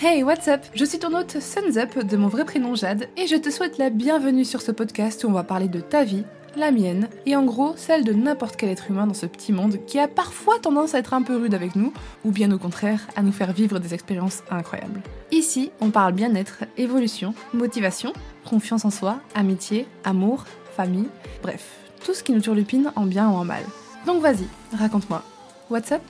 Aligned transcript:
Hey, 0.00 0.22
what's 0.22 0.46
up? 0.46 0.60
Je 0.74 0.84
suis 0.84 1.00
ton 1.00 1.12
hôte 1.12 1.40
Suns 1.40 1.76
Up 1.76 1.98
de 2.06 2.16
mon 2.16 2.28
vrai 2.28 2.44
prénom 2.44 2.76
Jade 2.76 3.08
et 3.16 3.26
je 3.26 3.34
te 3.34 3.50
souhaite 3.50 3.78
la 3.78 3.90
bienvenue 3.90 4.44
sur 4.44 4.62
ce 4.62 4.70
podcast 4.70 5.24
où 5.24 5.26
on 5.26 5.32
va 5.32 5.42
parler 5.42 5.66
de 5.66 5.80
ta 5.80 6.04
vie, 6.04 6.22
la 6.54 6.70
mienne 6.70 7.08
et 7.26 7.34
en 7.34 7.44
gros 7.44 7.74
celle 7.74 8.04
de 8.04 8.12
n'importe 8.12 8.54
quel 8.54 8.68
être 8.68 8.88
humain 8.92 9.08
dans 9.08 9.14
ce 9.14 9.26
petit 9.26 9.52
monde 9.52 9.78
qui 9.88 9.98
a 9.98 10.06
parfois 10.06 10.60
tendance 10.60 10.94
à 10.94 11.00
être 11.00 11.14
un 11.14 11.22
peu 11.22 11.36
rude 11.36 11.52
avec 11.52 11.74
nous 11.74 11.92
ou 12.24 12.30
bien 12.30 12.52
au 12.52 12.58
contraire 12.58 13.08
à 13.16 13.22
nous 13.22 13.32
faire 13.32 13.52
vivre 13.52 13.80
des 13.80 13.92
expériences 13.92 14.44
incroyables. 14.52 15.02
Ici, 15.32 15.72
on 15.80 15.90
parle 15.90 16.12
bien-être, 16.12 16.62
évolution, 16.76 17.34
motivation, 17.52 18.12
confiance 18.48 18.84
en 18.84 18.90
soi, 18.90 19.18
amitié, 19.34 19.88
amour, 20.04 20.44
famille, 20.76 21.08
bref, 21.42 21.72
tout 22.04 22.14
ce 22.14 22.22
qui 22.22 22.30
nous 22.30 22.40
turlupine 22.40 22.92
en 22.94 23.04
bien 23.04 23.28
ou 23.28 23.34
en 23.34 23.44
mal. 23.44 23.64
Donc 24.06 24.22
vas-y, 24.22 24.46
raconte-moi. 24.78 25.24
What's 25.70 25.90
up? 25.90 26.02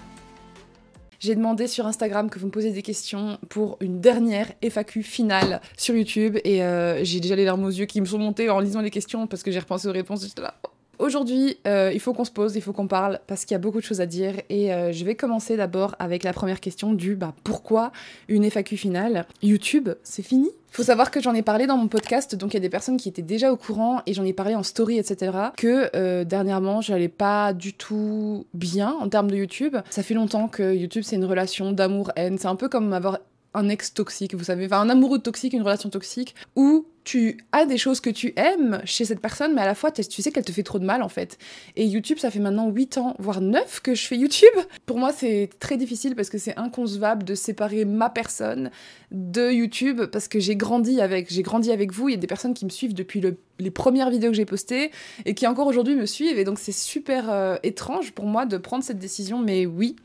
J'ai 1.20 1.34
demandé 1.34 1.66
sur 1.66 1.86
Instagram 1.86 2.30
que 2.30 2.38
vous 2.38 2.46
me 2.46 2.50
posiez 2.50 2.70
des 2.70 2.82
questions 2.82 3.38
pour 3.48 3.76
une 3.80 4.00
dernière 4.00 4.52
FAQ 4.62 5.02
finale 5.02 5.60
sur 5.76 5.94
YouTube 5.94 6.38
et 6.44 6.62
euh, 6.62 7.02
j'ai 7.04 7.20
déjà 7.20 7.36
les 7.36 7.44
larmes 7.44 7.64
aux 7.64 7.70
yeux 7.70 7.86
qui 7.86 8.00
me 8.00 8.06
sont 8.06 8.18
montées 8.18 8.50
en 8.50 8.60
lisant 8.60 8.80
les 8.80 8.90
questions 8.90 9.26
parce 9.26 9.42
que 9.42 9.50
j'ai 9.50 9.58
repensé 9.58 9.88
aux 9.88 9.92
réponses. 9.92 10.34
Là. 10.38 10.54
Aujourd'hui, 10.98 11.58
euh, 11.66 11.90
il 11.92 12.00
faut 12.00 12.12
qu'on 12.12 12.24
se 12.24 12.30
pose, 12.30 12.56
il 12.56 12.62
faut 12.62 12.72
qu'on 12.72 12.88
parle 12.88 13.20
parce 13.26 13.44
qu'il 13.44 13.54
y 13.54 13.56
a 13.56 13.58
beaucoup 13.58 13.78
de 13.78 13.84
choses 13.84 14.00
à 14.00 14.06
dire 14.06 14.34
et 14.48 14.72
euh, 14.72 14.92
je 14.92 15.04
vais 15.04 15.14
commencer 15.14 15.56
d'abord 15.56 15.94
avec 15.98 16.22
la 16.22 16.32
première 16.32 16.60
question 16.60 16.92
du 16.92 17.14
bah, 17.14 17.34
pourquoi 17.44 17.92
une 18.28 18.44
FAQ 18.44 18.76
finale? 18.76 19.26
YouTube, 19.42 19.90
c'est 20.02 20.22
fini? 20.22 20.50
Faut 20.70 20.82
savoir 20.82 21.10
que 21.10 21.20
j'en 21.20 21.34
ai 21.34 21.42
parlé 21.42 21.66
dans 21.66 21.76
mon 21.76 21.88
podcast, 21.88 22.34
donc 22.34 22.52
il 22.52 22.54
y 22.54 22.58
a 22.58 22.60
des 22.60 22.68
personnes 22.68 22.96
qui 22.96 23.08
étaient 23.08 23.22
déjà 23.22 23.52
au 23.52 23.56
courant 23.56 24.02
et 24.06 24.14
j'en 24.14 24.24
ai 24.24 24.32
parlé 24.32 24.54
en 24.54 24.62
story, 24.62 24.98
etc. 24.98 25.32
Que 25.56 25.90
euh, 25.96 26.24
dernièrement, 26.24 26.80
j'allais 26.80 27.08
pas 27.08 27.52
du 27.52 27.72
tout 27.72 28.46
bien 28.54 28.94
en 29.00 29.08
termes 29.08 29.30
de 29.30 29.36
YouTube. 29.36 29.76
Ça 29.90 30.02
fait 30.02 30.14
longtemps 30.14 30.48
que 30.48 30.74
YouTube 30.74 31.02
c'est 31.04 31.16
une 31.16 31.24
relation 31.24 31.72
d'amour-haine. 31.72 32.38
C'est 32.38 32.48
un 32.48 32.56
peu 32.56 32.68
comme 32.68 32.92
avoir 32.92 33.18
un 33.58 33.68
ex 33.68 33.92
toxique, 33.92 34.34
vous 34.34 34.44
savez, 34.44 34.66
enfin 34.66 34.80
un 34.80 34.88
amoureux 34.88 35.18
toxique, 35.18 35.52
une 35.52 35.62
relation 35.62 35.90
toxique, 35.90 36.34
où 36.56 36.86
tu 37.04 37.38
as 37.52 37.64
des 37.64 37.78
choses 37.78 38.00
que 38.00 38.10
tu 38.10 38.34
aimes 38.36 38.82
chez 38.84 39.06
cette 39.06 39.20
personne, 39.20 39.54
mais 39.54 39.62
à 39.62 39.66
la 39.66 39.74
fois 39.74 39.90
tu 39.90 40.22
sais 40.22 40.30
qu'elle 40.30 40.44
te 40.44 40.52
fait 40.52 40.62
trop 40.62 40.78
de 40.78 40.84
mal 40.84 41.02
en 41.02 41.08
fait. 41.08 41.38
Et 41.74 41.86
YouTube, 41.86 42.18
ça 42.18 42.30
fait 42.30 42.38
maintenant 42.38 42.68
8 42.68 42.98
ans, 42.98 43.14
voire 43.18 43.40
9 43.40 43.80
que 43.80 43.94
je 43.94 44.06
fais 44.06 44.16
YouTube. 44.16 44.52
Pour 44.84 44.98
moi, 44.98 45.10
c'est 45.12 45.48
très 45.58 45.78
difficile 45.78 46.14
parce 46.14 46.28
que 46.28 46.36
c'est 46.36 46.58
inconcevable 46.58 47.24
de 47.24 47.34
séparer 47.34 47.86
ma 47.86 48.10
personne 48.10 48.70
de 49.10 49.50
YouTube 49.50 50.02
parce 50.12 50.28
que 50.28 50.38
j'ai 50.38 50.54
grandi 50.54 51.00
avec, 51.00 51.32
j'ai 51.32 51.42
grandi 51.42 51.72
avec 51.72 51.92
vous. 51.92 52.10
Il 52.10 52.12
y 52.12 52.14
a 52.14 52.20
des 52.20 52.26
personnes 52.26 52.52
qui 52.52 52.66
me 52.66 52.70
suivent 52.70 52.94
depuis 52.94 53.22
les 53.58 53.70
premières 53.70 54.10
vidéos 54.10 54.30
que 54.30 54.36
j'ai 54.36 54.44
postées 54.44 54.90
et 55.24 55.34
qui 55.34 55.46
encore 55.46 55.66
aujourd'hui 55.66 55.94
me 55.94 56.04
suivent. 56.04 56.38
Et 56.38 56.44
donc 56.44 56.58
c'est 56.58 56.72
super 56.72 57.30
euh, 57.30 57.56
étrange 57.62 58.12
pour 58.12 58.26
moi 58.26 58.44
de 58.44 58.58
prendre 58.58 58.84
cette 58.84 58.98
décision, 58.98 59.38
mais 59.38 59.64
oui. 59.64 59.96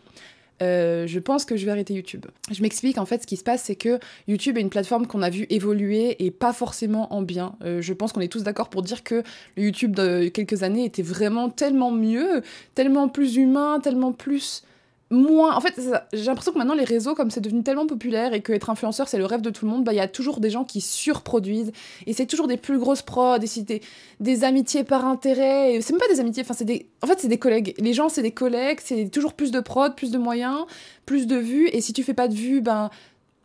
Euh, 0.64 1.08
je 1.08 1.20
pense 1.20 1.46
que 1.46 1.58
je 1.58 1.66
vais 1.66 1.72
arrêter 1.72 1.94
YouTube. 1.94 2.26
Je 2.52 2.62
m'explique, 2.62 2.98
en 2.98 3.06
fait, 3.06 3.22
ce 3.22 3.28
qui 3.28 3.38
se 3.38 3.44
passe, 3.44 3.64
c'est 3.64 3.76
que 3.76 4.00
YouTube 4.28 4.58
est 4.58 4.62
une 4.62 4.70
plateforme 4.70 5.08
qu'on 5.08 5.22
a 5.22 5.30
vu 5.30 5.46
évoluer 5.50 6.24
et 6.24 6.32
pas 6.32 6.54
forcément 6.54 7.14
en 7.14 7.22
bien. 7.22 7.56
Euh, 7.64 7.82
je 7.82 7.94
pense 7.94 8.14
qu'on 8.14 8.22
est 8.22 8.32
tous 8.32 8.44
d'accord 8.44 8.70
pour 8.70 8.82
dire 8.82 9.04
que 9.04 9.24
le 9.58 9.64
YouTube 9.64 9.96
de 9.96 10.30
quelques 10.30 10.64
années 10.64 10.86
était 10.86 11.02
vraiment 11.02 11.50
tellement 11.50 11.92
mieux, 11.92 12.42
tellement 12.76 13.10
plus 13.10 13.36
humain, 13.36 13.80
tellement 13.82 14.14
plus 14.14 14.64
moins. 15.10 15.56
En 15.56 15.62
fait, 15.62 15.80
j'ai 16.14 16.24
l'impression 16.26 16.52
que 16.52 16.58
maintenant 16.58 16.74
les 16.74 16.84
réseaux, 16.84 17.14
comme 17.14 17.30
c'est 17.32 17.42
devenu 17.42 17.64
tellement 17.64 17.86
populaire 17.86 18.34
et 18.34 18.42
que 18.42 18.52
être 18.52 18.70
influenceur 18.70 19.08
c'est 19.08 19.18
le 19.18 19.26
rêve 19.26 19.42
de 19.42 19.50
tout 19.50 19.66
le 19.66 19.72
monde, 19.72 19.84
bah 19.84 19.94
il 19.94 19.98
y 19.98 20.02
a 20.02 20.08
toujours 20.08 20.40
des 20.40 20.50
gens 20.50 20.64
qui 20.64 20.82
surproduisent 20.82 21.72
et 22.08 22.14
c'est 22.14 22.26
toujours 22.26 22.48
des 22.48 22.58
plus 22.58 22.80
grosses 22.80 23.02
prods, 23.02 23.38
des, 23.38 23.82
des 24.20 24.44
amitiés 24.44 24.84
par 24.84 25.06
intérêt. 25.06 25.80
C'est 25.82 25.94
même 25.94 26.00
pas 26.00 26.14
des 26.14 26.20
amitiés, 26.20 26.44
enfin 26.44 26.54
c'est 26.54 26.66
des. 26.66 26.88
En 27.02 27.08
fait, 27.08 27.20
c'est 27.20 27.28
des 27.28 27.40
collègues. 27.40 27.76
Les 27.78 27.94
gens, 27.94 28.10
c'est 28.10 28.24
des 28.24 28.32
collègues, 28.32 28.80
c'est 28.84 29.10
toujours 29.10 29.34
plus 29.34 29.52
de 29.52 29.60
prod, 29.60 29.96
plus 29.96 30.12
de 30.12 30.18
moyens, 30.18 30.66
plus 31.06 31.28
de 31.28 31.36
vues. 31.36 31.68
Et 31.70 31.82
si 31.82 31.94
tu 31.94 32.04
fais 32.04 32.14
pas 32.14 32.28
de 32.28 32.36
vues, 32.36 32.62
ben 32.62 32.90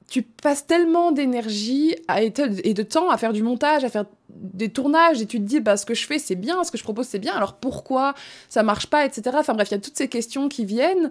tu 0.09 0.23
passes 0.23 0.67
tellement 0.67 1.13
d'énergie 1.13 1.95
et 2.17 2.31
de 2.31 2.83
temps 2.83 3.11
à 3.11 3.19
faire 3.19 3.35
du 3.35 3.43
montage, 3.43 3.85
à 3.85 3.91
faire 3.91 4.07
des 4.31 4.71
tournages, 4.71 5.21
et 5.21 5.27
tu 5.27 5.39
te 5.39 5.45
dis, 5.45 5.61
bah, 5.61 5.77
ce 5.77 5.85
que 5.85 5.95
je 5.95 6.07
fais, 6.07 6.19
c'est 6.19 6.35
bien, 6.35 6.65
ce 6.65 6.71
que 6.71 6.79
je 6.79 6.83
propose, 6.83 7.07
c'est 7.07 7.19
bien, 7.19 7.35
alors 7.35 7.55
pourquoi 7.55 8.15
ça 8.49 8.63
marche 8.63 8.87
pas, 8.87 9.05
etc. 9.05 9.37
Enfin 9.39 9.53
bref, 9.53 9.69
il 9.71 9.75
y 9.75 9.77
a 9.77 9.81
toutes 9.81 9.97
ces 9.97 10.09
questions 10.09 10.49
qui 10.49 10.65
viennent. 10.65 11.11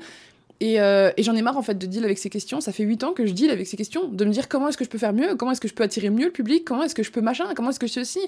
Euh, 0.63 1.11
et, 1.17 1.23
j'en 1.23 1.35
ai 1.35 1.41
marre 1.41 1.57
en 1.57 1.61
fait 1.61 1.77
de 1.77 1.85
deal 1.85 2.03
avec 2.03 2.17
ces 2.17 2.29
questions. 2.29 2.61
Ça 2.61 2.71
fait 2.71 2.83
8 2.83 3.03
ans 3.03 3.13
que 3.13 3.25
je 3.25 3.33
deal 3.33 3.51
avec 3.51 3.67
ces 3.67 3.77
questions, 3.77 4.07
de 4.07 4.25
me 4.25 4.31
dire 4.31 4.47
comment 4.47 4.69
est-ce 4.69 4.77
que 4.77 4.85
je 4.85 4.89
peux 4.89 4.97
faire 4.97 5.13
mieux, 5.13 5.35
comment 5.35 5.51
est-ce 5.51 5.61
que 5.61 5.67
je 5.67 5.73
peux 5.73 5.83
attirer 5.83 6.09
mieux 6.09 6.25
le 6.25 6.31
public, 6.31 6.65
comment 6.65 6.83
est-ce 6.83 6.95
que 6.95 7.03
je 7.03 7.11
peux 7.11 7.21
machin, 7.21 7.45
comment 7.55 7.69
est-ce 7.69 7.79
que 7.79 7.87
ceci. 7.87 8.19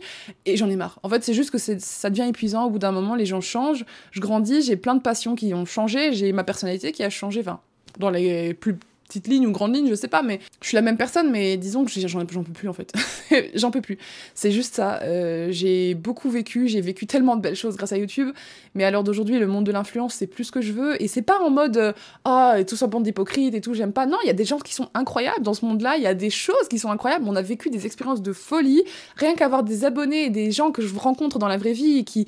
Et 0.45 0.57
j'en 0.57 0.69
ai 0.69 0.75
marre. 0.75 0.99
En 1.03 1.09
fait, 1.09 1.23
c'est 1.23 1.33
juste 1.33 1.51
que 1.51 1.57
ça 1.57 2.09
devient 2.09 2.27
épuisant. 2.27 2.65
Au 2.65 2.69
bout 2.69 2.79
d'un 2.79 2.91
moment, 2.91 3.15
les 3.15 3.25
gens 3.25 3.41
changent, 3.41 3.85
je 4.11 4.19
grandis, 4.19 4.61
j'ai 4.61 4.75
plein 4.75 4.95
de 4.95 5.01
passions 5.01 5.35
qui 5.35 5.53
ont 5.53 5.65
changé, 5.65 6.13
j'ai 6.13 6.31
ma 6.31 6.43
personnalité 6.43 6.91
qui 6.91 7.03
a 7.03 7.09
changé. 7.09 7.39
Enfin, 7.41 7.59
dans 7.97 8.09
les 8.09 8.53
plus 8.53 8.77
petite 9.09 9.27
ligne 9.27 9.45
ou 9.47 9.51
grande 9.51 9.75
ligne, 9.75 9.89
je 9.89 9.95
sais 9.95 10.07
pas, 10.07 10.21
mais 10.21 10.39
je 10.61 10.67
suis 10.67 10.75
la 10.75 10.81
même 10.81 10.95
personne, 10.95 11.29
mais 11.29 11.57
disons 11.57 11.83
que 11.83 11.91
j'en 11.91 12.23
peux 12.25 12.53
plus 12.53 12.69
en 12.69 12.73
fait. 12.73 12.93
j'en 13.55 13.71
peux 13.71 13.81
plus. 13.81 13.97
C'est 14.35 14.51
juste 14.51 14.75
ça. 14.75 15.01
Euh, 15.01 15.47
j'ai 15.51 15.95
beaucoup 15.95 16.29
vécu, 16.29 16.67
j'ai 16.67 16.79
vécu 16.79 17.07
tellement 17.07 17.35
de 17.35 17.41
belles 17.41 17.55
choses 17.55 17.75
grâce 17.75 17.91
à 17.91 17.97
YouTube, 17.97 18.29
mais 18.75 18.85
à 18.85 18.91
l'heure 18.91 19.03
d'aujourd'hui, 19.03 19.39
le 19.39 19.47
monde 19.47 19.65
de 19.65 19.71
l'influence, 19.71 20.13
c'est 20.13 20.27
plus 20.27 20.45
ce 20.45 20.51
que 20.51 20.61
je 20.61 20.71
veux, 20.71 21.01
et 21.01 21.07
c'est 21.07 21.23
pas 21.23 21.39
en 21.41 21.49
mode 21.49 21.93
ah, 22.23 22.55
oh, 22.57 22.63
tout 22.63 22.75
ça 22.75 22.87
bande 22.87 23.03
d'hypocrites 23.03 23.55
et 23.55 23.61
tout, 23.61 23.73
j'aime 23.73 23.91
pas. 23.91 24.05
Non, 24.05 24.17
il 24.23 24.27
y 24.27 24.31
a 24.31 24.33
des 24.33 24.45
gens 24.45 24.59
qui 24.59 24.73
sont 24.73 24.89
incroyables 24.93 25.43
dans 25.43 25.53
ce 25.53 25.65
monde-là, 25.65 25.97
il 25.97 26.03
y 26.03 26.07
a 26.07 26.13
des 26.13 26.29
choses 26.29 26.67
qui 26.69 26.79
sont 26.79 26.91
incroyables, 26.91 27.25
on 27.27 27.35
a 27.35 27.41
vécu 27.41 27.69
des 27.69 27.85
expériences 27.85 28.21
de 28.21 28.31
folie, 28.31 28.83
rien 29.15 29.35
qu'avoir 29.35 29.63
des 29.63 29.83
abonnés 29.85 30.25
et 30.25 30.29
des 30.29 30.51
gens 30.51 30.71
que 30.71 30.81
je 30.81 30.95
rencontre 30.95 31.39
dans 31.39 31.47
la 31.47 31.57
vraie 31.57 31.73
vie 31.73 31.97
et 31.97 32.03
qui 32.03 32.27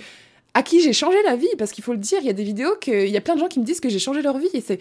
à 0.53 0.63
qui 0.63 0.81
j'ai 0.81 0.93
changé 0.93 1.17
la 1.23 1.35
vie, 1.35 1.47
parce 1.57 1.71
qu'il 1.71 1.83
faut 1.83 1.93
le 1.93 1.97
dire, 1.97 2.19
il 2.21 2.27
y 2.27 2.29
a 2.29 2.33
des 2.33 2.43
vidéos 2.43 2.75
qu'il 2.81 3.07
y 3.07 3.17
a 3.17 3.21
plein 3.21 3.35
de 3.35 3.39
gens 3.39 3.47
qui 3.47 3.59
me 3.59 3.65
disent 3.65 3.79
que 3.79 3.89
j'ai 3.89 3.99
changé 3.99 4.21
leur 4.21 4.37
vie, 4.37 4.49
et 4.53 4.61
c'est 4.61 4.79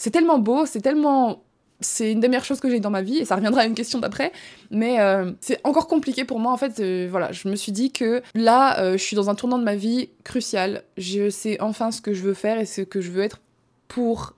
c'est 0.00 0.10
tellement 0.10 0.38
beau, 0.38 0.64
c'est 0.64 0.80
tellement 0.80 1.42
c'est 1.82 2.12
une 2.12 2.20
des 2.20 2.28
meilleures 2.28 2.44
choses 2.44 2.60
que 2.60 2.68
j'ai 2.68 2.80
dans 2.80 2.90
ma 2.90 3.00
vie 3.00 3.18
et 3.18 3.24
ça 3.24 3.36
reviendra 3.36 3.62
à 3.62 3.64
une 3.64 3.74
question 3.74 4.00
d'après 4.00 4.32
mais 4.70 5.00
euh, 5.00 5.32
c'est 5.40 5.60
encore 5.64 5.88
compliqué 5.88 6.24
pour 6.24 6.38
moi 6.38 6.52
en 6.52 6.58
fait 6.58 6.82
voilà 7.08 7.32
je 7.32 7.48
me 7.48 7.56
suis 7.56 7.72
dit 7.72 7.90
que 7.90 8.22
là 8.34 8.78
euh, 8.80 8.92
je 8.92 9.02
suis 9.02 9.16
dans 9.16 9.30
un 9.30 9.34
tournant 9.34 9.58
de 9.58 9.64
ma 9.64 9.76
vie 9.76 10.10
crucial. 10.24 10.84
Je 10.98 11.30
sais 11.30 11.60
enfin 11.60 11.90
ce 11.90 12.00
que 12.00 12.12
je 12.12 12.22
veux 12.22 12.34
faire 12.34 12.58
et 12.58 12.66
ce 12.66 12.82
que 12.82 13.00
je 13.00 13.10
veux 13.10 13.22
être 13.22 13.40
pour 13.88 14.34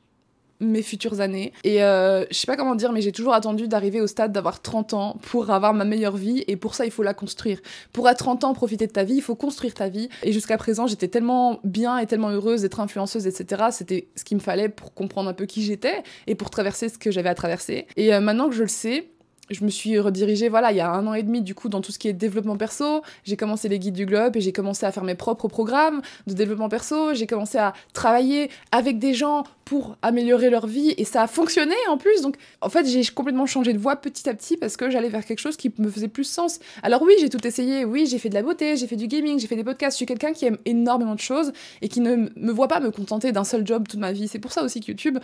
mes 0.62 0.82
futures 0.82 1.20
années. 1.20 1.52
Et 1.64 1.82
euh, 1.82 2.24
je 2.30 2.36
sais 2.36 2.46
pas 2.46 2.56
comment 2.56 2.74
dire, 2.74 2.92
mais 2.92 3.02
j'ai 3.02 3.12
toujours 3.12 3.34
attendu 3.34 3.68
d'arriver 3.68 4.00
au 4.00 4.06
stade 4.06 4.32
d'avoir 4.32 4.62
30 4.62 4.94
ans 4.94 5.16
pour 5.22 5.50
avoir 5.50 5.74
ma 5.74 5.84
meilleure 5.84 6.16
vie. 6.16 6.44
Et 6.46 6.56
pour 6.56 6.74
ça, 6.74 6.84
il 6.86 6.90
faut 6.90 7.02
la 7.02 7.14
construire. 7.14 7.60
Pour 7.92 8.06
à 8.06 8.14
30 8.14 8.44
ans, 8.44 8.54
profiter 8.54 8.86
de 8.86 8.92
ta 8.92 9.04
vie, 9.04 9.16
il 9.16 9.22
faut 9.22 9.34
construire 9.34 9.74
ta 9.74 9.88
vie. 9.88 10.08
Et 10.22 10.32
jusqu'à 10.32 10.56
présent, 10.56 10.86
j'étais 10.86 11.08
tellement 11.08 11.60
bien 11.64 11.98
et 11.98 12.06
tellement 12.06 12.30
heureuse 12.30 12.62
d'être 12.62 12.80
influenceuse, 12.80 13.26
etc. 13.26 13.64
C'était 13.70 14.08
ce 14.16 14.24
qu'il 14.24 14.36
me 14.36 14.42
fallait 14.42 14.68
pour 14.68 14.94
comprendre 14.94 15.28
un 15.28 15.34
peu 15.34 15.46
qui 15.46 15.62
j'étais 15.62 16.02
et 16.26 16.34
pour 16.34 16.50
traverser 16.50 16.88
ce 16.88 16.98
que 16.98 17.10
j'avais 17.10 17.28
à 17.28 17.34
traverser. 17.34 17.86
Et 17.96 18.14
euh, 18.14 18.20
maintenant 18.20 18.48
que 18.48 18.54
je 18.54 18.62
le 18.62 18.68
sais, 18.68 19.08
je 19.52 19.64
me 19.64 19.70
suis 19.70 19.98
redirigée, 19.98 20.48
voilà, 20.48 20.72
il 20.72 20.76
y 20.76 20.80
a 20.80 20.90
un 20.90 21.06
an 21.06 21.14
et 21.14 21.22
demi, 21.22 21.42
du 21.42 21.54
coup, 21.54 21.68
dans 21.68 21.80
tout 21.80 21.92
ce 21.92 21.98
qui 21.98 22.08
est 22.08 22.12
développement 22.12 22.56
perso. 22.56 23.02
J'ai 23.24 23.36
commencé 23.36 23.68
les 23.68 23.78
guides 23.78 23.94
du 23.94 24.06
globe 24.06 24.36
et 24.36 24.40
j'ai 24.40 24.52
commencé 24.52 24.86
à 24.86 24.92
faire 24.92 25.04
mes 25.04 25.14
propres 25.14 25.48
programmes 25.48 26.02
de 26.26 26.34
développement 26.34 26.68
perso. 26.68 27.14
J'ai 27.14 27.26
commencé 27.26 27.58
à 27.58 27.72
travailler 27.92 28.50
avec 28.70 28.98
des 28.98 29.14
gens 29.14 29.44
pour 29.64 29.96
améliorer 30.02 30.50
leur 30.50 30.66
vie 30.66 30.94
et 30.96 31.04
ça 31.04 31.22
a 31.22 31.26
fonctionné 31.26 31.74
en 31.88 31.96
plus. 31.96 32.22
Donc, 32.22 32.36
en 32.60 32.68
fait, 32.68 32.86
j'ai 32.86 33.04
complètement 33.06 33.46
changé 33.46 33.72
de 33.72 33.78
voie 33.78 33.96
petit 33.96 34.28
à 34.28 34.34
petit 34.34 34.56
parce 34.56 34.76
que 34.76 34.90
j'allais 34.90 35.08
vers 35.08 35.24
quelque 35.24 35.38
chose 35.38 35.56
qui 35.56 35.72
me 35.78 35.88
faisait 35.88 36.08
plus 36.08 36.24
sens. 36.24 36.58
Alors 36.82 37.02
oui, 37.02 37.14
j'ai 37.20 37.28
tout 37.28 37.46
essayé. 37.46 37.84
Oui, 37.84 38.06
j'ai 38.06 38.18
fait 38.18 38.28
de 38.28 38.34
la 38.34 38.42
beauté, 38.42 38.76
j'ai 38.76 38.86
fait 38.86 38.96
du 38.96 39.06
gaming, 39.06 39.38
j'ai 39.38 39.46
fait 39.46 39.56
des 39.56 39.64
podcasts. 39.64 39.94
Je 39.94 39.98
suis 39.98 40.06
quelqu'un 40.06 40.32
qui 40.32 40.44
aime 40.46 40.58
énormément 40.64 41.14
de 41.14 41.20
choses 41.20 41.52
et 41.80 41.88
qui 41.88 42.00
ne 42.00 42.28
me 42.36 42.52
voit 42.52 42.68
pas 42.68 42.80
me 42.80 42.90
contenter 42.90 43.32
d'un 43.32 43.44
seul 43.44 43.66
job 43.66 43.86
toute 43.88 44.00
ma 44.00 44.12
vie. 44.12 44.28
C'est 44.28 44.38
pour 44.38 44.52
ça 44.52 44.62
aussi 44.62 44.80
que 44.80 44.88
YouTube, 44.88 45.18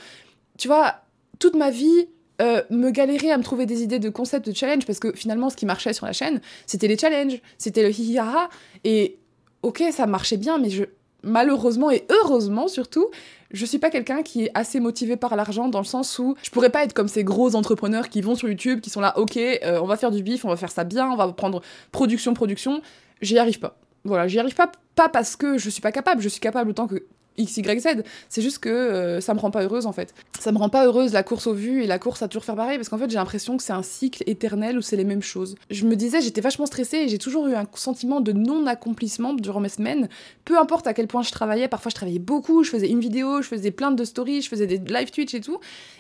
tu 0.57 0.69
vois, 0.69 0.95
toute 1.39 1.55
ma 1.55 1.71
vie, 1.71 2.09
euh, 2.41 2.63
me 2.71 2.91
galérer 2.91 3.31
à 3.31 3.39
me 3.39 3.43
trouver 3.43 3.67
des 3.67 3.83
idées 3.83 3.99
de 3.99 4.09
concepts 4.09 4.49
de 4.49 4.55
challenge 4.55 4.87
parce 4.87 4.99
que 4.99 5.13
finalement 5.13 5.51
ce 5.51 5.57
qui 5.57 5.67
marchait 5.67 5.93
sur 5.93 6.07
la 6.07 6.13
chaîne 6.13 6.41
c'était 6.67 6.89
les 6.89 6.97
challenges, 6.97 7.41
c'était 7.59 7.83
le 7.83 7.91
hihihaha 7.91 8.49
et 8.85 9.19
ok 9.63 9.83
ça 9.93 10.07
marchait 10.07 10.37
bien 10.37 10.59
mais 10.59 10.71
je 10.71 10.85
malheureusement 11.25 11.91
et 11.91 12.07
heureusement 12.11 12.69
surtout 12.69 13.07
je 13.51 13.65
suis 13.65 13.79
pas 13.79 13.91
quelqu'un 13.91 14.23
qui 14.23 14.45
est 14.45 14.51
assez 14.55 14.79
motivé 14.79 15.17
par 15.17 15.35
l'argent 15.35 15.69
dans 15.69 15.81
le 15.81 15.85
sens 15.85 16.19
où 16.19 16.37
je 16.43 16.51
pourrais 16.51 16.71
pas 16.71 16.85
être 16.85 16.93
comme 16.93 17.09
ces 17.09 17.25
gros 17.25 17.57
entrepreneurs 17.57 18.09
qui 18.09 18.21
vont 18.21 18.37
sur 18.37 18.49
YouTube 18.49 18.81
qui 18.81 18.91
sont 18.91 19.01
là 19.01 19.19
ok 19.19 19.37
euh, 19.37 19.81
on 19.83 19.87
va 19.87 19.97
faire 19.97 20.11
du 20.11 20.23
bif 20.23 20.45
on 20.45 20.49
va 20.49 20.57
faire 20.57 20.71
ça 20.71 20.85
bien 20.85 21.11
on 21.11 21.17
va 21.17 21.33
prendre 21.33 21.63
production 21.93 22.35
production. 22.35 22.83
J'y 23.21 23.39
arrive 23.39 23.59
pas. 23.59 23.77
Voilà 24.05 24.29
j'y 24.29 24.39
arrive 24.39 24.55
pas 24.55 24.71
pas 24.95 25.09
parce 25.09 25.37
que 25.37 25.59
je 25.59 25.71
suis 25.71 25.81
pas 25.81 25.93
capable. 25.93 26.21
Je 26.23 26.29
suis 26.29 26.41
capable 26.41 26.71
autant 26.71 26.87
que 26.87 27.07
X, 27.39 27.57
Y, 27.57 27.81
Z. 27.81 28.03
C'est 28.29 28.43
juste 28.43 28.59
que 28.59 28.69
euh, 28.69 29.21
ça 29.21 29.35
me 29.35 29.39
rend 29.39 29.51
pas 29.51 29.63
heureuse 29.63 29.87
en 29.87 29.93
fait. 29.93 30.15
Ça 30.39 30.53
me 30.53 30.59
rend 30.59 30.69
pas 30.69 30.87
heureuse 30.87 31.13
la 31.13 31.23
course 31.23 31.47
au 31.47 31.55
vues 31.55 31.83
et 31.83 31.87
la 31.87 31.99
course 31.99 32.23
à 32.23 32.29
toujours 32.29 32.45
faire 32.45 32.57
pareil 32.57 32.77
parce 32.77 32.89
qu'en 32.89 32.99
fait 32.99 33.09
j'ai 33.11 33.17
l'impression 33.17 33.57
que 33.57 33.63
c'est 33.63 33.73
un 33.73 33.83
cycle 33.83 34.23
éternel 34.27 34.79
où 34.79 34.83
c'est 34.83 34.97
les 34.97 35.05
mêmes 35.05 35.23
choses. 35.23 35.55
Je 35.71 35.87
me 35.87 35.97
disais, 35.97 36.21
j'étais 36.21 36.41
vachement 36.41 36.67
stressée 36.67 36.99
et 36.99 37.09
j'ai 37.09 37.19
toujours 37.19 37.47
eu 37.47 37.55
un 37.55 37.67
sentiment 37.75 38.21
de 38.21 38.33
non-accomplissement 38.33 39.33
durant 39.33 39.61
mes 39.61 39.69
semaines. 39.69 40.09
Peu 40.45 40.59
importe 40.59 40.87
à 40.87 40.95
quel 40.95 41.07
point 41.07 41.23
je 41.23 41.31
travaillais, 41.31 41.69
parfois 41.69 41.91
je 41.91 41.95
travaillais 41.95 42.19
beaucoup, 42.19 42.65
je 42.65 42.71
faisais 42.71 42.89
une 42.89 43.01
vidéo, 43.01 43.43
je 43.43 43.49
faisais 43.49 43.71
plein 43.71 43.91
de 43.91 44.05
stories, 44.05 44.43
je 44.43 44.49
faisais 44.49 44.67
des 44.67 44.79
live 44.79 45.11
Twitch 45.11 45.35
et 45.35 45.41
tout. 45.41 45.59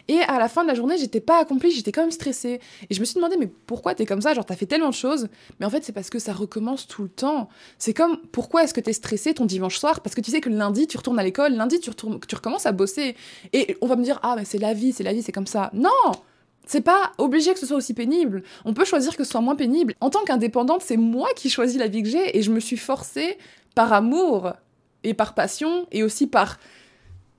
Et 0.08 0.20
à 0.20 0.38
la 0.38 0.49
fin 0.49 0.62
de 0.62 0.69
la 0.69 0.75
journée, 0.75 0.96
j'étais 0.96 1.20
pas 1.20 1.38
accomplie, 1.38 1.70
j'étais 1.70 1.93
quand 1.93 2.00
même 2.00 2.11
stressée. 2.11 2.61
Et 2.88 2.94
je 2.94 3.00
me 3.00 3.05
suis 3.05 3.17
demandé, 3.17 3.37
mais 3.38 3.46
pourquoi 3.67 3.94
t'es 3.94 4.06
comme 4.06 4.23
ça? 4.23 4.32
Genre, 4.32 4.44
t'as 4.44 4.56
fait 4.56 4.67
tellement 4.67 4.88
de 4.88 4.94
choses. 4.94 5.29
Mais 5.61 5.67
en 5.67 5.70
fait, 5.70 5.85
c'est 5.85 5.93
parce 5.93 6.08
que 6.08 6.19
ça 6.19 6.32
recommence 6.32 6.87
tout 6.87 7.02
le 7.02 7.11
temps. 7.11 7.50
C'est 7.79 7.93
comme, 7.93 8.17
pourquoi 8.32 8.64
est-ce 8.64 8.73
que 8.73 8.81
t'es 8.81 8.94
stressée 8.94 9.35
ton 9.35 9.44
dimanche 9.44 9.79
soir? 9.79 10.00
Parce 10.00 10.14
que 10.14 10.23
tu 10.23 10.31
sais 10.31 10.40
que 10.40 10.49
lundi, 10.49 10.87
tu 10.87 10.96
retournes 10.96 11.19
à 11.19 11.23
lundi, 11.51 11.81
tu, 11.81 11.91
retournes, 11.91 12.19
tu 12.27 12.35
recommences 12.35 12.67
à 12.67 12.73
bosser. 12.73 13.17
Et 13.53 13.77
on 13.81 13.87
va 13.87 13.97
me 13.97 14.05
dire, 14.05 14.19
ah, 14.23 14.35
mais 14.37 14.45
c'est 14.45 14.59
la 14.59 14.75
vie, 14.75 14.93
c'est 14.93 15.05
la 15.05 15.13
vie, 15.13 15.23
c'est 15.23 15.33
comme 15.33 15.47
ça. 15.47 15.71
Non 15.73 15.91
C'est 16.67 16.81
pas 16.81 17.13
obligé 17.19 17.53
que 17.53 17.59
ce 17.59 17.67
soit 17.67 17.77
aussi 17.77 17.95
pénible. 17.95 18.43
On 18.65 18.75
peut 18.75 18.85
choisir 18.85 19.17
que 19.17 19.25
ce 19.25 19.31
soit 19.31 19.41
moins 19.41 19.57
pénible. 19.57 19.95
En 20.01 20.11
tant 20.11 20.25
qu'indépendante, 20.25 20.83
c'est 20.83 20.97
moi 20.97 21.29
qui 21.37 21.51
choisis 21.51 21.79
la 21.79 21.89
vie 21.89 22.03
que 22.03 22.09
j'ai 22.09 22.37
et 22.37 22.43
je 22.43 22.51
me 22.51 22.61
suis 22.61 22.77
forcée 22.77 23.39
par 23.75 23.93
amour 23.93 24.53
et 25.05 25.15
par 25.15 25.35
passion 25.35 25.87
et 25.93 26.03
aussi 26.03 26.27
par 26.27 26.59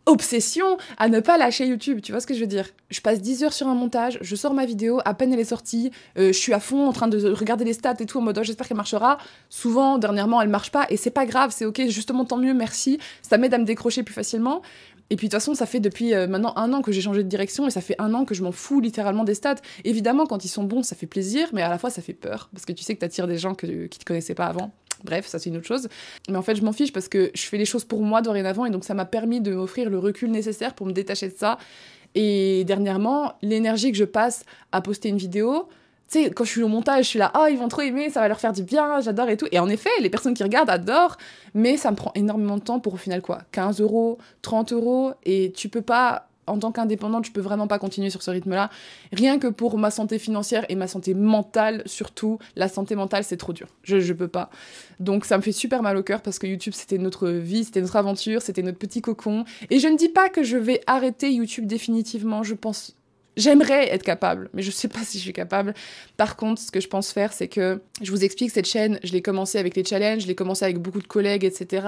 obsession 0.09 0.77
à 0.97 1.07
ne 1.07 1.19
pas 1.19 1.38
lâcher 1.38 1.65
YouTube, 1.65 2.01
tu 2.01 2.11
vois 2.11 2.19
ce 2.19 2.27
que 2.27 2.33
je 2.33 2.39
veux 2.39 2.47
dire? 2.47 2.67
Je 2.89 3.01
passe 3.01 3.21
10 3.21 3.44
heures 3.44 3.53
sur 3.53 3.67
un 3.67 3.75
montage, 3.75 4.17
je 4.21 4.35
sors 4.35 4.53
ma 4.53 4.65
vidéo, 4.65 5.00
à 5.06 5.13
peine 5.13 5.31
elle 5.31 5.39
est 5.39 5.45
sortie, 5.45 5.91
euh, 6.17 6.27
je 6.27 6.38
suis 6.38 6.53
à 6.53 6.59
fond 6.59 6.88
en 6.88 6.94
train 6.94 7.07
de 7.07 7.31
regarder 7.31 7.63
les 7.63 7.73
stats 7.73 7.95
et 8.00 8.06
tout 8.06 8.17
en 8.17 8.21
mode 8.21 8.38
oh, 8.39 8.44
j'espère 8.44 8.67
qu'elle 8.67 8.77
marchera. 8.77 9.17
Souvent, 9.50 9.97
dernièrement, 9.97 10.41
elle 10.41 10.50
marche 10.50 10.71
pas 10.71 10.85
et 10.89 10.97
c'est 10.97 11.11
pas 11.11 11.25
grave, 11.25 11.51
c'est 11.56 11.65
ok, 11.65 11.83
justement 11.88 12.25
tant 12.25 12.38
mieux, 12.38 12.53
merci. 12.53 13.00
Ça 13.21 13.38
m'aide 13.38 13.53
à 13.53 13.57
me 13.57 13.65
décrocher 13.65 14.03
plus 14.03 14.13
facilement. 14.13 14.61
Et 15.11 15.15
puis 15.15 15.27
de 15.27 15.31
toute 15.31 15.39
façon, 15.39 15.56
ça 15.56 15.65
fait 15.65 15.79
depuis 15.79 16.13
euh, 16.13 16.27
maintenant 16.27 16.53
un 16.56 16.71
an 16.73 16.81
que 16.81 16.91
j'ai 16.91 17.01
changé 17.01 17.23
de 17.23 17.29
direction 17.29 17.67
et 17.67 17.71
ça 17.71 17.81
fait 17.81 17.95
un 18.00 18.13
an 18.13 18.25
que 18.25 18.35
je 18.35 18.44
m'en 18.44 18.51
fous 18.51 18.79
littéralement 18.79 19.23
des 19.23 19.33
stats. 19.33 19.56
Évidemment, 19.83 20.25
quand 20.25 20.45
ils 20.45 20.50
sont 20.50 20.63
bons, 20.63 20.83
ça 20.83 20.95
fait 20.95 21.07
plaisir, 21.07 21.50
mais 21.53 21.61
à 21.61 21.69
la 21.69 21.77
fois 21.77 21.89
ça 21.89 22.01
fait 22.01 22.13
peur 22.13 22.50
parce 22.53 22.65
que 22.65 22.73
tu 22.73 22.83
sais 22.83 22.95
que 22.95 23.00
t'attires 23.00 23.27
des 23.27 23.38
gens 23.38 23.56
que, 23.56 23.88
qui 23.88 24.00
te 24.00 24.06
connaissaient 24.06 24.35
pas 24.35 24.45
avant. 24.45 24.71
Bref, 25.03 25.27
ça 25.27 25.39
c'est 25.39 25.49
une 25.49 25.57
autre 25.57 25.67
chose. 25.67 25.87
Mais 26.29 26.37
en 26.37 26.41
fait, 26.41 26.55
je 26.55 26.63
m'en 26.63 26.73
fiche 26.73 26.93
parce 26.93 27.07
que 27.07 27.31
je 27.33 27.41
fais 27.43 27.57
les 27.57 27.65
choses 27.65 27.85
pour 27.85 28.01
moi 28.01 28.21
dorénavant 28.21 28.65
et 28.65 28.69
donc 28.69 28.83
ça 28.83 28.93
m'a 28.93 29.05
permis 29.05 29.41
de 29.41 29.53
m'offrir 29.53 29.89
le 29.89 29.99
recul 29.99 30.31
nécessaire 30.31 30.73
pour 30.73 30.85
me 30.85 30.91
détacher 30.91 31.29
de 31.29 31.35
ça. 31.35 31.57
Et 32.15 32.63
dernièrement, 32.65 33.33
l'énergie 33.41 33.91
que 33.91 33.97
je 33.97 34.05
passe 34.05 34.43
à 34.71 34.81
poster 34.81 35.09
une 35.09 35.17
vidéo, 35.17 35.67
tu 36.11 36.23
sais, 36.23 36.31
quand 36.31 36.43
je 36.43 36.49
suis 36.49 36.63
au 36.63 36.67
montage, 36.67 37.05
je 37.05 37.09
suis 37.09 37.19
là, 37.19 37.31
oh, 37.39 37.45
ils 37.49 37.57
vont 37.57 37.67
trop 37.67 37.81
aimer, 37.81 38.09
ça 38.09 38.19
va 38.19 38.27
leur 38.27 38.39
faire 38.39 38.51
du 38.51 38.63
bien, 38.63 38.99
j'adore 38.99 39.29
et 39.29 39.37
tout. 39.37 39.45
Et 39.51 39.59
en 39.59 39.69
effet, 39.69 39.91
les 40.01 40.09
personnes 40.09 40.33
qui 40.33 40.41
regardent 40.41 40.71
adorent, 40.71 41.17
mais 41.53 41.77
ça 41.77 41.91
me 41.91 41.95
prend 41.95 42.11
énormément 42.15 42.57
de 42.57 42.63
temps 42.63 42.79
pour 42.79 42.95
au 42.95 42.97
final 42.97 43.21
quoi 43.21 43.39
15 43.51 43.79
euros, 43.79 44.17
30 44.41 44.73
euros, 44.73 45.13
et 45.23 45.51
tu 45.51 45.69
peux 45.69 45.83
pas 45.83 46.28
en 46.49 46.59
tant 46.59 46.71
qu'indépendante, 46.71 47.25
je 47.25 47.31
peux 47.31 47.41
vraiment 47.41 47.67
pas 47.67 47.79
continuer 47.79 48.09
sur 48.09 48.21
ce 48.21 48.31
rythme-là. 48.31 48.69
Rien 49.13 49.39
que 49.39 49.47
pour 49.47 49.77
ma 49.77 49.91
santé 49.91 50.19
financière 50.19 50.65
et 50.69 50.75
ma 50.75 50.87
santé 50.87 51.13
mentale, 51.13 51.83
surtout, 51.85 52.39
la 52.55 52.67
santé 52.67 52.95
mentale, 52.95 53.23
c'est 53.23 53.37
trop 53.37 53.53
dur. 53.53 53.67
Je, 53.83 53.99
je 53.99 54.13
peux 54.13 54.27
pas. 54.27 54.49
Donc 54.99 55.25
ça 55.25 55.37
me 55.37 55.41
fait 55.41 55.51
super 55.51 55.81
mal 55.81 55.97
au 55.97 56.03
cœur 56.03 56.21
parce 56.21 56.39
que 56.39 56.47
YouTube, 56.47 56.73
c'était 56.75 56.97
notre 56.97 57.29
vie, 57.29 57.63
c'était 57.63 57.81
notre 57.81 57.95
aventure, 57.95 58.41
c'était 58.41 58.63
notre 58.63 58.77
petit 58.77 59.01
cocon. 59.01 59.45
Et 59.69 59.79
je 59.79 59.87
ne 59.87 59.97
dis 59.97 60.09
pas 60.09 60.29
que 60.29 60.43
je 60.43 60.57
vais 60.57 60.81
arrêter 60.87 61.31
YouTube 61.31 61.65
définitivement. 61.65 62.43
Je 62.43 62.53
pense 62.53 62.95
J'aimerais 63.39 63.87
être 63.93 64.03
capable, 64.03 64.49
mais 64.53 64.61
je 64.61 64.69
sais 64.69 64.89
pas 64.89 64.99
si 64.99 65.17
je 65.17 65.23
suis 65.23 65.33
capable. 65.33 65.73
Par 66.17 66.35
contre, 66.35 66.61
ce 66.61 66.71
que 66.71 66.81
je 66.81 66.89
pense 66.89 67.13
faire, 67.13 67.31
c'est 67.31 67.47
que 67.47 67.81
je 68.01 68.11
vous 68.11 68.25
explique 68.25 68.51
cette 68.51 68.67
chaîne, 68.67 68.99
je 69.01 69.13
l'ai 69.13 69.21
commencé 69.21 69.57
avec 69.57 69.77
les 69.77 69.85
challenges, 69.85 70.23
je 70.23 70.27
l'ai 70.27 70.35
commencé 70.35 70.65
avec 70.65 70.79
beaucoup 70.79 71.01
de 71.01 71.07
collègues, 71.07 71.45
etc. 71.45 71.87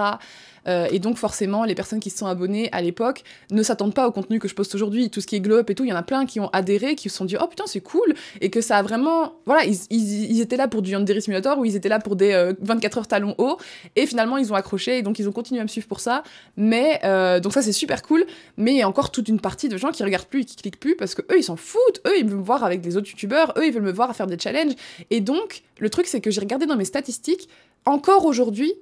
Euh, 0.67 0.87
et 0.91 0.99
donc 0.99 1.17
forcément, 1.17 1.63
les 1.63 1.75
personnes 1.75 1.99
qui 1.99 2.09
se 2.09 2.17
sont 2.17 2.27
abonnées 2.27 2.69
à 2.71 2.81
l'époque 2.81 3.23
ne 3.51 3.63
s'attendent 3.63 3.93
pas 3.93 4.07
au 4.07 4.11
contenu 4.11 4.39
que 4.39 4.47
je 4.47 4.55
poste 4.55 4.75
aujourd'hui. 4.75 5.09
Tout 5.09 5.21
ce 5.21 5.27
qui 5.27 5.35
est 5.35 5.39
glow 5.39 5.57
up 5.57 5.69
et 5.69 5.75
tout, 5.75 5.83
il 5.83 5.89
y 5.89 5.93
en 5.93 5.97
a 5.97 6.03
plein 6.03 6.25
qui 6.25 6.39
ont 6.39 6.49
adhéré, 6.49 6.95
qui 6.95 7.09
se 7.09 7.15
sont 7.15 7.25
dit 7.25 7.35
oh 7.41 7.47
putain 7.47 7.65
c'est 7.67 7.81
cool 7.81 8.13
et 8.41 8.49
que 8.49 8.61
ça 8.61 8.77
a 8.77 8.83
vraiment 8.83 9.33
voilà 9.45 9.65
ils, 9.65 9.77
ils, 9.89 10.41
étaient 10.41 10.57
là 10.57 10.67
pour 10.67 10.81
du 10.81 10.91
Yandere 10.91 11.21
Simulator 11.21 11.57
ou 11.57 11.65
ils 11.65 11.75
étaient 11.75 11.89
là 11.89 11.99
pour 11.99 12.15
des 12.15 12.53
24 12.61 12.97
euh, 12.97 12.99
heures 12.99 13.07
talons 13.07 13.35
hauts 13.37 13.57
et 13.95 14.05
finalement 14.05 14.37
ils 14.37 14.51
ont 14.51 14.55
accroché 14.55 14.99
et 14.99 15.01
donc 15.01 15.19
ils 15.19 15.27
ont 15.27 15.31
continué 15.31 15.59
à 15.59 15.63
me 15.63 15.67
suivre 15.67 15.87
pour 15.87 15.99
ça. 15.99 16.23
Mais 16.57 16.99
euh, 17.03 17.39
donc 17.39 17.53
ça 17.53 17.61
c'est 17.61 17.71
super 17.71 18.01
cool. 18.03 18.25
Mais 18.57 18.71
il 18.71 18.77
y 18.77 18.81
a 18.81 18.87
encore 18.87 19.11
toute 19.11 19.27
une 19.27 19.39
partie 19.39 19.69
de 19.69 19.77
gens 19.77 19.91
qui 19.91 20.03
regardent 20.03 20.27
plus 20.27 20.41
et 20.41 20.45
qui 20.45 20.55
cliquent 20.55 20.79
plus 20.79 20.95
parce 20.95 21.15
que 21.15 21.21
eux 21.31 21.37
ils 21.37 21.43
s'en 21.43 21.55
foutent. 21.55 22.01
Eux 22.07 22.17
ils 22.17 22.25
veulent 22.25 22.37
me 22.37 22.43
voir 22.43 22.63
avec 22.63 22.81
des 22.81 22.97
autres 22.97 23.09
youtubeurs. 23.09 23.53
Eux 23.57 23.65
ils 23.65 23.73
veulent 23.73 23.83
me 23.83 23.91
voir 23.91 24.09
à 24.09 24.13
faire 24.13 24.27
des 24.27 24.37
challenges. 24.37 24.73
Et 25.09 25.21
donc 25.21 25.63
le 25.79 25.89
truc 25.89 26.07
c'est 26.07 26.21
que 26.21 26.31
j'ai 26.31 26.41
regardé 26.41 26.65
dans 26.65 26.77
mes 26.77 26.85
statistiques 26.85 27.49
encore 27.85 28.25
aujourd'hui 28.25 28.75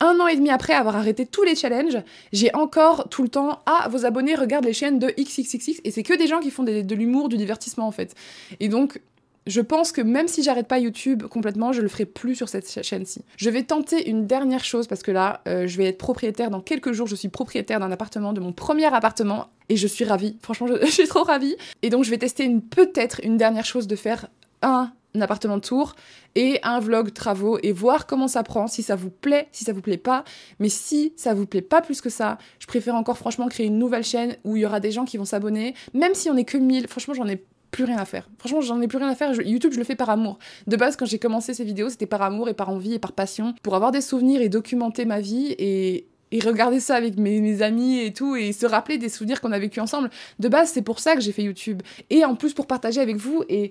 un 0.00 0.18
an 0.20 0.26
et 0.26 0.36
demi 0.36 0.50
après 0.50 0.72
avoir 0.72 0.96
arrêté 0.96 1.26
tous 1.26 1.44
les 1.44 1.54
challenges, 1.54 1.98
j'ai 2.32 2.54
encore 2.54 3.08
tout 3.08 3.22
le 3.22 3.28
temps 3.28 3.60
Ah, 3.66 3.88
vos 3.90 4.04
abonnés 4.04 4.34
regardent 4.34 4.64
les 4.64 4.72
chaînes 4.72 4.98
de 4.98 5.08
XXXX 5.18 5.80
et 5.84 5.90
c'est 5.90 6.02
que 6.02 6.16
des 6.16 6.26
gens 6.26 6.40
qui 6.40 6.50
font 6.50 6.62
de 6.64 6.94
l'humour, 6.94 7.28
du 7.28 7.36
divertissement 7.36 7.86
en 7.86 7.92
fait. 7.92 8.14
Et 8.60 8.68
donc, 8.68 9.00
je 9.46 9.60
pense 9.60 9.92
que 9.92 10.00
même 10.00 10.28
si 10.28 10.42
j'arrête 10.42 10.66
pas 10.66 10.78
YouTube 10.78 11.24
complètement, 11.24 11.72
je 11.72 11.82
le 11.82 11.88
ferai 11.88 12.06
plus 12.06 12.34
sur 12.34 12.48
cette 12.48 12.82
chaîne-ci. 12.82 13.22
Je 13.36 13.50
vais 13.50 13.62
tenter 13.62 14.08
une 14.08 14.26
dernière 14.26 14.64
chose 14.64 14.86
parce 14.86 15.02
que 15.02 15.10
là, 15.10 15.42
euh, 15.46 15.66
je 15.66 15.76
vais 15.76 15.86
être 15.86 15.98
propriétaire 15.98 16.50
dans 16.50 16.60
quelques 16.60 16.92
jours. 16.92 17.06
Je 17.06 17.14
suis 17.14 17.28
propriétaire 17.28 17.78
d'un 17.80 17.92
appartement, 17.92 18.32
de 18.32 18.40
mon 18.40 18.52
premier 18.52 18.86
appartement, 18.86 19.48
et 19.68 19.76
je 19.76 19.86
suis 19.86 20.04
ravie. 20.04 20.36
Franchement, 20.40 20.66
je, 20.66 20.80
je 20.86 20.90
suis 20.90 21.08
trop 21.08 21.24
ravie. 21.24 21.56
Et 21.82 21.90
donc, 21.90 22.04
je 22.04 22.10
vais 22.10 22.18
tester 22.18 22.44
une 22.44 22.62
peut-être 22.62 23.20
une 23.22 23.36
dernière 23.36 23.66
chose 23.66 23.86
de 23.86 23.96
faire 23.96 24.28
un 24.62 24.92
appartement 25.22 25.56
de 25.56 25.62
tour 25.62 25.94
et 26.34 26.58
un 26.62 26.80
vlog 26.80 27.12
travaux 27.12 27.58
et 27.62 27.72
voir 27.72 28.06
comment 28.06 28.28
ça 28.28 28.42
prend, 28.42 28.66
si 28.66 28.82
ça 28.82 28.96
vous 28.96 29.10
plaît, 29.10 29.48
si 29.52 29.64
ça 29.64 29.72
vous 29.72 29.80
plaît 29.80 29.96
pas. 29.96 30.24
Mais 30.58 30.68
si 30.68 31.12
ça 31.16 31.34
vous 31.34 31.46
plaît 31.46 31.62
pas 31.62 31.80
plus 31.80 32.00
que 32.00 32.10
ça, 32.10 32.38
je 32.58 32.66
préfère 32.66 32.94
encore 32.94 33.18
franchement 33.18 33.48
créer 33.48 33.66
une 33.66 33.78
nouvelle 33.78 34.04
chaîne 34.04 34.36
où 34.44 34.56
il 34.56 34.62
y 34.62 34.66
aura 34.66 34.80
des 34.80 34.90
gens 34.90 35.04
qui 35.04 35.16
vont 35.16 35.24
s'abonner, 35.24 35.74
même 35.92 36.14
si 36.14 36.30
on 36.30 36.36
est 36.36 36.44
que 36.44 36.58
1000. 36.58 36.88
Franchement, 36.88 37.14
j'en 37.14 37.28
ai 37.28 37.44
plus 37.70 37.84
rien 37.84 37.98
à 37.98 38.04
faire. 38.04 38.28
Franchement, 38.38 38.60
j'en 38.60 38.80
ai 38.80 38.88
plus 38.88 38.98
rien 38.98 39.08
à 39.08 39.14
faire. 39.14 39.32
YouTube, 39.42 39.72
je 39.72 39.78
le 39.78 39.84
fais 39.84 39.96
par 39.96 40.08
amour. 40.08 40.38
De 40.66 40.76
base, 40.76 40.96
quand 40.96 41.06
j'ai 41.06 41.18
commencé 41.18 41.54
ces 41.54 41.64
vidéos, 41.64 41.88
c'était 41.88 42.06
par 42.06 42.22
amour 42.22 42.48
et 42.48 42.54
par 42.54 42.68
envie 42.68 42.94
et 42.94 42.98
par 43.00 43.12
passion 43.12 43.54
pour 43.62 43.74
avoir 43.74 43.90
des 43.90 44.00
souvenirs 44.00 44.40
et 44.40 44.48
documenter 44.48 45.04
ma 45.04 45.20
vie 45.20 45.54
et 45.58 46.06
et 46.34 46.40
regarder 46.40 46.80
ça 46.80 46.96
avec 46.96 47.16
mes, 47.16 47.40
mes, 47.40 47.62
amis 47.62 48.00
et 48.00 48.12
tout, 48.12 48.34
et 48.34 48.52
se 48.52 48.66
rappeler 48.66 48.98
des 48.98 49.08
souvenirs 49.08 49.40
qu'on 49.40 49.52
a 49.52 49.58
vécu 49.60 49.78
ensemble. 49.78 50.10
De 50.40 50.48
base, 50.48 50.70
c'est 50.72 50.82
pour 50.82 50.98
ça 50.98 51.14
que 51.14 51.20
j'ai 51.20 51.30
fait 51.30 51.44
YouTube. 51.44 51.80
Et 52.10 52.24
en 52.24 52.34
plus, 52.34 52.54
pour 52.54 52.66
partager 52.66 53.00
avec 53.00 53.14
vous 53.16 53.44
et 53.48 53.70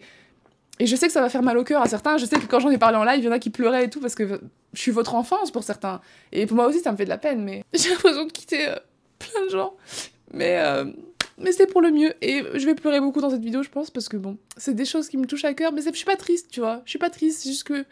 et 0.83 0.85
je 0.85 0.97
sais 0.97 1.07
que 1.07 1.13
ça 1.13 1.21
va 1.21 1.29
faire 1.29 1.43
mal 1.43 1.57
au 1.57 1.63
cœur 1.63 1.81
à 1.81 1.87
certains. 1.87 2.17
Je 2.17 2.25
sais 2.25 2.35
que 2.35 2.45
quand 2.45 2.59
j'en 2.59 2.69
ai 2.69 2.77
parlé 2.77 2.97
en 2.97 3.05
live, 3.05 3.19
il 3.19 3.23
y 3.23 3.27
en 3.29 3.31
a 3.31 3.39
qui 3.39 3.49
pleuraient 3.49 3.85
et 3.85 3.89
tout 3.89 4.01
parce 4.01 4.15
que 4.15 4.41
je 4.73 4.79
suis 4.81 4.91
votre 4.91 5.15
enfance 5.15 5.49
pour 5.49 5.63
certains. 5.63 6.01
Et 6.33 6.45
pour 6.45 6.57
moi 6.57 6.67
aussi, 6.67 6.81
ça 6.81 6.91
me 6.91 6.97
fait 6.97 7.05
de 7.05 7.09
la 7.09 7.17
peine. 7.17 7.41
Mais 7.41 7.63
j'ai 7.73 7.89
l'impression 7.91 8.25
de 8.25 8.31
quitter 8.33 8.67
euh, 8.67 8.75
plein 9.17 9.45
de 9.45 9.49
gens. 9.49 9.77
Mais, 10.33 10.57
euh, 10.59 10.83
mais 11.37 11.53
c'est 11.53 11.67
pour 11.67 11.81
le 11.81 11.89
mieux. 11.89 12.13
Et 12.21 12.43
je 12.55 12.65
vais 12.65 12.75
pleurer 12.75 12.99
beaucoup 12.99 13.21
dans 13.21 13.29
cette 13.29 13.41
vidéo, 13.41 13.63
je 13.63 13.69
pense, 13.69 13.91
parce 13.91 14.09
que 14.09 14.17
bon, 14.17 14.37
c'est 14.57 14.73
des 14.73 14.83
choses 14.83 15.07
qui 15.07 15.15
me 15.15 15.25
touchent 15.25 15.45
à 15.45 15.53
cœur. 15.53 15.71
Mais 15.71 15.81
je 15.81 15.89
suis 15.93 16.03
pas 16.03 16.17
triste, 16.17 16.49
tu 16.51 16.59
vois. 16.59 16.81
Je 16.83 16.89
suis 16.89 16.99
pas 16.99 17.09
triste. 17.09 17.43
C'est 17.43 17.49
juste 17.49 17.63
que 17.63 17.85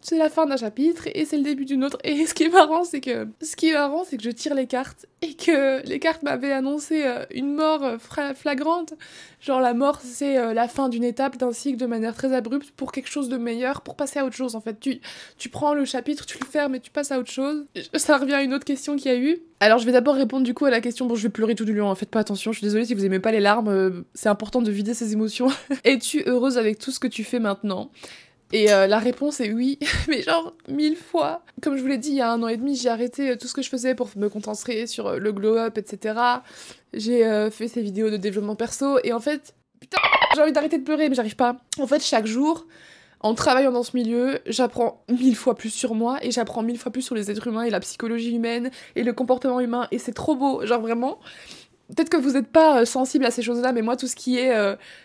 c'est 0.00 0.16
la 0.16 0.30
fin 0.30 0.46
d'un 0.46 0.56
chapitre 0.56 1.08
et 1.12 1.24
c'est 1.24 1.36
le 1.36 1.42
début 1.42 1.64
d'une 1.64 1.84
autre. 1.84 1.98
Et 2.04 2.24
ce 2.26 2.34
qui 2.34 2.44
est 2.44 2.48
marrant, 2.48 2.84
c'est 2.84 3.00
que 3.00 3.26
c'est 3.40 3.56
que 4.16 4.22
je 4.22 4.30
tire 4.30 4.54
les 4.54 4.66
cartes 4.66 5.06
et 5.22 5.34
que 5.34 5.84
les 5.86 5.98
cartes 5.98 6.22
m'avaient 6.22 6.52
annoncé 6.52 7.04
euh, 7.04 7.24
une 7.32 7.54
mort 7.54 7.82
euh, 7.82 7.98
flagrante. 8.34 8.94
Genre 9.40 9.60
la 9.60 9.74
mort, 9.74 10.00
c'est 10.02 10.38
euh, 10.38 10.54
la 10.54 10.68
fin 10.68 10.88
d'une 10.88 11.02
étape 11.02 11.36
d'un 11.36 11.52
cycle 11.52 11.76
de 11.76 11.86
manière 11.86 12.14
très 12.14 12.32
abrupte 12.32 12.70
pour 12.70 12.92
quelque 12.92 13.08
chose 13.08 13.28
de 13.28 13.36
meilleur, 13.36 13.80
pour 13.80 13.96
passer 13.96 14.20
à 14.20 14.24
autre 14.24 14.36
chose. 14.36 14.54
En 14.54 14.60
fait, 14.60 14.78
tu, 14.78 15.48
prends 15.48 15.74
le 15.74 15.84
chapitre, 15.84 16.26
tu 16.26 16.38
le 16.38 16.46
fermes 16.46 16.76
et 16.76 16.80
tu 16.80 16.90
passes 16.90 17.10
à 17.10 17.18
autre 17.18 17.30
chose. 17.30 17.64
Ça 17.94 18.18
revient 18.18 18.34
à 18.34 18.42
une 18.42 18.54
autre 18.54 18.64
question 18.64 18.96
qu'il 18.96 19.10
y 19.10 19.14
a 19.14 19.18
eu. 19.18 19.38
Alors 19.60 19.78
je 19.80 19.86
vais 19.86 19.92
d'abord 19.92 20.14
répondre 20.14 20.44
du 20.44 20.54
coup 20.54 20.66
à 20.66 20.70
la 20.70 20.80
question. 20.80 21.06
Bon, 21.06 21.16
je 21.16 21.24
vais 21.24 21.28
pleurer 21.28 21.56
tout 21.56 21.64
du 21.64 21.74
long. 21.74 21.90
Hein, 21.90 21.96
faites 21.96 22.10
pas 22.10 22.20
attention. 22.20 22.52
Je 22.52 22.58
suis 22.58 22.66
désolée 22.66 22.84
si 22.84 22.94
vous 22.94 23.04
aimez 23.04 23.18
pas 23.18 23.32
les 23.32 23.40
larmes. 23.40 24.04
c'est 24.14 24.28
important 24.28 24.62
de 24.62 24.70
vider 24.70 24.94
ses 24.94 25.12
émotions. 25.12 25.48
Es-tu 25.84 26.22
heureuse 26.26 26.56
avec 26.56 26.78
tout 26.78 26.92
ce 26.92 27.00
que 27.00 27.08
tu 27.08 27.24
fais 27.24 27.40
maintenant? 27.40 27.90
Et 28.52 28.72
euh, 28.72 28.86
la 28.86 28.98
réponse 28.98 29.40
est 29.40 29.52
oui, 29.52 29.78
mais 30.08 30.22
genre 30.22 30.54
mille 30.68 30.96
fois. 30.96 31.42
Comme 31.62 31.76
je 31.76 31.82
vous 31.82 31.88
l'ai 31.88 31.98
dit, 31.98 32.10
il 32.10 32.16
y 32.16 32.20
a 32.20 32.30
un 32.30 32.42
an 32.42 32.48
et 32.48 32.56
demi, 32.56 32.76
j'ai 32.76 32.88
arrêté 32.88 33.30
euh, 33.30 33.36
tout 33.36 33.46
ce 33.46 33.54
que 33.54 33.62
je 33.62 33.68
faisais 33.68 33.94
pour 33.94 34.08
me 34.16 34.28
concentrer 34.28 34.86
sur 34.86 35.08
euh, 35.08 35.18
le 35.18 35.32
glow-up, 35.32 35.76
etc. 35.76 36.18
J'ai 36.94 37.50
fait 37.50 37.68
ces 37.68 37.82
vidéos 37.82 38.08
de 38.08 38.16
développement 38.16 38.56
perso, 38.56 38.98
et 39.04 39.12
en 39.12 39.20
fait, 39.20 39.54
putain, 39.78 39.98
j'ai 40.34 40.40
envie 40.40 40.52
d'arrêter 40.52 40.78
de 40.78 40.84
pleurer, 40.84 41.10
mais 41.10 41.14
j'arrive 41.14 41.36
pas. 41.36 41.58
En 41.78 41.86
fait, 41.86 42.02
chaque 42.02 42.24
jour, 42.24 42.66
en 43.20 43.34
travaillant 43.34 43.72
dans 43.72 43.82
ce 43.82 43.94
milieu, 43.94 44.38
j'apprends 44.46 45.04
mille 45.10 45.36
fois 45.36 45.54
plus 45.54 45.68
sur 45.68 45.94
moi, 45.94 46.18
et 46.22 46.30
j'apprends 46.30 46.62
mille 46.62 46.78
fois 46.78 46.90
plus 46.90 47.02
sur 47.02 47.14
les 47.14 47.30
êtres 47.30 47.46
humains, 47.46 47.64
et 47.64 47.70
la 47.70 47.80
psychologie 47.80 48.34
humaine, 48.34 48.70
et 48.96 49.02
le 49.02 49.12
comportement 49.12 49.60
humain, 49.60 49.86
et 49.90 49.98
c'est 49.98 50.14
trop 50.14 50.34
beau, 50.34 50.64
genre 50.64 50.80
vraiment 50.80 51.18
peut-être 51.94 52.10
que 52.10 52.18
vous 52.18 52.32
n'êtes 52.32 52.48
pas 52.48 52.84
sensible 52.86 53.26
à 53.26 53.30
ces 53.30 53.42
choses-là, 53.42 53.72
mais 53.72 53.82
moi, 53.82 53.96
tout 53.96 54.06
ce 54.06 54.16
qui 54.16 54.38
est 54.38 54.54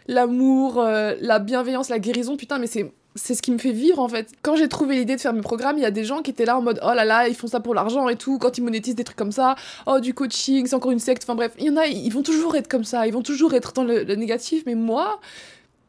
l'amour, 0.07 0.81
la 0.81 1.39
bienveillance, 1.39 1.89
la 1.89 1.99
guérison, 1.99 2.35
putain, 2.37 2.59
mais 2.59 2.67
c'est 2.67 2.93
c'est 3.15 3.35
ce 3.35 3.41
qui 3.41 3.51
me 3.51 3.57
fait 3.57 3.71
vivre 3.71 3.99
en 3.99 4.07
fait. 4.07 4.31
Quand 4.41 4.55
j'ai 4.55 4.67
trouvé 4.67 4.95
l'idée 4.95 5.15
de 5.15 5.21
faire 5.21 5.33
mes 5.33 5.41
programmes, 5.41 5.77
il 5.77 5.83
y 5.83 5.85
a 5.85 5.91
des 5.91 6.03
gens 6.03 6.21
qui 6.21 6.31
étaient 6.31 6.45
là 6.45 6.57
en 6.57 6.61
mode 6.61 6.79
oh 6.83 6.93
là 6.93 7.05
là, 7.05 7.27
ils 7.27 7.35
font 7.35 7.47
ça 7.47 7.59
pour 7.59 7.73
l'argent 7.73 8.09
et 8.09 8.15
tout, 8.15 8.39
quand 8.39 8.57
ils 8.57 8.63
monétisent 8.63 8.95
des 8.95 9.03
trucs 9.03 9.17
comme 9.17 9.31
ça, 9.31 9.55
oh 9.85 9.99
du 9.99 10.13
coaching, 10.13 10.65
c'est 10.65 10.75
encore 10.75 10.91
une 10.91 10.99
secte, 10.99 11.23
enfin 11.23 11.35
bref, 11.35 11.53
il 11.59 11.65
y 11.65 11.69
en 11.69 11.77
a, 11.77 11.85
ils 11.87 12.11
vont 12.11 12.23
toujours 12.23 12.55
être 12.55 12.67
comme 12.67 12.83
ça, 12.83 13.05
ils 13.07 13.13
vont 13.13 13.21
toujours 13.21 13.53
être 13.53 13.73
dans 13.73 13.83
le, 13.83 14.03
négatif, 14.15 14.63
mais 14.65 14.75
moi, 14.75 15.19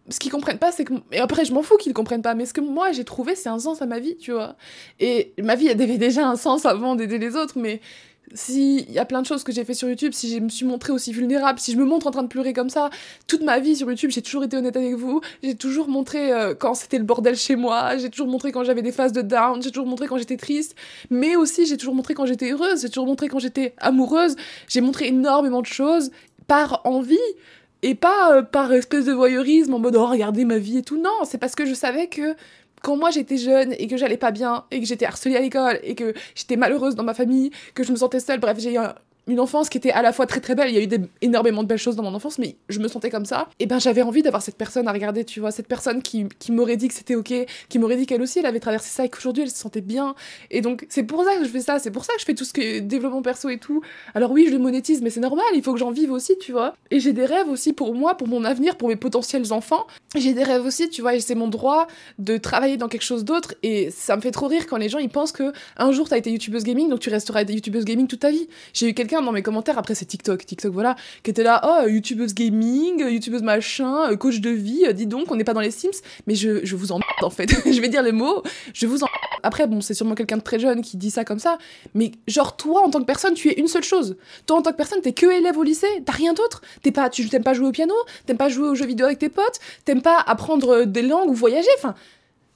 ce 0.09 0.19
qu'ils 0.19 0.33
comprennent 0.33 0.59
pas, 0.59 0.71
c'est 0.71 0.85
que. 0.85 0.93
Et 1.13 1.19
après, 1.19 1.45
je 1.45 1.53
m'en 1.55 1.63
fous 1.63 1.77
qu'ils 1.77 1.95
comprennent 1.95 2.23
pas, 2.23 2.35
mais 2.35 2.45
ce 2.47 2.53
que 2.53 2.61
moi 2.61 2.93
j'ai 2.93 3.05
trouvé, 3.05 3.35
c'est 3.35 3.49
un 3.49 3.59
sens 3.59 3.81
à 3.81 3.87
ma 3.87 3.99
vie, 3.99 4.17
tu 4.17 4.33
vois. 4.33 4.57
Et 5.01 5.33
ma 5.43 5.55
vie, 5.55 5.69
elle 5.69 5.81
avait 5.81 5.99
déjà 5.99 6.29
un 6.29 6.37
sens 6.37 6.67
avant 6.67 6.95
d'aider 6.95 7.19
les 7.19 7.37
autres, 7.37 7.59
mais 7.59 7.81
s'il 8.33 8.91
y 8.91 8.99
a 8.99 9.05
plein 9.05 9.21
de 9.21 9.27
choses 9.27 9.45
que 9.45 9.53
j'ai 9.53 9.65
fait 9.65 9.75
sur 9.75 9.89
YouTube, 9.89 10.13
si 10.13 10.35
je 10.35 10.41
me 10.41 10.49
suis 10.49 10.65
montrée 10.65 10.93
aussi 10.93 11.13
vulnérable, 11.13 11.59
si 11.59 11.73
je 11.73 11.77
me 11.77 11.85
montre 11.85 12.07
en 12.07 12.11
train 12.11 12.23
de 12.23 12.29
pleurer 12.29 12.53
comme 12.53 12.71
ça, 12.71 12.91
toute 13.27 13.43
ma 13.43 13.59
vie 13.59 13.77
sur 13.77 13.89
YouTube, 13.89 14.11
j'ai 14.11 14.23
toujours 14.23 14.45
été 14.45 14.57
honnête 14.57 14.77
avec 14.77 14.95
vous, 14.95 15.21
j'ai 15.43 15.55
toujours 15.55 15.89
montré 15.89 16.33
euh, 16.33 16.55
quand 16.55 16.75
c'était 16.75 16.99
le 16.99 17.05
bordel 17.05 17.37
chez 17.37 17.57
moi, 17.57 17.97
j'ai 17.97 18.11
toujours 18.11 18.29
montré 18.29 18.53
quand 18.53 18.65
j'avais 18.65 18.83
des 18.83 18.93
phases 18.93 19.13
de 19.13 19.23
down, 19.23 19.63
j'ai 19.63 19.71
toujours 19.71 19.87
montré 19.87 20.07
quand 20.07 20.19
j'étais 20.19 20.37
triste, 20.37 20.75
mais 21.11 21.37
aussi 21.37 21.67
j'ai 21.67 21.77
toujours 21.77 21.95
montré 21.95 22.15
quand 22.15 22.27
j'étais 22.27 22.53
heureuse, 22.53 22.83
j'ai 22.83 22.89
toujours 22.89 23.07
montré 23.07 23.29
quand 23.29 23.39
j'étais 23.39 23.75
amoureuse, 23.79 24.37
j'ai 24.69 24.81
montré 24.81 25.09
énormément 25.09 25.61
de 25.61 25.67
choses 25.67 26.11
par 26.47 26.81
envie 26.85 27.19
et 27.83 27.95
pas 27.95 28.33
euh, 28.33 28.43
par 28.43 28.73
espèce 28.73 29.05
de 29.05 29.13
voyeurisme 29.13 29.75
en 29.75 29.79
mode 29.79 29.97
oh 29.97 30.07
regardez 30.07 30.45
ma 30.45 30.59
vie 30.59 30.79
et 30.79 30.83
tout, 30.83 31.01
non, 31.01 31.25
c'est 31.25 31.39
parce 31.39 31.55
que 31.55 31.67
je 31.67 31.75
savais 31.75 32.09
que 32.09 32.35
quand 32.85 32.97
moi 32.97 33.11
j'étais 33.11 33.39
jeune 33.39 33.75
et 33.79 33.87
que 33.89 33.97
j'allais 33.97 34.19
pas 34.19 34.31
bien 34.31 34.67
et 34.71 34.79
que 34.79 34.87
j'étais 34.87 35.07
harcelée 35.07 35.37
à 35.37 35.41
l'école 35.41 35.81
et 35.83 35.95
que 35.95 36.13
j'étais 36.35 36.57
malheureuse 36.57 36.95
dans 36.95 37.03
ma 37.03 37.15
famille, 37.15 37.51
que 37.75 37.83
je 37.83 37.91
me 37.91 37.97
sentais 37.97 38.21
seule, 38.21 38.39
bref, 38.39 38.59
j'ai 38.61 38.75
eu 38.75 38.79
une 39.27 39.41
enfance 39.41 39.69
qui 39.69 39.79
était 39.79 39.91
à 39.91 40.03
la 40.03 40.13
fois 40.13 40.27
très 40.27 40.41
très 40.41 40.55
belle, 40.55 40.69
il 40.69 40.75
y 40.75 40.79
a 40.79 40.83
eu 40.83 40.87
des, 40.87 41.01
énormément 41.23 41.63
de 41.63 41.69
belles 41.69 41.79
choses 41.79 41.97
dans 41.97 42.03
mon 42.03 42.15
enfance, 42.15 42.39
mais 42.39 42.57
je 42.69 42.79
me 42.79 42.89
sentais 42.89 43.11
comme 43.11 43.25
ça. 43.25 43.49
Et 43.59 43.67
ben 43.67 43.79
j'avais 43.79 44.03
envie 44.03 44.23
d'avoir 44.23 44.43
cette 44.43 44.57
personne 44.57 44.87
à 44.89 44.93
regarder, 44.93 45.25
tu 45.25 45.41
vois, 45.41 45.51
cette 45.51 45.69
personne 45.69 46.03
qui, 46.03 46.27
qui 46.39 46.53
m'aurait 46.53 46.77
dit 46.77 46.89
que 46.89 46.95
c'était 46.95 47.15
ok, 47.15 47.33
qui 47.69 47.79
m'aurait 47.79 47.97
dit 47.97 48.07
qu'elle 48.07 48.23
aussi 48.23 48.39
elle 48.39 48.47
avait 48.47 48.61
traversé 48.61 48.91
ça 48.91 49.05
et 49.05 49.09
qu'aujourd'hui 49.09 49.45
elle 49.45 49.51
se 49.51 49.57
sentait 49.57 49.81
bien. 49.81 50.15
Et 50.51 50.61
donc 50.61 50.87
c'est 50.89 51.05
pour 51.05 51.25
ça 51.25 51.37
que 51.37 51.45
je 51.45 51.49
fais 51.49 51.61
ça, 51.61 51.79
c'est 51.79 51.91
pour 51.91 52.05
ça 52.05 52.13
que 52.15 52.21
je 52.21 52.25
fais 52.25 52.35
tout 52.35 52.45
ce 52.45 52.53
que 52.53 52.81
développement 52.81 53.23
perso 53.23 53.49
et 53.49 53.59
tout. 53.59 53.83
Alors 54.15 54.31
oui, 54.31 54.47
je 54.47 54.53
le 54.53 54.59
monétise, 54.59 55.01
mais 55.03 55.11
c'est 55.11 55.21
normal, 55.21 55.47
il 55.55 55.63
faut 55.63 55.73
que 55.73 55.79
j'en 55.79 55.91
vive 55.91 56.13
aussi, 56.13 56.37
tu 56.39 56.53
vois. 56.53 56.75
Et 56.91 57.01
j'ai 57.01 57.13
des 57.13 57.25
rêves 57.25 57.49
aussi 57.49 57.73
pour 57.73 57.95
moi, 57.95 58.17
pour 58.17 58.29
mon 58.29 58.45
avenir, 58.45 58.77
pour 58.77 58.89
mes 58.89 58.97
potentiels 58.97 59.53
enfants. 59.53 59.87
J'ai 60.15 60.33
des 60.33 60.45
rêves 60.45 60.65
aussi, 60.65 60.91
tu 60.91 61.01
vois, 61.01 61.15
et 61.15 61.21
c'est 61.21 61.35
mon 61.35 61.49
droit 61.49 61.87
de 62.19 62.37
travailler 62.37 62.77
dans 62.77 62.89
quelque 62.89 63.03
chose 63.03 63.25
d'autre. 63.25 63.55
Et 63.63 63.91
ça 63.91 64.17
me 64.17 64.21
fait 64.21 64.31
trop 64.31 64.47
rire 64.47 64.67
quand 64.67 64.77
les 64.77 64.89
gens 64.89 64.99
ils 64.99 65.09
pensent 65.09 65.33
que 65.33 65.53
un 65.77 65.93
jour 65.93 66.09
t'as 66.09 66.19
été 66.19 66.31
youtubeuse 66.31 66.65
gaming, 66.65 66.89
donc 66.89 67.01
tu 67.01 67.11
resteras 67.11 67.43
youtubeuse 67.43 67.85
gaming 67.85 68.07
toute 68.07 68.21
ta 68.21 68.31
vie. 68.31 68.49
J'ai 68.73 68.89
eu 68.91 68.95
dans 69.23 69.33
mes 69.33 69.43
commentaires, 69.43 69.79
après 69.79 69.95
c'est 69.95 70.05
TikTok, 70.05 70.45
TikTok 70.45 70.73
voilà, 70.73 70.97
qui 71.23 71.31
était 71.31 71.43
là, 71.43 71.61
oh, 71.65 71.89
youtubeuse 71.89 72.35
gaming, 72.35 73.01
youtubeuse 73.01 73.43
machin, 73.43 74.11
euh, 74.11 74.17
coach 74.17 74.41
de 74.41 74.51
vie, 74.51 74.85
euh, 74.87 74.93
dis 74.93 75.07
donc, 75.07 75.31
on 75.31 75.37
n'est 75.37 75.45
pas 75.45 75.55
dans 75.55 75.61
les 75.61 75.71
Sims, 75.71 76.03
mais 76.27 76.35
je, 76.35 76.65
je 76.65 76.77
vous 76.77 76.93
en 76.93 77.01
en 77.23 77.31
fait. 77.31 77.51
je 77.71 77.81
vais 77.81 77.89
dire 77.89 78.03
le 78.03 78.13
mot, 78.13 78.43
je 78.73 78.87
vous 78.87 79.05
en 79.05 79.09
Après, 79.43 79.67
bon, 79.67 79.81
c'est 79.81 79.95
sûrement 79.95 80.15
quelqu'un 80.15 80.39
de 80.39 80.43
très 80.43 80.59
jeune 80.59 80.83
qui 80.83 80.97
dit 80.97 81.11
ça 81.11 81.25
comme 81.25 81.39
ça, 81.39 81.59
mais 81.95 82.13
genre, 82.27 82.57
toi, 82.57 82.83
en 82.83 82.91
tant 82.91 83.01
que 83.01 83.07
personne, 83.07 83.35
tu 83.35 83.49
es 83.49 83.55
une 83.55 83.69
seule 83.69 83.85
chose. 83.85 84.17
Toi, 84.47 84.59
en 84.59 84.63
tant 84.63 84.73
que 84.73 84.77
personne, 84.77 85.01
t'es 85.01 85.13
que 85.13 85.27
élève 85.27 85.57
au 85.57 85.63
lycée, 85.63 86.03
t'as 86.05 86.13
rien 86.13 86.33
d'autre. 86.35 86.63
T'es 86.83 86.91
pas, 86.91 87.11
tu 87.11 87.29
t'aimes 87.29 87.45
pas 87.45 87.55
jouer 87.55 87.69
au 87.69 87.73
piano, 87.73 87.95
t'aimes 88.27 88.37
pas 88.37 88.49
jouer 88.49 88.69
aux 88.69 88.75
jeux 88.75 88.87
vidéo 88.87 89.07
avec 89.07 89.19
tes 89.19 89.29
potes, 89.29 89.61
t'aimes 89.85 90.03
pas 90.03 90.19
apprendre 90.19 90.85
des 90.85 91.03
langues 91.03 91.31
ou 91.31 91.35
voyager, 91.35 91.69
enfin 91.79 91.95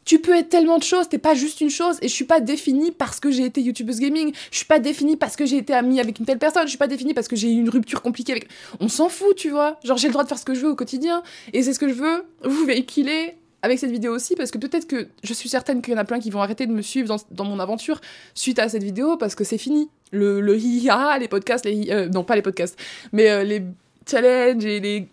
tu 0.09 0.19
peux 0.19 0.35
être 0.35 0.49
tellement 0.49 0.79
de 0.79 0.85
choses, 0.85 1.07
t'es 1.11 1.19
pas 1.19 1.35
juste 1.35 1.61
une 1.61 1.69
chose, 1.69 1.99
et 2.01 2.09
je 2.09 2.15
suis 2.15 2.25
pas 2.25 2.41
définie 2.41 2.93
parce 2.93 3.21
que 3.21 3.31
j'ai 3.31 3.45
été 3.45 3.61
youtubeuse 3.61 4.01
gaming, 4.01 4.33
je 4.51 4.57
suis 4.57 4.65
pas 4.65 4.79
définie 4.79 5.19
parce 5.19 5.37
que 5.37 5.45
j'ai 5.45 5.59
été 5.59 5.75
amie 5.75 6.01
avec 6.01 6.19
une 6.19 6.25
telle 6.25 6.39
personne, 6.39 6.63
je 6.63 6.71
suis 6.71 6.79
pas 6.79 6.87
définie 6.87 7.13
parce 7.13 7.29
que 7.29 7.37
j'ai 7.37 7.53
eu 7.53 7.61
une 7.61 7.69
rupture 7.69 8.01
compliquée 8.01 8.33
avec. 8.33 8.49
On 8.81 8.89
s'en 8.89 9.11
fout, 9.11 9.37
tu 9.37 9.51
vois. 9.51 9.79
Genre, 9.85 9.99
j'ai 9.99 10.09
le 10.09 10.13
droit 10.13 10.25
de 10.25 10.29
faire 10.31 10.39
ce 10.39 10.47
que 10.47 10.55
je 10.55 10.61
veux 10.61 10.71
au 10.71 10.75
quotidien, 10.75 11.23
et 11.53 11.63
c'est 11.63 11.75
ce 11.75 11.79
que 11.79 11.89
je 11.89 11.93
veux 11.93 12.25
vous 12.43 12.65
véhiculer 12.65 13.35
avec 13.61 13.79
cette 13.79 13.91
vidéo 13.91 14.15
aussi, 14.15 14.35
parce 14.35 14.51
que 14.51 14.57
peut-être 14.57 14.87
que 14.87 15.09
je 15.23 15.35
suis 15.35 15.51
certaine 15.51 15.83
qu'il 15.83 15.93
y 15.93 15.97
en 15.97 16.01
a 16.01 16.05
plein 16.05 16.21
qui 16.21 16.31
vont 16.31 16.41
arrêter 16.41 16.65
de 16.65 16.73
me 16.73 16.81
suivre 16.81 17.15
dans, 17.31 17.45
mon 17.45 17.61
aventure 17.61 18.01
suite 18.35 18.61
à 18.61 18.71
cette 18.71 18.85
vidéo, 18.85 19.19
parce 19.19 19.35
que 19.35 19.45
c'est 19.45 19.59
fini. 19.59 19.91
Le, 20.11 20.41
le 20.41 20.57
hiha, 20.57 21.19
les 21.19 21.29
podcasts, 21.29 21.67
les 21.67 21.91
euh, 21.91 22.09
non 22.09 22.25
pas 22.25 22.35
les 22.35 22.41
podcasts, 22.41 22.79
mais 23.13 23.29
euh, 23.29 23.45
les 23.45 23.63
challenges 24.11 24.65
et 24.65 24.81
les 24.81 25.09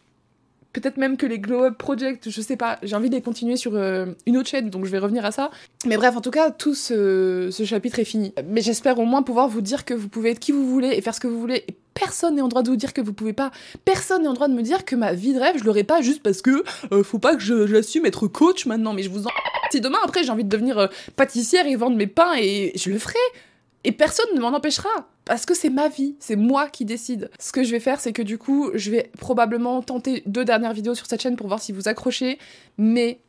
Peut-être 0.76 0.98
même 0.98 1.16
que 1.16 1.26
les 1.26 1.40
Glow 1.40 1.64
Up 1.64 1.78
Project, 1.78 2.30
je 2.30 2.42
sais 2.42 2.58
pas, 2.58 2.80
j'ai 2.84 2.98
envie 2.98 3.10
de 3.10 3.16
les 3.16 3.22
continuer 3.22 3.56
sur 3.56 3.76
euh, 3.76 4.08
une 4.26 4.36
autre 4.36 4.50
chaîne, 4.50 4.70
donc 4.70 4.84
je 4.84 4.92
vais 4.92 5.00
revenir 5.00 5.24
à 5.24 5.32
ça. 5.32 5.50
Mais 5.86 5.96
bref, 5.96 6.18
en 6.18 6.20
tout 6.20 6.32
cas, 6.32 6.52
tout 6.52 6.76
ce, 6.76 7.50
chapitre 7.64 8.00
est 8.00 8.04
fini. 8.04 8.34
Mais 8.46 8.60
j'espère 8.60 9.00
au 9.00 9.06
moins 9.06 9.24
pouvoir 9.24 9.48
vous 9.48 9.62
dire 9.62 9.86
que 9.86 9.94
vous 9.94 10.10
pouvez 10.10 10.32
être 10.32 10.40
qui 10.40 10.52
vous 10.52 10.68
voulez 10.68 10.90
et 10.90 11.00
faire 11.00 11.16
ce 11.16 11.22
que 11.22 11.28
vous 11.28 11.40
voulez. 11.40 11.64
Et 11.70 11.78
personne 11.94 12.36
n'est 12.36 12.42
en 12.42 12.50
droit 12.50 12.62
de 12.62 12.70
vous 12.70 12.76
dire 12.76 12.92
que 12.92 13.00
vous 13.00 13.14
pouvez 13.14 13.32
pas. 13.32 13.52
Personne 13.86 14.24
n'est 14.24 14.28
en 14.28 14.34
droit 14.34 14.50
de 14.50 14.54
me 14.54 14.64
dire 14.64 14.84
que 14.84 14.98
ma 14.98 15.14
vie 15.14 15.34
de 15.34 15.40
rêve, 15.40 15.56
je 15.58 15.64
l'aurais 15.64 15.86
pas 15.86 16.02
juste 16.02 16.22
parce 16.22 16.42
que 16.42 16.62
euh, 16.92 17.04
faut 17.04 17.20
pas 17.20 17.38
que 17.38 17.42
j'assume 17.68 18.06
être 18.06 18.28
coach 18.28 18.66
maintenant. 18.66 18.92
Mais 18.92 19.04
je 19.04 19.10
vous 19.10 19.28
en. 19.28 19.32
Si 19.72 19.80
demain 19.80 20.00
après 20.04 20.26
j'ai 20.26 20.32
envie 20.32 20.44
de 20.44 20.50
devenir 20.50 20.78
euh, 20.78 20.88
pâtissière 21.16 21.66
et 21.68 21.78
vendre 21.78 21.96
mes 21.96 22.08
pains 22.08 22.34
et 22.38 22.74
je 22.76 22.90
le 22.90 23.00
ferai. 23.00 23.16
Et 23.86 23.92
personne 23.92 24.26
ne 24.36 24.42
m'en 24.42 24.50
empêchera. 24.50 24.90
Parce 25.26 25.46
que 25.46 25.54
c'est 25.54 25.70
ma 25.70 25.90
vie, 25.90 26.16
c'est 26.20 26.36
moi 26.36 26.70
qui 26.70 26.86
décide. 26.86 27.30
Ce 27.40 27.52
que 27.52 27.64
je 27.64 27.72
vais 27.72 27.80
faire, 27.80 28.00
c'est 28.00 28.14
que 28.14 28.22
du 28.22 28.38
coup, 28.38 28.72
je 28.76 28.92
vais 28.92 29.12
probablement 29.20 29.82
tenter 29.82 30.22
deux 30.26 30.46
dernières 30.46 30.74
vidéos 30.74 30.94
sur 30.96 31.08
cette 31.08 31.22
chaîne 31.22 31.36
pour 31.36 31.48
voir 31.48 31.62
si 31.62 31.72
vous 31.72 31.88
accrochez. 31.88 32.38
Mais 32.78 33.22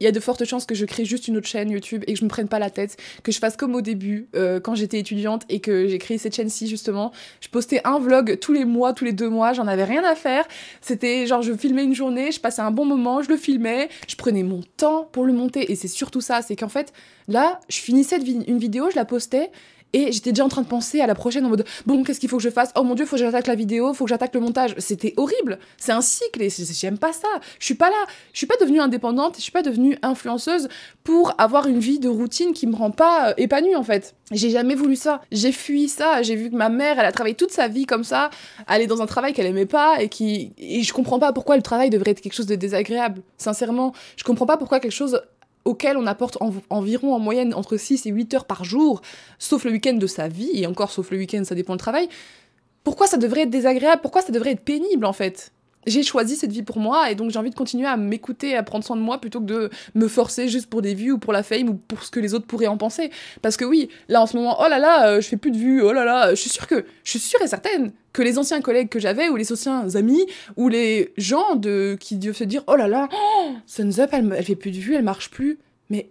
il 0.00 0.04
y 0.04 0.06
a 0.06 0.12
de 0.12 0.20
fortes 0.20 0.44
chances 0.44 0.64
que 0.64 0.74
je 0.74 0.86
crée 0.86 1.04
juste 1.04 1.28
une 1.28 1.36
autre 1.36 1.46
chaîne 1.46 1.70
YouTube 1.70 2.04
et 2.06 2.14
que 2.14 2.18
je 2.18 2.24
me 2.24 2.30
prenne 2.30 2.48
pas 2.48 2.58
la 2.58 2.70
tête, 2.70 2.96
que 3.22 3.32
je 3.32 3.38
fasse 3.38 3.56
comme 3.56 3.74
au 3.74 3.82
début, 3.82 4.28
euh, 4.34 4.58
quand 4.58 4.74
j'étais 4.74 4.98
étudiante 4.98 5.44
et 5.48 5.60
que 5.60 5.88
j'ai 5.88 5.98
créé 5.98 6.16
cette 6.16 6.34
chaîne-ci 6.34 6.68
justement. 6.68 7.12
Je 7.40 7.48
postais 7.48 7.82
un 7.84 7.98
vlog 7.98 8.38
tous 8.40 8.52
les 8.52 8.64
mois, 8.64 8.94
tous 8.94 9.04
les 9.04 9.12
deux 9.12 9.28
mois, 9.28 9.52
j'en 9.52 9.66
avais 9.66 9.84
rien 9.84 10.02
à 10.04 10.14
faire. 10.14 10.46
C'était 10.80 11.26
genre 11.26 11.42
je 11.42 11.52
filmais 11.52 11.84
une 11.84 11.94
journée, 11.94 12.32
je 12.32 12.40
passais 12.40 12.62
un 12.62 12.70
bon 12.70 12.86
moment, 12.86 13.22
je 13.22 13.28
le 13.28 13.36
filmais, 13.36 13.90
je 14.08 14.16
prenais 14.16 14.42
mon 14.42 14.62
temps 14.78 15.08
pour 15.12 15.26
le 15.26 15.34
monter 15.34 15.70
et 15.70 15.76
c'est 15.76 15.88
surtout 15.88 16.22
ça, 16.22 16.40
c'est 16.40 16.56
qu'en 16.56 16.70
fait 16.70 16.92
là, 17.28 17.60
je 17.68 17.78
finissais 17.78 18.16
une 18.18 18.58
vidéo, 18.58 18.88
je 18.90 18.96
la 18.96 19.04
postais 19.04 19.50
et 19.92 20.12
j'étais 20.12 20.32
déjà 20.32 20.44
en 20.44 20.48
train 20.48 20.62
de 20.62 20.66
penser 20.66 21.00
à 21.00 21.06
la 21.06 21.14
prochaine 21.14 21.44
en 21.46 21.48
mode 21.48 21.64
bon, 21.86 22.02
qu'est-ce 22.02 22.20
qu'il 22.20 22.28
faut 22.28 22.36
que 22.36 22.42
je 22.42 22.50
fasse? 22.50 22.70
Oh 22.76 22.82
mon 22.82 22.94
dieu, 22.94 23.06
faut 23.06 23.16
que 23.16 23.22
j'attaque 23.22 23.46
la 23.46 23.54
vidéo, 23.54 23.92
faut 23.94 24.04
que 24.04 24.10
j'attaque 24.10 24.34
le 24.34 24.40
montage. 24.40 24.74
C'était 24.78 25.14
horrible. 25.16 25.58
C'est 25.76 25.92
un 25.92 26.00
cycle 26.00 26.42
et 26.42 26.50
j'aime 26.50 26.98
pas 26.98 27.12
ça. 27.12 27.28
Je 27.58 27.64
suis 27.64 27.74
pas 27.74 27.90
là. 27.90 28.06
Je 28.32 28.38
suis 28.38 28.46
pas 28.46 28.56
devenue 28.60 28.80
indépendante, 28.80 29.36
je 29.36 29.42
suis 29.42 29.52
pas 29.52 29.62
devenue 29.62 29.98
influenceuse 30.02 30.68
pour 31.04 31.34
avoir 31.38 31.66
une 31.66 31.78
vie 31.78 31.98
de 31.98 32.08
routine 32.08 32.52
qui 32.52 32.66
me 32.66 32.76
rend 32.76 32.90
pas 32.90 33.30
euh, 33.30 33.34
épanouie 33.36 33.76
en 33.76 33.82
fait. 33.82 34.14
J'ai 34.32 34.50
jamais 34.50 34.74
voulu 34.74 34.96
ça. 34.96 35.20
J'ai 35.32 35.52
fui 35.52 35.88
ça. 35.88 36.22
J'ai 36.22 36.36
vu 36.36 36.50
que 36.50 36.56
ma 36.56 36.68
mère, 36.68 36.98
elle 36.98 37.06
a 37.06 37.12
travaillé 37.12 37.34
toute 37.34 37.50
sa 37.50 37.68
vie 37.68 37.86
comme 37.86 38.04
ça, 38.04 38.30
aller 38.66 38.86
dans 38.86 39.02
un 39.02 39.06
travail 39.06 39.32
qu'elle 39.32 39.46
aimait 39.46 39.66
pas 39.66 40.00
et 40.00 40.08
qui 40.08 40.52
et 40.58 40.82
je 40.82 40.92
comprends 40.92 41.18
pas 41.18 41.32
pourquoi 41.32 41.56
le 41.56 41.62
travail 41.62 41.90
devrait 41.90 42.12
être 42.12 42.20
quelque 42.20 42.34
chose 42.34 42.46
de 42.46 42.54
désagréable. 42.54 43.22
Sincèrement, 43.38 43.92
je 44.16 44.24
comprends 44.24 44.46
pas 44.46 44.56
pourquoi 44.56 44.80
quelque 44.80 44.92
chose 44.92 45.20
auquel 45.64 45.96
on 45.96 46.06
apporte 46.06 46.38
environ 46.70 47.14
en 47.14 47.18
moyenne 47.18 47.54
entre 47.54 47.76
6 47.76 48.06
et 48.06 48.10
8 48.10 48.34
heures 48.34 48.44
par 48.44 48.64
jour, 48.64 49.02
sauf 49.38 49.64
le 49.64 49.72
week-end 49.72 49.94
de 49.94 50.06
sa 50.06 50.28
vie, 50.28 50.50
et 50.54 50.66
encore 50.66 50.90
sauf 50.90 51.10
le 51.10 51.18
week-end, 51.18 51.42
ça 51.44 51.54
dépend 51.54 51.74
du 51.74 51.78
travail, 51.78 52.08
pourquoi 52.82 53.06
ça 53.06 53.18
devrait 53.18 53.42
être 53.42 53.50
désagréable? 53.50 54.00
Pourquoi 54.00 54.22
ça 54.22 54.32
devrait 54.32 54.52
être 54.52 54.64
pénible 54.64 55.04
en 55.04 55.12
fait? 55.12 55.52
J'ai 55.86 56.02
choisi 56.02 56.36
cette 56.36 56.52
vie 56.52 56.62
pour 56.62 56.78
moi 56.78 57.10
et 57.10 57.14
donc 57.14 57.30
j'ai 57.30 57.38
envie 57.38 57.50
de 57.50 57.54
continuer 57.54 57.86
à 57.86 57.96
m'écouter, 57.96 58.56
à 58.56 58.62
prendre 58.62 58.84
soin 58.84 58.96
de 58.96 59.00
moi 59.00 59.18
plutôt 59.18 59.40
que 59.40 59.46
de 59.46 59.70
me 59.94 60.08
forcer 60.08 60.48
juste 60.48 60.66
pour 60.66 60.82
des 60.82 60.94
vues 60.94 61.12
ou 61.12 61.18
pour 61.18 61.32
la 61.32 61.42
fame 61.42 61.68
ou 61.68 61.74
pour 61.74 62.02
ce 62.02 62.10
que 62.10 62.20
les 62.20 62.34
autres 62.34 62.46
pourraient 62.46 62.66
en 62.66 62.76
penser. 62.76 63.10
Parce 63.42 63.56
que 63.56 63.64
oui, 63.64 63.88
là 64.08 64.20
en 64.20 64.26
ce 64.26 64.36
moment, 64.36 64.56
oh 64.60 64.68
là 64.68 64.78
là, 64.78 65.08
euh, 65.08 65.20
je 65.20 65.28
fais 65.28 65.36
plus 65.36 65.50
de 65.50 65.56
vues, 65.56 65.82
oh 65.82 65.92
là 65.92 66.04
là, 66.04 66.30
je 66.30 66.40
suis 66.40 66.50
sûre 66.50 66.66
que, 66.66 66.84
je 67.04 67.18
et 67.18 67.46
certaine 67.46 67.92
que 68.12 68.22
les 68.22 68.38
anciens 68.38 68.60
collègues 68.60 68.88
que 68.88 68.98
j'avais 68.98 69.28
ou 69.28 69.36
les 69.36 69.52
anciens 69.52 69.94
amis 69.94 70.26
ou 70.56 70.68
les 70.68 71.12
gens 71.16 71.54
de 71.54 71.96
qui 71.98 72.16
doivent 72.16 72.36
se 72.36 72.44
dire, 72.44 72.62
oh 72.66 72.76
là 72.76 72.88
là, 72.88 73.08
oh, 73.12 73.52
Sun's 73.66 73.98
Up, 73.98 74.10
elle, 74.12 74.34
elle 74.36 74.44
fait 74.44 74.56
plus 74.56 74.72
de 74.72 74.78
vues, 74.78 74.96
elle 74.96 75.04
marche 75.04 75.30
plus. 75.30 75.58
Mais 75.90 76.10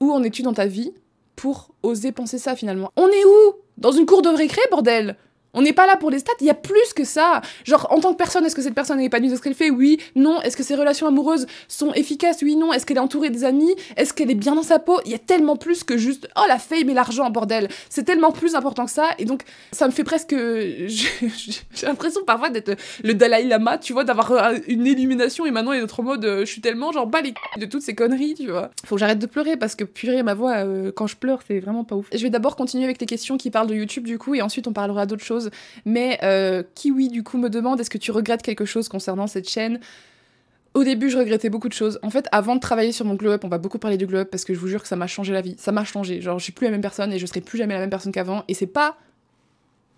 où 0.00 0.12
en 0.12 0.22
es-tu 0.22 0.42
dans 0.42 0.52
ta 0.52 0.66
vie 0.66 0.92
pour 1.36 1.70
oser 1.82 2.12
penser 2.12 2.38
ça 2.38 2.56
finalement? 2.56 2.90
On 2.96 3.08
est 3.08 3.24
où? 3.24 3.54
Dans 3.78 3.92
une 3.92 4.04
cour 4.04 4.20
de 4.20 4.28
récré, 4.28 4.60
bordel 4.70 5.16
on 5.54 5.62
n'est 5.62 5.72
pas 5.72 5.86
là 5.86 5.96
pour 5.96 6.10
les 6.10 6.18
stats, 6.18 6.32
il 6.40 6.46
y 6.46 6.50
a 6.50 6.54
plus 6.54 6.92
que 6.94 7.04
ça. 7.04 7.42
Genre, 7.64 7.86
en 7.90 8.00
tant 8.00 8.12
que 8.12 8.18
personne, 8.18 8.44
est-ce 8.44 8.54
que 8.54 8.62
cette 8.62 8.74
personne 8.74 9.00
est 9.00 9.04
épanouie 9.04 9.30
de 9.30 9.36
ce 9.36 9.40
qu'elle 9.40 9.54
fait? 9.54 9.70
Oui, 9.70 9.98
non. 10.16 10.40
Est-ce 10.42 10.56
que 10.56 10.62
ses 10.62 10.74
relations 10.74 11.06
amoureuses 11.06 11.46
sont 11.68 11.92
efficaces? 11.92 12.38
Oui, 12.42 12.56
non. 12.56 12.72
Est-ce 12.72 12.86
qu'elle 12.86 12.96
est 12.96 13.00
entourée 13.00 13.30
des 13.30 13.44
amis? 13.44 13.74
Est-ce 13.96 14.14
qu'elle 14.14 14.30
est 14.30 14.36
bien 14.36 14.54
dans 14.54 14.62
sa 14.62 14.78
peau? 14.78 15.00
Il 15.04 15.12
y 15.12 15.14
a 15.14 15.18
tellement 15.18 15.56
plus 15.56 15.84
que 15.84 15.96
juste, 15.96 16.28
oh, 16.36 16.44
la 16.48 16.58
fame 16.58 16.88
et 16.88 16.94
l'argent, 16.94 17.28
bordel. 17.30 17.68
C'est 17.90 18.04
tellement 18.04 18.32
plus 18.32 18.54
important 18.54 18.86
que 18.86 18.90
ça. 18.90 19.10
Et 19.18 19.24
donc, 19.24 19.42
ça 19.72 19.86
me 19.86 19.92
fait 19.92 20.04
presque. 20.04 20.34
J'ai 20.86 21.86
l'impression 21.86 22.24
parfois 22.24 22.50
d'être 22.50 22.76
le 23.02 23.14
Dalai 23.14 23.44
Lama, 23.44 23.78
tu 23.78 23.92
vois, 23.92 24.04
d'avoir 24.04 24.52
une 24.66 24.86
illumination 24.86 25.46
et 25.46 25.50
maintenant, 25.50 25.72
il 25.72 25.78
y 25.78 25.80
a 25.80 25.84
autre 25.84 26.02
mode, 26.02 26.24
euh, 26.24 26.40
je 26.40 26.50
suis 26.50 26.60
tellement, 26.60 26.92
genre, 26.92 27.06
bas 27.06 27.20
les 27.20 27.34
de 27.58 27.66
toutes 27.66 27.82
ces 27.82 27.94
conneries, 27.94 28.34
tu 28.34 28.50
vois. 28.50 28.70
Faut 28.84 28.96
que 28.96 29.00
j'arrête 29.00 29.18
de 29.18 29.26
pleurer 29.26 29.56
parce 29.56 29.74
que 29.74 29.84
purée, 29.84 30.22
ma 30.22 30.34
voix, 30.34 30.64
euh, 30.64 30.92
quand 30.94 31.06
je 31.06 31.16
pleure, 31.16 31.40
c'est 31.46 31.60
vraiment 31.60 31.84
pas 31.84 31.96
ouf. 31.96 32.06
Je 32.12 32.22
vais 32.22 32.30
d'abord 32.30 32.56
continuer 32.56 32.84
avec 32.84 33.00
les 33.00 33.06
questions 33.06 33.36
qui 33.36 33.50
parlent 33.50 33.66
de 33.66 33.74
YouTube, 33.74 34.04
du 34.04 34.18
coup, 34.18 34.34
et 34.34 34.42
ensuite, 34.42 34.66
on 34.66 34.72
parlera 34.72 35.06
d'autres 35.06 35.24
choses 35.24 35.41
mais 35.84 36.18
euh, 36.22 36.62
Kiwi, 36.74 37.08
du 37.08 37.22
coup, 37.22 37.38
me 37.38 37.48
demande 37.48 37.80
est-ce 37.80 37.90
que 37.90 37.98
tu 37.98 38.10
regrettes 38.10 38.42
quelque 38.42 38.64
chose 38.64 38.88
concernant 38.88 39.26
cette 39.26 39.48
chaîne? 39.48 39.80
Au 40.74 40.84
début, 40.84 41.10
je 41.10 41.18
regrettais 41.18 41.50
beaucoup 41.50 41.68
de 41.68 41.74
choses. 41.74 41.98
En 42.02 42.08
fait, 42.08 42.26
avant 42.32 42.54
de 42.54 42.60
travailler 42.60 42.92
sur 42.92 43.04
mon 43.04 43.14
glow 43.14 43.32
up, 43.32 43.44
on 43.44 43.48
va 43.48 43.58
beaucoup 43.58 43.78
parler 43.78 43.98
du 43.98 44.06
glow 44.06 44.20
up 44.20 44.30
parce 44.30 44.44
que 44.44 44.54
je 44.54 44.58
vous 44.58 44.68
jure 44.68 44.80
que 44.80 44.88
ça 44.88 44.96
m'a 44.96 45.06
changé 45.06 45.32
la 45.32 45.42
vie. 45.42 45.54
Ça 45.58 45.70
m'a 45.70 45.84
changé. 45.84 46.22
Genre, 46.22 46.38
je 46.38 46.44
suis 46.44 46.52
plus 46.52 46.64
la 46.64 46.70
même 46.70 46.80
personne 46.80 47.12
et 47.12 47.18
je 47.18 47.26
serai 47.26 47.42
plus 47.42 47.58
jamais 47.58 47.74
la 47.74 47.80
même 47.80 47.90
personne 47.90 48.12
qu'avant. 48.12 48.44
Et 48.48 48.54
c'est 48.54 48.66
pas. 48.66 48.96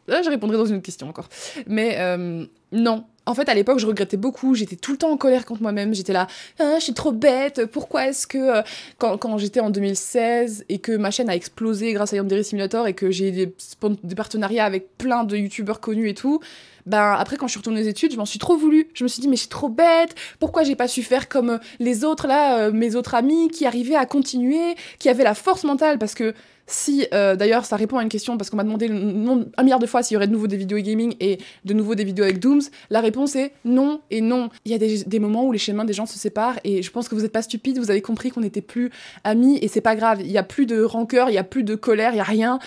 Là, 0.06 0.22
je 0.22 0.30
répondrai 0.30 0.56
dans 0.56 0.66
une 0.66 0.76
autre 0.76 0.84
question 0.84 1.08
encore. 1.08 1.28
Mais 1.66 1.96
euh, 1.98 2.44
non, 2.72 3.04
en 3.26 3.34
fait, 3.34 3.48
à 3.48 3.54
l'époque, 3.54 3.78
je 3.78 3.86
regrettais 3.86 4.16
beaucoup. 4.16 4.54
J'étais 4.54 4.76
tout 4.76 4.92
le 4.92 4.98
temps 4.98 5.10
en 5.10 5.16
colère 5.16 5.46
contre 5.46 5.62
moi-même. 5.62 5.94
J'étais 5.94 6.12
là, 6.12 6.26
ah, 6.58 6.74
je 6.78 6.84
suis 6.84 6.94
trop 6.94 7.12
bête. 7.12 7.64
Pourquoi 7.66 8.08
est-ce 8.08 8.26
que 8.26 8.58
euh, 8.58 8.62
quand, 8.98 9.38
j'étais 9.38 9.60
en 9.60 9.70
2016 9.70 10.66
et 10.68 10.78
que 10.78 10.92
ma 10.92 11.10
chaîne 11.10 11.30
a 11.30 11.34
explosé 11.34 11.92
grâce 11.94 12.12
à 12.12 12.16
Yandere 12.16 12.44
Simulator 12.44 12.86
et 12.86 12.94
que 12.94 13.10
j'ai 13.10 13.30
des, 13.30 13.54
des 14.02 14.14
partenariats 14.14 14.66
avec 14.66 14.98
plein 14.98 15.24
de 15.24 15.36
youtubeurs 15.36 15.80
connus 15.80 16.10
et 16.10 16.14
tout, 16.14 16.40
ben 16.84 17.14
après 17.18 17.38
quand 17.38 17.46
je 17.46 17.52
suis 17.52 17.58
retournée 17.58 17.80
aux 17.80 17.88
études, 17.88 18.12
je 18.12 18.18
m'en 18.18 18.26
suis 18.26 18.38
trop 18.38 18.58
voulu. 18.58 18.88
Je 18.92 19.04
me 19.04 19.08
suis 19.08 19.22
dit 19.22 19.28
mais 19.28 19.36
je 19.36 19.42
suis 19.42 19.48
trop 19.48 19.70
bête. 19.70 20.14
Pourquoi 20.38 20.64
j'ai 20.64 20.76
pas 20.76 20.88
su 20.88 21.02
faire 21.02 21.30
comme 21.30 21.50
euh, 21.50 21.58
les 21.80 22.04
autres 22.04 22.26
là, 22.26 22.70
mes 22.70 22.94
autres 22.94 23.14
amis 23.14 23.48
qui 23.48 23.64
arrivaient 23.64 23.96
à 23.96 24.04
continuer, 24.04 24.74
qui 24.98 25.08
avaient 25.08 25.24
la 25.24 25.34
force 25.34 25.64
mentale? 25.64 25.98
Parce 25.98 26.14
que 26.14 26.34
si, 26.66 27.06
euh, 27.12 27.36
d'ailleurs, 27.36 27.66
ça 27.66 27.76
répond 27.76 27.98
à 27.98 28.02
une 28.02 28.08
question 28.08 28.38
parce 28.38 28.48
qu'on 28.48 28.56
m'a 28.56 28.64
demandé 28.64 28.88
un 28.88 29.62
milliard 29.62 29.78
de 29.78 29.86
fois 29.86 30.02
s'il 30.02 30.14
y 30.14 30.16
aurait 30.16 30.26
de 30.26 30.32
nouveau 30.32 30.46
des 30.46 30.56
vidéos 30.56 30.78
gaming 30.78 31.14
et 31.20 31.38
de 31.64 31.74
nouveau 31.74 31.94
des 31.94 32.04
vidéos 32.04 32.24
avec 32.24 32.38
Dooms. 32.38 32.62
La 32.88 33.00
réponse 33.00 33.36
est 33.36 33.52
non 33.64 34.00
et 34.10 34.20
non. 34.20 34.48
Il 34.64 34.72
y 34.72 34.74
a 34.74 34.78
des, 34.78 35.18
moments 35.18 35.44
où 35.44 35.52
les 35.52 35.58
chemins 35.58 35.84
des 35.84 35.92
gens 35.92 36.06
se 36.06 36.18
séparent 36.18 36.58
et 36.64 36.82
je 36.82 36.90
pense 36.90 37.08
que 37.08 37.14
vous 37.14 37.22
n'êtes 37.22 37.32
pas 37.32 37.42
stupide, 37.42 37.78
vous 37.78 37.90
avez 37.90 38.02
compris 38.02 38.30
qu'on 38.30 38.40
n'était 38.40 38.62
plus 38.62 38.90
amis 39.24 39.58
et 39.60 39.68
c'est 39.68 39.82
pas 39.82 39.94
grave. 39.94 40.20
Il 40.22 40.30
y 40.30 40.38
a 40.38 40.42
plus 40.42 40.66
de 40.66 40.82
rancœur, 40.82 41.28
il 41.28 41.34
y 41.34 41.38
a 41.38 41.44
plus 41.44 41.64
de 41.64 41.74
colère, 41.74 42.12
il 42.14 42.16
y 42.16 42.20
a 42.20 42.24
rien. 42.24 42.58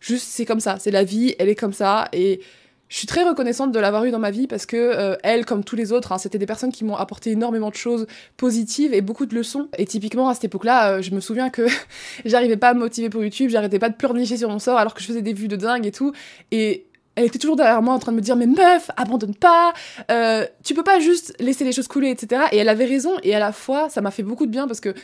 Juste, 0.00 0.26
c'est 0.28 0.44
comme 0.44 0.60
ça. 0.60 0.76
C'est 0.78 0.90
la 0.90 1.04
vie, 1.04 1.34
elle 1.38 1.48
est 1.48 1.54
comme 1.54 1.72
ça 1.72 2.08
et 2.12 2.40
je 2.88 2.98
suis 2.98 3.06
très 3.06 3.24
reconnaissante 3.24 3.72
de 3.72 3.78
l'avoir 3.80 4.04
eu 4.04 4.10
dans 4.10 4.18
ma 4.18 4.30
vie 4.30 4.46
parce 4.46 4.64
que 4.64 4.76
euh, 4.76 5.16
elle, 5.24 5.44
comme 5.44 5.64
tous 5.64 5.74
les 5.74 5.92
autres, 5.92 6.12
hein, 6.12 6.18
c'était 6.18 6.38
des 6.38 6.46
personnes 6.46 6.70
qui 6.70 6.84
m'ont 6.84 6.94
apporté 6.94 7.32
énormément 7.32 7.70
de 7.70 7.74
choses 7.74 8.06
positives 8.36 8.94
et 8.94 9.00
beaucoup 9.00 9.26
de 9.26 9.34
leçons. 9.34 9.68
Et 9.76 9.86
typiquement 9.86 10.28
à 10.28 10.34
cette 10.34 10.44
époque-là, 10.44 10.92
euh, 10.92 11.02
je 11.02 11.12
me 11.12 11.20
souviens 11.20 11.50
que 11.50 11.66
j'arrivais 12.24 12.56
pas 12.56 12.70
à 12.70 12.74
me 12.74 12.80
motiver 12.80 13.10
pour 13.10 13.22
YouTube, 13.24 13.50
j'arrêtais 13.50 13.80
pas 13.80 13.88
de 13.88 13.96
pleurnicher 13.96 14.36
sur 14.36 14.48
mon 14.48 14.60
sort 14.60 14.78
alors 14.78 14.94
que 14.94 15.00
je 15.00 15.06
faisais 15.06 15.22
des 15.22 15.32
vues 15.32 15.48
de 15.48 15.56
dingue 15.56 15.84
et 15.84 15.92
tout. 15.92 16.12
Et 16.52 16.86
elle 17.16 17.24
était 17.24 17.38
toujours 17.38 17.56
derrière 17.56 17.82
moi 17.82 17.94
en 17.94 17.98
train 17.98 18.12
de 18.12 18.16
me 18.16 18.22
dire 18.22 18.36
mais 18.36 18.46
meuf, 18.46 18.90
abandonne 18.96 19.34
pas, 19.34 19.72
euh, 20.10 20.46
tu 20.62 20.74
peux 20.74 20.84
pas 20.84 21.00
juste 21.00 21.34
laisser 21.40 21.64
les 21.64 21.72
choses 21.72 21.88
couler, 21.88 22.10
etc. 22.10 22.42
Et 22.52 22.58
elle 22.58 22.68
avait 22.68 22.84
raison 22.84 23.14
et 23.24 23.34
à 23.34 23.40
la 23.40 23.50
fois 23.50 23.88
ça 23.88 24.00
m'a 24.00 24.12
fait 24.12 24.22
beaucoup 24.22 24.46
de 24.46 24.50
bien 24.52 24.68
parce 24.68 24.80
que 24.80 24.94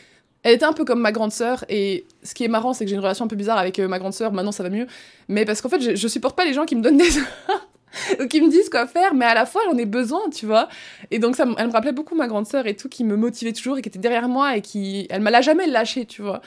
elle 0.43 0.53
était 0.53 0.65
un 0.65 0.73
peu 0.73 0.85
comme 0.85 0.99
ma 0.99 1.11
grande 1.11 1.31
sœur 1.31 1.65
et 1.69 2.05
ce 2.21 2.33
qui 2.33 2.43
est 2.43 2.49
marrant 2.49 2.73
c'est 2.73 2.85
que 2.85 2.89
j'ai 2.89 2.95
une 2.95 3.01
relation 3.01 3.25
un 3.25 3.29
peu 3.29 3.35
bizarre 3.35 3.57
avec 3.57 3.77
ma 3.79 3.99
grande 3.99 4.13
sœur. 4.13 4.31
Maintenant 4.31 4.53
ça 4.53 4.63
va 4.63 4.69
mieux, 4.69 4.87
mais 5.27 5.43
parce 5.43 5.61
qu'en 5.61 5.69
fait 5.69 5.81
je, 5.81 5.95
je 5.95 6.07
supporte 6.07 6.37
pas 6.37 6.45
les 6.45 6.53
gens 6.53 6.65
qui 6.65 6.77
me 6.77 6.81
donnent 6.81 6.97
des 6.97 7.09
qui 8.29 8.41
me 8.41 8.49
disent 8.49 8.69
quoi 8.69 8.87
faire, 8.87 9.13
mais 9.13 9.25
à 9.25 9.33
la 9.33 9.45
fois 9.45 9.61
j'en 9.69 9.77
ai 9.77 9.85
besoin, 9.85 10.29
tu 10.29 10.45
vois. 10.45 10.67
Et 11.11 11.19
donc 11.19 11.35
ça, 11.35 11.45
elle 11.57 11.67
me 11.67 11.71
rappelait 11.71 11.91
beaucoup 11.91 12.15
ma 12.15 12.27
grande 12.27 12.47
sœur 12.47 12.67
et 12.67 12.75
tout, 12.75 12.89
qui 12.89 13.03
me 13.03 13.15
motivait 13.15 13.53
toujours 13.53 13.77
et 13.77 13.81
qui 13.81 13.89
était 13.89 13.99
derrière 13.99 14.27
moi 14.27 14.57
et 14.57 14.61
qui, 14.61 15.07
elle 15.09 15.21
m'a 15.21 15.41
jamais 15.41 15.67
lâché, 15.67 16.05
tu 16.05 16.21
vois. 16.21 16.41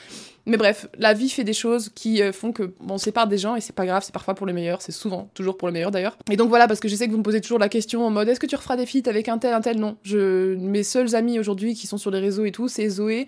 Mais 0.49 0.57
bref, 0.57 0.87
la 0.97 1.13
vie 1.13 1.29
fait 1.29 1.43
des 1.43 1.53
choses 1.53 1.91
qui 1.93 2.23
euh, 2.23 2.33
font 2.33 2.53
que 2.53 2.73
on 2.89 2.99
sépare 2.99 3.27
des 3.27 3.37
gens 3.37 3.57
et 3.57 3.61
c'est 3.61 3.75
pas 3.75 3.85
grave, 3.85 4.05
c'est 4.05 4.13
parfois 4.13 4.35
pour 4.35 4.47
le 4.47 4.53
meilleur, 4.53 4.81
c'est 4.81 4.93
souvent 4.93 5.29
toujours 5.35 5.57
pour 5.57 5.67
le 5.67 5.73
meilleur 5.73 5.91
d'ailleurs. 5.91 6.17
Et 6.31 6.37
donc 6.37 6.49
voilà, 6.49 6.69
parce 6.69 6.79
que 6.79 6.87
je 6.87 6.95
sais 6.95 7.07
que 7.07 7.13
vous 7.13 7.19
me 7.19 7.25
posez 7.25 7.41
toujours 7.41 7.59
la 7.59 7.69
question 7.69 8.07
en 8.07 8.11
mode 8.11 8.29
est-ce 8.29 8.39
que 8.39 8.47
tu 8.47 8.55
referas 8.55 8.77
des 8.77 8.87
feats 8.87 9.09
avec 9.09 9.29
un 9.29 9.39
tel, 9.39 9.53
un 9.53 9.61
tel? 9.61 9.79
Non. 9.81 9.97
Je, 10.05 10.55
mes 10.55 10.85
seuls 10.85 11.17
amis 11.17 11.41
aujourd'hui 11.41 11.75
qui 11.75 11.89
sont 11.89 11.99
sur 11.99 12.13
les 12.13 12.21
réseaux 12.21 12.45
et 12.45 12.53
tout, 12.53 12.69
c'est 12.69 12.89
Zoé, 12.89 13.27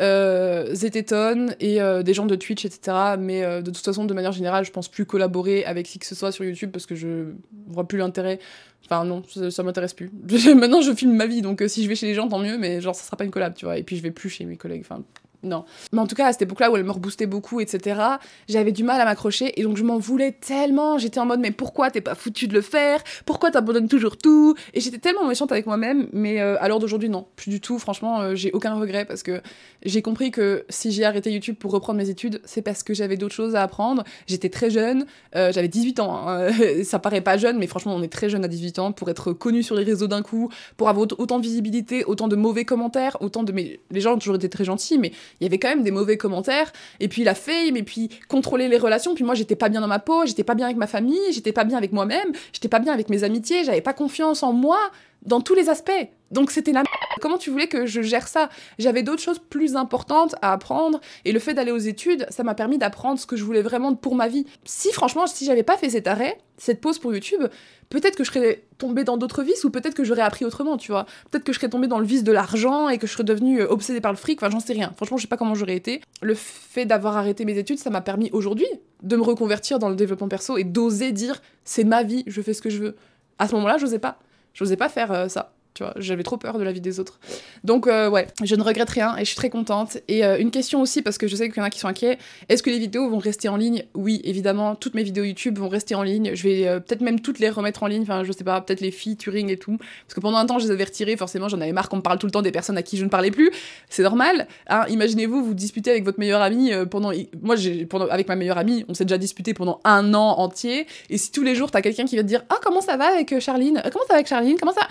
euh, 0.00 0.74
Zeteton 0.74 1.48
et 1.60 1.80
euh, 1.80 2.02
des 2.02 2.14
gens 2.14 2.26
de 2.26 2.36
Twitch, 2.36 2.64
etc. 2.64 2.96
Mais 3.18 3.42
euh, 3.42 3.62
de 3.62 3.70
toute 3.70 3.84
façon, 3.84 4.04
de 4.04 4.14
manière 4.14 4.32
générale, 4.32 4.64
je 4.64 4.70
pense 4.70 4.88
plus 4.88 5.04
collaborer 5.04 5.64
avec 5.64 5.86
qui 5.86 5.98
que 5.98 6.06
ce 6.06 6.14
soit 6.14 6.32
sur 6.32 6.44
YouTube 6.44 6.70
parce 6.72 6.86
que 6.86 6.94
je 6.94 7.32
vois 7.66 7.86
plus 7.86 7.98
l'intérêt. 7.98 8.38
Enfin 8.84 9.04
non, 9.04 9.22
ça, 9.50 9.62
m'intéresse 9.62 9.94
plus. 9.94 10.10
Maintenant, 10.54 10.80
je 10.80 10.92
filme 10.94 11.14
ma 11.14 11.26
vie, 11.26 11.42
donc 11.42 11.62
si 11.66 11.82
je 11.82 11.88
vais 11.88 11.94
chez 11.94 12.06
les 12.06 12.14
gens, 12.14 12.28
tant 12.28 12.38
mieux, 12.38 12.56
mais 12.58 12.80
genre, 12.80 12.94
ça 12.94 13.04
sera 13.04 13.16
pas 13.16 13.24
une 13.24 13.30
collab, 13.30 13.54
tu 13.54 13.64
vois. 13.64 13.76
Et 13.76 13.82
puis, 13.82 13.96
je 13.96 14.02
vais 14.02 14.10
plus 14.10 14.30
chez 14.30 14.44
mes 14.44 14.56
collègues. 14.56 14.82
Enfin, 14.82 15.02
non. 15.42 15.64
Mais 15.92 16.00
en 16.00 16.06
tout 16.06 16.16
cas, 16.16 16.26
à 16.26 16.32
cette 16.32 16.42
époque-là 16.42 16.70
où 16.70 16.76
elle 16.76 16.84
me 16.84 16.90
reboostait 16.90 17.26
beaucoup, 17.26 17.60
etc., 17.60 18.00
j'avais 18.48 18.72
du 18.72 18.82
mal 18.82 19.00
à 19.00 19.04
m'accrocher 19.04 19.58
et 19.58 19.62
donc 19.62 19.76
je 19.76 19.84
m'en 19.84 19.98
voulais 19.98 20.32
tellement. 20.32 20.98
J'étais 20.98 21.20
en 21.20 21.26
mode, 21.26 21.40
mais 21.40 21.52
pourquoi 21.52 21.90
t'es 21.90 22.00
pas 22.00 22.14
foutu 22.14 22.48
de 22.48 22.54
le 22.54 22.60
faire? 22.60 23.02
Pourquoi 23.24 23.50
t'abandonnes 23.50 23.88
toujours 23.88 24.16
tout? 24.16 24.54
Et 24.74 24.80
j'étais 24.80 24.98
tellement 24.98 25.26
méchante 25.26 25.52
avec 25.52 25.66
moi-même, 25.66 26.08
mais 26.12 26.40
euh, 26.40 26.56
à 26.60 26.68
l'heure 26.68 26.80
d'aujourd'hui, 26.80 27.08
non, 27.08 27.26
plus 27.36 27.50
du 27.50 27.60
tout. 27.60 27.78
Franchement, 27.78 28.20
euh, 28.20 28.34
j'ai 28.34 28.50
aucun 28.52 28.74
regret 28.74 29.04
parce 29.04 29.22
que 29.22 29.40
j'ai 29.84 30.02
compris 30.02 30.30
que 30.30 30.64
si 30.68 30.90
j'ai 30.90 31.04
arrêté 31.04 31.30
YouTube 31.30 31.56
pour 31.58 31.70
reprendre 31.70 31.98
mes 31.98 32.10
études, 32.10 32.40
c'est 32.44 32.62
parce 32.62 32.82
que 32.82 32.92
j'avais 32.92 33.16
d'autres 33.16 33.34
choses 33.34 33.54
à 33.54 33.62
apprendre. 33.62 34.02
J'étais 34.26 34.48
très 34.48 34.70
jeune, 34.70 35.06
euh, 35.36 35.52
j'avais 35.52 35.68
18 35.68 36.00
ans. 36.00 36.28
hein. 36.28 36.48
Ça 36.82 36.98
paraît 36.98 37.20
pas 37.20 37.36
jeune, 37.36 37.58
mais 37.58 37.66
franchement, 37.66 37.94
on 37.94 38.02
est 38.02 38.12
très 38.12 38.28
jeune 38.28 38.44
à 38.44 38.48
18 38.48 38.78
ans 38.80 38.92
pour 38.92 39.08
être 39.08 39.32
connu 39.32 39.62
sur 39.62 39.76
les 39.76 39.84
réseaux 39.84 40.08
d'un 40.08 40.22
coup, 40.22 40.50
pour 40.76 40.88
avoir 40.88 41.06
autant 41.18 41.38
de 41.38 41.44
visibilité, 41.44 42.04
autant 42.04 42.26
de 42.28 42.36
mauvais 42.36 42.64
commentaires, 42.64 43.16
autant 43.20 43.44
de. 43.44 43.52
Mais 43.52 43.80
les 43.90 44.00
gens 44.00 44.14
ont 44.14 44.18
toujours 44.18 44.36
été 44.36 44.48
très 44.48 44.64
gentils, 44.64 44.98
mais 44.98 45.12
il 45.40 45.44
y 45.44 45.46
avait 45.46 45.58
quand 45.58 45.68
même 45.68 45.82
des 45.82 45.90
mauvais 45.90 46.16
commentaires, 46.16 46.72
et 47.00 47.08
puis 47.08 47.24
la 47.24 47.34
fame, 47.34 47.76
et 47.76 47.82
puis 47.82 48.10
contrôler 48.28 48.68
les 48.68 48.78
relations, 48.78 49.14
puis 49.14 49.24
moi 49.24 49.34
j'étais 49.34 49.56
pas 49.56 49.68
bien 49.68 49.80
dans 49.80 49.88
ma 49.88 49.98
peau, 49.98 50.26
j'étais 50.26 50.44
pas 50.44 50.54
bien 50.54 50.66
avec 50.66 50.76
ma 50.76 50.86
famille, 50.86 51.32
j'étais 51.32 51.52
pas 51.52 51.64
bien 51.64 51.76
avec 51.76 51.92
moi-même, 51.92 52.32
j'étais 52.52 52.68
pas 52.68 52.78
bien 52.78 52.92
avec 52.92 53.08
mes 53.08 53.24
amitiés, 53.24 53.64
j'avais 53.64 53.80
pas 53.80 53.94
confiance 53.94 54.42
en 54.42 54.52
moi 54.52 54.78
dans 55.22 55.40
tous 55.40 55.54
les 55.54 55.68
aspects. 55.68 56.08
Donc 56.30 56.50
c'était 56.50 56.72
la. 56.72 56.82
Comment 57.20 57.38
tu 57.38 57.50
voulais 57.50 57.68
que 57.68 57.86
je 57.86 58.02
gère 58.02 58.28
ça? 58.28 58.48
J'avais 58.78 59.02
d'autres 59.02 59.22
choses 59.22 59.38
plus 59.38 59.76
importantes 59.76 60.34
à 60.42 60.52
apprendre 60.52 61.00
et 61.24 61.32
le 61.32 61.38
fait 61.38 61.54
d'aller 61.54 61.72
aux 61.72 61.78
études, 61.78 62.26
ça 62.30 62.42
m'a 62.42 62.54
permis 62.54 62.78
d'apprendre 62.78 63.18
ce 63.18 63.26
que 63.26 63.36
je 63.36 63.44
voulais 63.44 63.62
vraiment 63.62 63.94
pour 63.94 64.14
ma 64.14 64.28
vie. 64.28 64.46
Si 64.64 64.92
franchement, 64.92 65.26
si 65.26 65.44
j'avais 65.44 65.62
pas 65.62 65.76
fait 65.76 65.90
cet 65.90 66.06
arrêt, 66.06 66.38
cette 66.58 66.80
pause 66.80 66.98
pour 66.98 67.12
YouTube, 67.12 67.42
peut-être 67.88 68.16
que 68.16 68.24
je 68.24 68.30
serais 68.30 68.64
tombée 68.76 69.04
dans 69.04 69.16
d'autres 69.16 69.42
vices 69.42 69.64
ou 69.64 69.70
peut-être 69.70 69.94
que 69.94 70.04
j'aurais 70.04 70.22
appris 70.22 70.44
autrement, 70.44 70.76
tu 70.76 70.92
vois. 70.92 71.06
Peut-être 71.30 71.44
que 71.44 71.52
je 71.52 71.58
serais 71.58 71.70
tombée 71.70 71.86
dans 71.86 71.98
le 71.98 72.06
vice 72.06 72.24
de 72.24 72.32
l'argent 72.32 72.88
et 72.88 72.98
que 72.98 73.06
je 73.06 73.12
serais 73.12 73.24
devenue 73.24 73.60
euh, 73.60 73.70
obsédée 73.70 74.00
par 74.00 74.12
le 74.12 74.18
fric, 74.18 74.42
enfin 74.42 74.50
j'en 74.50 74.60
sais 74.60 74.72
rien. 74.72 74.92
Franchement, 74.96 75.16
je 75.16 75.22
sais 75.22 75.28
pas 75.28 75.36
comment 75.36 75.54
j'aurais 75.54 75.76
été. 75.76 76.02
Le 76.20 76.34
fait 76.34 76.84
d'avoir 76.84 77.16
arrêté 77.16 77.44
mes 77.44 77.56
études, 77.56 77.78
ça 77.78 77.90
m'a 77.90 78.00
permis 78.00 78.30
aujourd'hui 78.32 78.66
de 79.02 79.16
me 79.16 79.22
reconvertir 79.22 79.78
dans 79.78 79.88
le 79.88 79.96
développement 79.96 80.28
perso 80.28 80.58
et 80.58 80.64
d'oser 80.64 81.12
dire 81.12 81.40
c'est 81.64 81.84
ma 81.84 82.02
vie, 82.02 82.24
je 82.26 82.42
fais 82.42 82.54
ce 82.54 82.62
que 82.62 82.70
je 82.70 82.78
veux. 82.78 82.96
À 83.38 83.48
ce 83.48 83.54
moment-là, 83.54 83.78
j'osais 83.78 84.00
pas. 84.00 84.18
J'osais 84.52 84.76
pas 84.76 84.88
faire 84.88 85.12
euh, 85.12 85.28
ça. 85.28 85.52
J'avais 85.96 86.22
trop 86.22 86.36
peur 86.36 86.58
de 86.58 86.64
la 86.64 86.72
vie 86.72 86.80
des 86.80 87.00
autres. 87.00 87.18
Donc 87.64 87.86
euh, 87.86 88.08
ouais, 88.08 88.26
je 88.42 88.54
ne 88.54 88.62
regrette 88.62 88.90
rien 88.90 89.16
et 89.16 89.20
je 89.20 89.26
suis 89.26 89.36
très 89.36 89.50
contente. 89.50 89.98
Et 90.08 90.24
euh, 90.24 90.38
une 90.38 90.50
question 90.50 90.80
aussi, 90.80 91.02
parce 91.02 91.18
que 91.18 91.26
je 91.26 91.36
sais 91.36 91.48
qu'il 91.48 91.58
y 91.58 91.60
en 91.60 91.64
a 91.64 91.70
qui 91.70 91.78
sont 91.78 91.88
inquiets, 91.88 92.18
est-ce 92.48 92.62
que 92.62 92.70
les 92.70 92.78
vidéos 92.78 93.08
vont 93.08 93.18
rester 93.18 93.48
en 93.48 93.56
ligne? 93.56 93.84
Oui, 93.94 94.20
évidemment, 94.24 94.74
toutes 94.74 94.94
mes 94.94 95.02
vidéos 95.02 95.24
YouTube 95.24 95.58
vont 95.58 95.68
rester 95.68 95.94
en 95.94 96.02
ligne. 96.02 96.32
Je 96.34 96.42
vais 96.42 96.66
euh, 96.66 96.80
peut-être 96.80 97.00
même 97.00 97.20
toutes 97.20 97.38
les 97.38 97.50
remettre 97.50 97.82
en 97.82 97.86
ligne, 97.86 98.02
enfin 98.02 98.24
je 98.24 98.32
sais 98.32 98.44
pas, 98.44 98.60
peut-être 98.60 98.80
les 98.80 98.90
featuring 98.90 99.50
et 99.50 99.56
tout. 99.56 99.76
Parce 99.78 100.14
que 100.14 100.20
pendant 100.20 100.38
un 100.38 100.46
temps, 100.46 100.58
je 100.58 100.66
les 100.66 100.70
avais 100.70 100.84
retirées, 100.84 101.16
forcément 101.16 101.48
j'en 101.48 101.60
avais 101.60 101.72
marre 101.72 101.88
qu'on 101.88 101.96
me 101.96 102.02
parle 102.02 102.18
tout 102.18 102.26
le 102.26 102.32
temps 102.32 102.42
des 102.42 102.52
personnes 102.52 102.78
à 102.78 102.82
qui 102.82 102.96
je 102.96 103.04
ne 103.04 103.10
parlais 103.10 103.30
plus. 103.30 103.50
C'est 103.88 104.02
normal. 104.02 104.48
Hein 104.68 104.84
Imaginez-vous, 104.88 105.44
vous 105.44 105.54
disputez 105.54 105.90
avec 105.90 106.04
votre 106.04 106.18
meilleur 106.18 106.42
ami 106.42 106.72
pendant... 106.90 107.12
Moi, 107.42 107.56
pendant... 107.88 108.08
avec 108.08 108.28
ma 108.28 108.36
meilleure 108.36 108.58
amie, 108.58 108.84
on 108.88 108.94
s'est 108.94 109.04
déjà 109.04 109.18
disputé 109.18 109.54
pendant 109.54 109.80
un 109.84 110.14
an 110.14 110.38
entier. 110.38 110.86
Et 111.10 111.18
si 111.18 111.32
tous 111.32 111.42
les 111.42 111.54
jours, 111.54 111.70
t'as 111.70 111.82
quelqu'un 111.82 112.04
qui 112.04 112.16
va 112.16 112.22
te 112.22 112.28
dire 112.28 112.44
«Ah, 112.48 112.58
comment 112.62 112.80
ça 112.80 112.96
va 112.96 113.06
avec 113.06 113.38
Charline? 113.38 113.82
Comment 113.92 114.04
ça 114.06 114.12
va 114.12 114.14
avec 114.14 114.26
Charline? 114.26 114.56
Comment 114.58 114.72
ça...» 114.72 114.86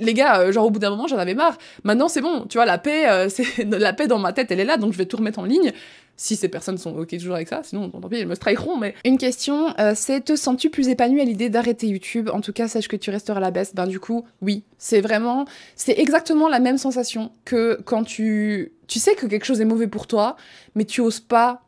les 0.00 0.14
gars, 0.14 0.40
euh, 0.40 0.52
genre 0.52 0.66
au 0.66 0.70
bout 0.70 0.78
d'un 0.78 0.90
moment, 0.90 1.06
j'en 1.06 1.18
avais 1.18 1.34
marre. 1.34 1.56
Maintenant, 1.84 2.08
c'est 2.08 2.20
bon, 2.20 2.46
tu 2.48 2.58
vois, 2.58 2.66
la 2.66 2.78
paix, 2.78 3.08
euh, 3.08 3.28
c'est 3.30 3.64
la 3.64 3.92
paix 3.92 4.06
dans 4.06 4.18
ma 4.18 4.32
tête, 4.32 4.50
elle 4.50 4.60
est 4.60 4.64
là, 4.64 4.76
donc 4.76 4.92
je 4.92 4.98
vais 4.98 5.06
tout 5.06 5.16
remettre 5.16 5.38
en 5.38 5.44
ligne. 5.44 5.72
Si 6.16 6.36
ces 6.36 6.48
personnes 6.48 6.78
sont 6.78 6.96
ok 6.96 7.08
toujours 7.18 7.34
avec 7.34 7.48
ça, 7.48 7.62
sinon 7.64 7.90
tant 7.90 8.08
pis, 8.08 8.18
elles 8.18 8.28
me 8.28 8.36
strikeront. 8.36 8.76
Mais 8.76 8.94
une 9.04 9.18
question, 9.18 9.74
euh, 9.80 9.94
c'est 9.96 10.20
te 10.20 10.36
sens-tu 10.36 10.70
plus 10.70 10.88
épanoui 10.88 11.20
à 11.20 11.24
l'idée 11.24 11.50
d'arrêter 11.50 11.88
YouTube? 11.88 12.30
En 12.32 12.40
tout 12.40 12.52
cas, 12.52 12.68
sache 12.68 12.86
que 12.86 12.94
tu 12.94 13.10
resteras 13.10 13.40
la 13.40 13.50
baisse. 13.50 13.74
Ben 13.74 13.88
du 13.88 13.98
coup, 13.98 14.24
oui, 14.40 14.62
c'est 14.78 15.00
vraiment, 15.00 15.44
c'est 15.74 15.98
exactement 15.98 16.48
la 16.48 16.60
même 16.60 16.78
sensation 16.78 17.32
que 17.44 17.80
quand 17.84 18.04
tu, 18.04 18.72
tu 18.86 19.00
sais 19.00 19.16
que 19.16 19.26
quelque 19.26 19.44
chose 19.44 19.60
est 19.60 19.64
mauvais 19.64 19.88
pour 19.88 20.06
toi, 20.06 20.36
mais 20.76 20.84
tu 20.84 21.00
oses 21.00 21.18
pas 21.18 21.62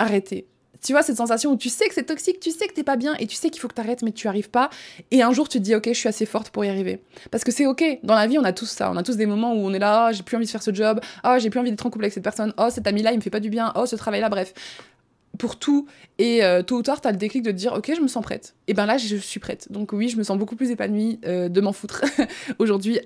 arrêter 0.00 0.48
tu 0.84 0.92
vois, 0.92 1.02
cette 1.02 1.16
sensation 1.16 1.50
où 1.52 1.56
tu 1.56 1.70
sais 1.70 1.88
que 1.88 1.94
c'est 1.94 2.04
toxique, 2.04 2.40
tu 2.40 2.50
sais 2.50 2.66
que 2.66 2.74
t'es 2.74 2.84
pas 2.84 2.96
bien 2.96 3.14
et 3.18 3.26
tu 3.26 3.36
sais 3.36 3.50
qu'il 3.50 3.60
faut 3.60 3.68
que 3.68 3.74
t'arrêtes, 3.74 4.02
mais 4.02 4.12
tu 4.12 4.28
arrives 4.28 4.50
pas. 4.50 4.70
Et 5.10 5.22
un 5.22 5.32
jour, 5.32 5.48
tu 5.48 5.58
te 5.58 5.62
dis, 5.62 5.74
ok, 5.74 5.88
je 5.88 5.92
suis 5.92 6.08
assez 6.08 6.26
forte 6.26 6.50
pour 6.50 6.64
y 6.64 6.68
arriver. 6.68 7.00
Parce 7.30 7.42
que 7.42 7.50
c'est 7.50 7.66
ok. 7.66 7.82
Dans 8.02 8.14
la 8.14 8.26
vie, 8.26 8.38
on 8.38 8.44
a 8.44 8.52
tous 8.52 8.66
ça. 8.66 8.90
On 8.90 8.96
a 8.96 9.02
tous 9.02 9.16
des 9.16 9.26
moments 9.26 9.54
où 9.54 9.58
on 9.58 9.72
est 9.72 9.78
là, 9.78 10.08
oh, 10.08 10.12
j'ai 10.14 10.22
plus 10.22 10.36
envie 10.36 10.46
de 10.46 10.50
faire 10.50 10.62
ce 10.62 10.74
job, 10.74 11.00
oh, 11.24 11.36
j'ai 11.38 11.50
plus 11.50 11.58
envie 11.58 11.70
d'être 11.70 11.84
en 11.86 11.90
couple 11.90 12.04
avec 12.04 12.12
cette 12.12 12.22
personne, 12.22 12.52
oh, 12.58 12.68
cet 12.70 12.86
ami-là, 12.86 13.12
il 13.12 13.16
me 13.16 13.22
fait 13.22 13.30
pas 13.30 13.40
du 13.40 13.50
bien, 13.50 13.72
oh, 13.76 13.86
ce 13.86 13.96
travail-là, 13.96 14.28
bref 14.28 14.52
pour 15.38 15.58
tout. 15.58 15.86
Et 16.18 16.44
euh, 16.44 16.62
tôt 16.62 16.76
ou 16.76 16.82
tard, 16.82 17.00
t'as 17.00 17.10
le 17.10 17.16
déclic 17.16 17.42
de 17.42 17.50
te 17.50 17.56
dire, 17.56 17.72
ok, 17.72 17.92
je 17.96 18.00
me 18.00 18.08
sens 18.08 18.22
prête. 18.22 18.54
Et 18.68 18.74
ben 18.74 18.86
là, 18.86 18.96
je 18.98 19.16
suis 19.16 19.40
prête. 19.40 19.70
Donc 19.70 19.92
oui, 19.92 20.08
je 20.08 20.16
me 20.16 20.22
sens 20.22 20.38
beaucoup 20.38 20.56
plus 20.56 20.70
épanouie 20.70 21.20
euh, 21.26 21.48
de 21.48 21.60
m'en 21.60 21.72
foutre 21.72 22.02
aujourd'hui. 22.58 23.00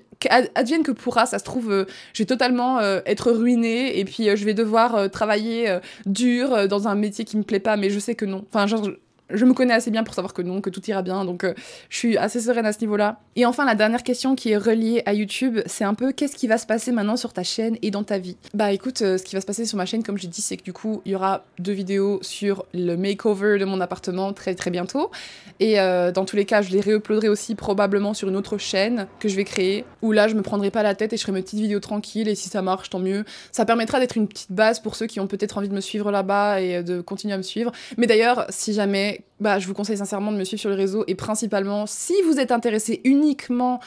Advienne 0.55 0.83
que 0.83 0.91
pourra, 0.91 1.25
ça 1.25 1.39
se 1.39 1.43
trouve, 1.43 1.71
euh, 1.71 1.85
je 2.13 2.23
vais 2.23 2.27
totalement 2.27 2.79
être 3.05 3.31
ruinée 3.31 3.99
et 3.99 4.05
puis 4.05 4.35
je 4.35 4.45
vais 4.45 4.53
devoir 4.53 5.09
travailler 5.09 5.79
dur 6.05 6.67
dans 6.67 6.87
un 6.87 6.95
métier 6.95 7.25
qui 7.25 7.37
me 7.37 7.43
plaît 7.43 7.59
pas, 7.59 7.77
mais 7.77 7.89
je 7.89 7.99
sais 7.99 8.15
que 8.15 8.25
non. 8.25 8.45
Enfin, 8.49 8.67
genre, 8.67 8.89
je 9.29 9.45
me 9.45 9.53
connais 9.53 9.73
assez 9.73 9.91
bien 9.91 10.03
pour 10.03 10.13
savoir 10.13 10.33
que 10.33 10.41
non, 10.41 10.61
que 10.61 10.69
tout 10.69 10.81
ira 10.89 11.01
bien, 11.01 11.25
donc 11.25 11.43
euh, 11.43 11.53
je 11.89 11.97
suis 11.97 12.17
assez 12.17 12.39
sereine 12.39 12.65
à 12.65 12.73
ce 12.73 12.79
niveau-là. 12.81 13.19
Et 13.35 13.45
enfin, 13.45 13.65
la 13.65 13.75
dernière 13.75 14.03
question 14.03 14.35
qui 14.35 14.51
est 14.51 14.57
reliée 14.57 15.03
à 15.05 15.13
YouTube, 15.13 15.59
c'est 15.65 15.83
un 15.83 15.93
peu 15.93 16.11
qu'est-ce 16.11 16.35
qui 16.35 16.47
va 16.47 16.57
se 16.57 16.65
passer 16.65 16.91
maintenant 16.91 17.17
sur 17.17 17.33
ta 17.33 17.43
chaîne 17.43 17.77
et 17.81 17.91
dans 17.91 18.03
ta 18.03 18.17
vie? 18.17 18.37
Bah 18.53 18.71
écoute, 18.71 19.01
euh, 19.01 19.17
ce 19.17 19.23
qui 19.23 19.35
va 19.35 19.41
se 19.41 19.45
passer 19.45 19.65
sur 19.65 19.77
ma 19.77 19.85
chaîne, 19.85 20.03
comme 20.03 20.17
j'ai 20.17 20.27
dit, 20.27 20.41
c'est 20.41 20.57
que 20.57 20.63
du 20.63 20.73
coup, 20.73 21.01
il 21.05 21.11
y 21.11 21.15
aura 21.15 21.45
deux 21.59 21.71
vidéos 21.71 22.19
sur 22.21 22.65
le 22.73 22.95
makeover 22.95 23.57
de 23.59 23.65
mon 23.65 23.81
appartement 23.81 24.33
très 24.33 24.55
très 24.55 24.71
bientôt. 24.71 25.11
Et 25.59 25.79
euh, 25.79 26.11
dans 26.11 26.25
tous 26.25 26.35
les 26.35 26.45
cas, 26.45 26.61
je 26.61 26.71
les 26.71 26.81
réuploaderai 26.81 27.29
aussi 27.29 27.55
probablement 27.55 28.13
sur 28.13 28.29
une 28.29 28.35
autre 28.35 28.57
chaîne 28.57 29.07
que 29.19 29.27
je 29.27 29.35
vais 29.35 29.43
créer, 29.43 29.85
où 30.01 30.11
là, 30.11 30.27
je 30.27 30.35
me 30.35 30.41
prendrai 30.41 30.71
pas 30.71 30.83
la 30.83 30.95
tête 30.95 31.13
et 31.13 31.17
je 31.17 31.21
ferai 31.21 31.33
mes 31.33 31.41
petites 31.41 31.59
vidéos 31.59 31.79
tranquilles, 31.79 32.27
et 32.27 32.35
si 32.35 32.49
ça 32.49 32.61
marche, 32.61 32.89
tant 32.89 32.99
mieux. 32.99 33.25
Ça 33.51 33.65
permettra 33.65 33.99
d'être 33.99 34.17
une 34.17 34.27
petite 34.27 34.51
base 34.51 34.79
pour 34.79 34.95
ceux 34.95 35.07
qui 35.07 35.19
ont 35.19 35.27
peut-être 35.27 35.57
envie 35.57 35.69
de 35.69 35.73
me 35.73 35.81
suivre 35.81 36.11
là-bas 36.11 36.61
et 36.61 36.83
de 36.83 37.01
continuer 37.01 37.33
à 37.33 37.37
me 37.37 37.43
suivre. 37.43 37.71
Mais 37.97 38.07
d'ailleurs, 38.07 38.45
si 38.49 38.73
jamais 38.73 39.18
bah, 39.39 39.59
je 39.59 39.67
vous 39.67 39.73
conseille 39.73 39.97
sincèrement 39.97 40.31
de 40.31 40.37
me 40.37 40.43
suivre 40.43 40.59
sur 40.59 40.69
les 40.69 40.75
réseaux 40.75 41.03
et 41.07 41.15
principalement 41.15 41.85
si 41.85 42.13
vous 42.23 42.39
êtes 42.39 42.51
intéressé 42.51 43.01
uniquement 43.03 43.79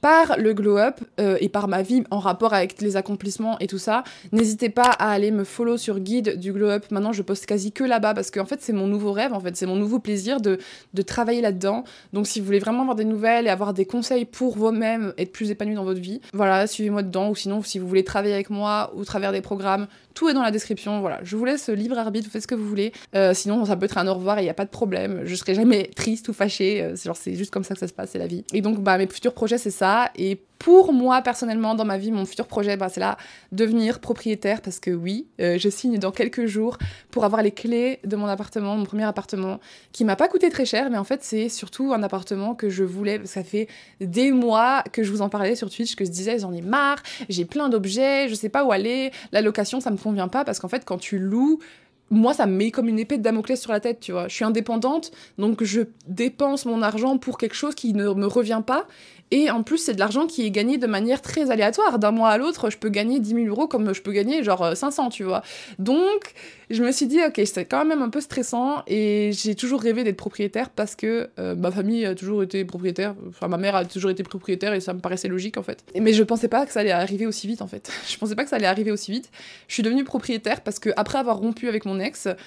par 0.00 0.36
le 0.38 0.54
glow 0.54 0.78
up 0.78 1.00
euh, 1.20 1.36
et 1.40 1.48
par 1.48 1.68
ma 1.68 1.82
vie 1.82 2.04
en 2.10 2.18
rapport 2.18 2.54
avec 2.54 2.80
les 2.80 2.96
accomplissements 2.96 3.58
et 3.58 3.66
tout 3.66 3.78
ça, 3.78 4.04
n'hésitez 4.32 4.68
pas 4.68 4.90
à 4.90 5.10
aller 5.10 5.30
me 5.30 5.44
follow 5.44 5.76
sur 5.76 6.00
guide 6.00 6.38
du 6.38 6.52
glow 6.52 6.68
up. 6.68 6.84
Maintenant, 6.90 7.12
je 7.12 7.22
poste 7.22 7.46
quasi 7.46 7.72
que 7.72 7.84
là-bas 7.84 8.14
parce 8.14 8.30
qu'en 8.30 8.44
fait, 8.44 8.60
c'est 8.62 8.72
mon 8.72 8.86
nouveau 8.86 9.12
rêve, 9.12 9.32
en 9.32 9.40
fait, 9.40 9.56
c'est 9.56 9.66
mon 9.66 9.76
nouveau 9.76 9.98
plaisir 9.98 10.40
de, 10.40 10.58
de 10.94 11.02
travailler 11.02 11.40
là-dedans. 11.40 11.84
Donc, 12.12 12.26
si 12.26 12.40
vous 12.40 12.46
voulez 12.46 12.58
vraiment 12.58 12.82
avoir 12.82 12.96
des 12.96 13.04
nouvelles 13.04 13.46
et 13.46 13.50
avoir 13.50 13.74
des 13.74 13.84
conseils 13.84 14.24
pour 14.24 14.56
vous-même, 14.56 15.12
être 15.18 15.32
plus 15.32 15.50
épanoui 15.50 15.74
dans 15.74 15.84
votre 15.84 16.00
vie, 16.00 16.20
voilà, 16.32 16.66
suivez-moi 16.66 17.02
dedans. 17.02 17.30
Ou 17.30 17.34
sinon, 17.34 17.62
si 17.62 17.78
vous 17.78 17.88
voulez 17.88 18.04
travailler 18.04 18.34
avec 18.34 18.50
moi 18.50 18.92
ou 18.94 19.04
travers 19.04 19.32
des 19.32 19.40
programmes, 19.40 19.86
tout 20.14 20.28
est 20.28 20.34
dans 20.34 20.42
la 20.42 20.50
description. 20.50 21.00
Voilà, 21.00 21.20
je 21.22 21.36
vous 21.36 21.44
laisse 21.44 21.68
libre 21.68 21.98
arbitre, 21.98 22.26
vous 22.26 22.32
faites 22.32 22.42
ce 22.42 22.46
que 22.46 22.54
vous 22.54 22.66
voulez. 22.66 22.92
Euh, 23.14 23.34
sinon, 23.34 23.64
ça 23.64 23.76
peut 23.76 23.84
être 23.84 23.98
un 23.98 24.06
au 24.08 24.14
revoir 24.14 24.38
et 24.38 24.42
il 24.42 24.44
n'y 24.44 24.50
a 24.50 24.54
pas 24.54 24.64
de 24.64 24.70
problème. 24.70 25.22
Je 25.24 25.34
serai 25.34 25.54
jamais 25.54 25.90
triste 25.94 26.28
ou 26.28 26.32
fâchée. 26.32 26.82
Euh, 26.82 26.94
c'est 27.14 27.34
juste 27.34 27.50
comme 27.50 27.64
ça 27.64 27.74
que 27.74 27.80
ça 27.80 27.88
se 27.88 27.92
passe, 27.92 28.10
c'est 28.12 28.18
la 28.18 28.26
vie. 28.26 28.44
Et 28.52 28.62
donc, 28.62 28.80
bah, 28.80 28.98
mes 28.98 29.06
futurs 29.06 29.34
projets, 29.34 29.58
c'est 29.58 29.70
ça. 29.70 29.95
Et 30.16 30.40
pour 30.58 30.92
moi, 30.92 31.22
personnellement, 31.22 31.74
dans 31.74 31.84
ma 31.84 31.98
vie, 31.98 32.10
mon 32.10 32.24
futur 32.24 32.46
projet, 32.46 32.76
bah, 32.76 32.88
c'est 32.88 33.00
là, 33.00 33.16
devenir 33.52 34.00
propriétaire. 34.00 34.62
Parce 34.62 34.78
que 34.80 34.90
oui, 34.90 35.26
euh, 35.40 35.58
je 35.58 35.68
signe 35.68 35.98
dans 35.98 36.10
quelques 36.10 36.46
jours 36.46 36.78
pour 37.10 37.24
avoir 37.24 37.42
les 37.42 37.50
clés 37.50 38.00
de 38.04 38.16
mon 38.16 38.26
appartement, 38.26 38.76
mon 38.76 38.84
premier 38.84 39.04
appartement, 39.04 39.60
qui 39.92 40.04
m'a 40.04 40.16
pas 40.16 40.28
coûté 40.28 40.48
très 40.48 40.64
cher. 40.64 40.90
Mais 40.90 40.98
en 40.98 41.04
fait, 41.04 41.22
c'est 41.22 41.48
surtout 41.48 41.92
un 41.92 42.02
appartement 42.02 42.54
que 42.54 42.70
je 42.70 42.84
voulais. 42.84 43.20
Ça 43.24 43.44
fait 43.44 43.68
des 44.00 44.32
mois 44.32 44.82
que 44.92 45.02
je 45.02 45.10
vous 45.10 45.22
en 45.22 45.28
parlais 45.28 45.56
sur 45.56 45.70
Twitch, 45.70 45.94
que 45.94 46.04
je 46.04 46.10
disais, 46.10 46.38
j'en 46.38 46.52
ai 46.52 46.62
marre, 46.62 47.02
j'ai 47.28 47.44
plein 47.44 47.68
d'objets, 47.68 48.28
je 48.28 48.34
sais 48.34 48.48
pas 48.48 48.64
où 48.64 48.72
aller. 48.72 49.10
La 49.32 49.42
location, 49.42 49.80
ça 49.80 49.90
me 49.90 49.98
convient 49.98 50.28
pas 50.28 50.44
parce 50.44 50.58
qu'en 50.58 50.68
fait, 50.68 50.84
quand 50.84 50.98
tu 50.98 51.18
loues, 51.18 51.60
moi, 52.10 52.34
ça 52.34 52.46
me 52.46 52.52
met 52.52 52.70
comme 52.70 52.88
une 52.88 52.98
épée 52.98 53.18
de 53.18 53.22
Damoclès 53.22 53.60
sur 53.60 53.72
la 53.72 53.80
tête, 53.80 54.00
tu 54.00 54.12
vois. 54.12 54.28
Je 54.28 54.34
suis 54.34 54.44
indépendante, 54.44 55.10
donc 55.38 55.64
je 55.64 55.82
dépense 56.06 56.64
mon 56.64 56.82
argent 56.82 57.18
pour 57.18 57.38
quelque 57.38 57.56
chose 57.56 57.74
qui 57.74 57.94
ne 57.94 58.12
me 58.12 58.26
revient 58.26 58.62
pas. 58.64 58.86
Et 59.32 59.50
en 59.50 59.64
plus, 59.64 59.78
c'est 59.78 59.94
de 59.94 59.98
l'argent 59.98 60.26
qui 60.26 60.46
est 60.46 60.52
gagné 60.52 60.78
de 60.78 60.86
manière 60.86 61.20
très 61.20 61.50
aléatoire. 61.50 61.98
D'un 61.98 62.12
mois 62.12 62.30
à 62.30 62.38
l'autre, 62.38 62.70
je 62.70 62.78
peux 62.78 62.90
gagner 62.90 63.18
10 63.18 63.30
000 63.30 63.46
euros 63.46 63.66
comme 63.66 63.92
je 63.92 64.00
peux 64.00 64.12
gagner 64.12 64.44
genre 64.44 64.76
500, 64.76 65.08
tu 65.08 65.24
vois. 65.24 65.42
Donc, 65.80 66.32
je 66.70 66.82
me 66.82 66.90
suis 66.92 67.06
dit, 67.06 67.18
ok, 67.24 67.40
c'est 67.44 67.64
quand 67.64 67.84
même 67.84 68.02
un 68.02 68.08
peu 68.08 68.20
stressant 68.20 68.82
et 68.86 69.30
j'ai 69.32 69.54
toujours 69.54 69.80
rêvé 69.80 70.04
d'être 70.04 70.16
propriétaire 70.16 70.70
parce 70.70 70.96
que 70.96 71.28
euh, 71.38 71.54
ma 71.54 71.70
famille 71.70 72.04
a 72.04 72.14
toujours 72.14 72.42
été 72.42 72.64
propriétaire, 72.64 73.14
enfin 73.28 73.46
ma 73.46 73.56
mère 73.56 73.76
a 73.76 73.84
toujours 73.84 74.10
été 74.10 74.22
propriétaire 74.22 74.74
et 74.74 74.80
ça 74.80 74.92
me 74.92 74.98
paraissait 74.98 75.28
logique 75.28 75.58
en 75.58 75.62
fait. 75.62 75.84
Mais 76.00 76.12
je 76.12 76.22
pensais 76.24 76.48
pas 76.48 76.66
que 76.66 76.72
ça 76.72 76.80
allait 76.80 76.90
arriver 76.90 77.26
aussi 77.26 77.46
vite 77.46 77.62
en 77.62 77.68
fait. 77.68 77.90
Je 78.08 78.18
pensais 78.18 78.34
pas 78.34 78.44
que 78.44 78.50
ça 78.50 78.56
allait 78.56 78.66
arriver 78.66 78.90
aussi 78.90 79.12
vite. 79.12 79.30
Je 79.68 79.74
suis 79.74 79.82
devenue 79.82 80.04
propriétaire 80.04 80.60
parce 80.62 80.78
que 80.78 80.90
après 80.96 81.18
avoir 81.18 81.38
rompu 81.38 81.68
avec 81.68 81.84
mon 81.84 81.95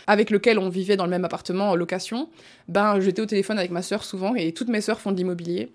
avec 0.08 0.30
lequel 0.30 0.60
on 0.60 0.70
vivait 0.70 0.98
dans 0.98 1.06
le 1.06 1.10
même 1.10 1.26
appartement 1.26 1.72
en 1.72 1.76
location, 1.76 2.30
ben 2.68 3.00
j'étais 3.00 3.22
au 3.22 3.26
téléphone 3.26 3.58
avec 3.58 3.72
ma 3.72 3.82
soeur 3.82 4.04
souvent 4.04 4.36
et 4.36 4.52
toutes 4.52 4.70
mes 4.70 4.82
soeurs 4.82 5.00
font 5.00 5.12
de 5.12 5.18
l'immobilier. 5.18 5.72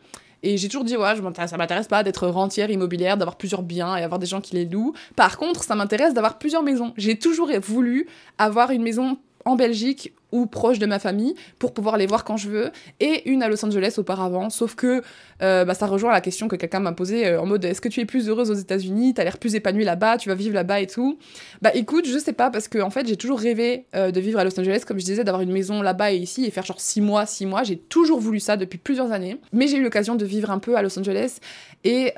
Et 0.47 0.59
j'ai 0.59 0.69
toujours 0.69 0.85
dit, 0.85 0.95
ouais, 0.95 1.17
je 1.17 1.47
ça 1.47 1.57
m'intéresse 1.57 1.89
pas 1.89 2.03
d'être 2.03 2.29
rentière 2.29 2.71
immobilière, 2.71 3.17
d'avoir 3.17 3.37
plusieurs 3.37 3.63
biens 3.63 3.97
et 3.97 4.03
avoir 4.03 4.19
des 4.19 4.27
gens 4.27 4.43
qui 4.43 4.55
les 4.55 4.67
louent. 4.67 4.93
Par 5.17 5.39
contre, 5.39 5.65
ça 5.65 5.75
m'intéresse 5.75 6.13
d'avoir 6.13 6.39
plusieurs 6.39 6.63
maisons. 6.63 6.93
J'ai 6.99 7.19
toujours 7.19 7.51
voulu 7.63 8.07
avoir 8.37 8.71
une 8.71 8.83
maison 8.83 9.17
en 9.45 9.57
Belgique 9.57 10.13
ou 10.35 10.47
proche 10.47 10.81
de 10.81 10.87
ma 10.87 10.99
famille 10.99 11.35
pour 11.61 11.73
pouvoir 11.73 11.97
les 11.97 12.07
voir 12.07 12.25
quand 12.25 12.37
je 12.37 12.49
veux, 12.49 12.73
et 12.99 13.31
une 13.31 13.43
à 13.43 13.49
Los 13.49 13.65
Angeles 13.65 13.95
auparavant. 13.99 14.51
Sauf 14.51 14.75
que 14.75 15.01
euh, 15.43 15.65
bah, 15.65 15.75
ça 15.75 15.87
rejoint 15.87 16.11
la 16.11 16.21
question 16.21 16.49
que 16.49 16.57
quelqu'un 16.57 16.81
m'a 16.81 16.93
posée 16.93 17.27
euh, 17.27 17.41
en 17.41 17.47
mode 17.47 17.65
est-ce 17.65 17.81
que 17.81 17.89
tu 17.89 18.01
es 18.01 18.05
plus 18.05 18.29
heureuse 18.29 18.51
aux 18.51 18.55
États-Unis? 18.55 19.15
T'as 19.15 19.23
l'air 19.23 19.39
plus 19.39 19.55
épanouie 19.55 19.85
là-bas, 19.85 20.19
tu 20.19 20.29
vas 20.29 20.35
vivre 20.35 20.55
là-bas 20.55 20.81
et 20.81 20.89
tout. 20.89 21.19
Bah 21.63 21.71
écoute, 21.75 22.09
je 22.09 22.19
sais 22.19 22.33
pas 22.33 22.51
parce 22.51 22.67
que 22.67 22.81
en 22.81 22.91
fait 22.91 23.07
j'ai 23.07 23.17
toujours 23.17 23.39
rêvé 23.39 23.87
euh, 23.95 24.11
de 24.11 24.21
vivre 24.21 24.41
à 24.41 24.45
Los 24.45 24.59
Angeles, 24.59 24.83
comme 24.87 24.99
je 24.99 25.05
disais, 25.05 25.23
d'avoir 25.23 25.43
une 25.43 25.53
maison 25.53 25.83
là-bas 25.83 26.13
et 26.13 26.17
ici 26.17 26.45
et 26.45 26.51
faire 26.51 26.67
genre 26.67 26.81
6 26.81 27.01
mois, 27.01 27.27
6 27.27 27.47
mois. 27.47 27.63
J'ai 27.63 27.77
toujours 27.77 28.19
voulu 28.19 28.41
ça 28.41 28.57
depuis 28.57 28.79
plusieurs 28.79 29.13
années, 29.13 29.39
mais 29.53 29.69
j'ai 29.69 29.77
eu 29.77 29.85
l'occasion 29.85 30.17
de 30.17 30.25
vivre 30.25 30.51
un 30.51 30.59
peu 30.59 30.77
à 30.77 30.83
Los 30.83 30.99
Angeles 30.99 31.39
et 31.85 32.13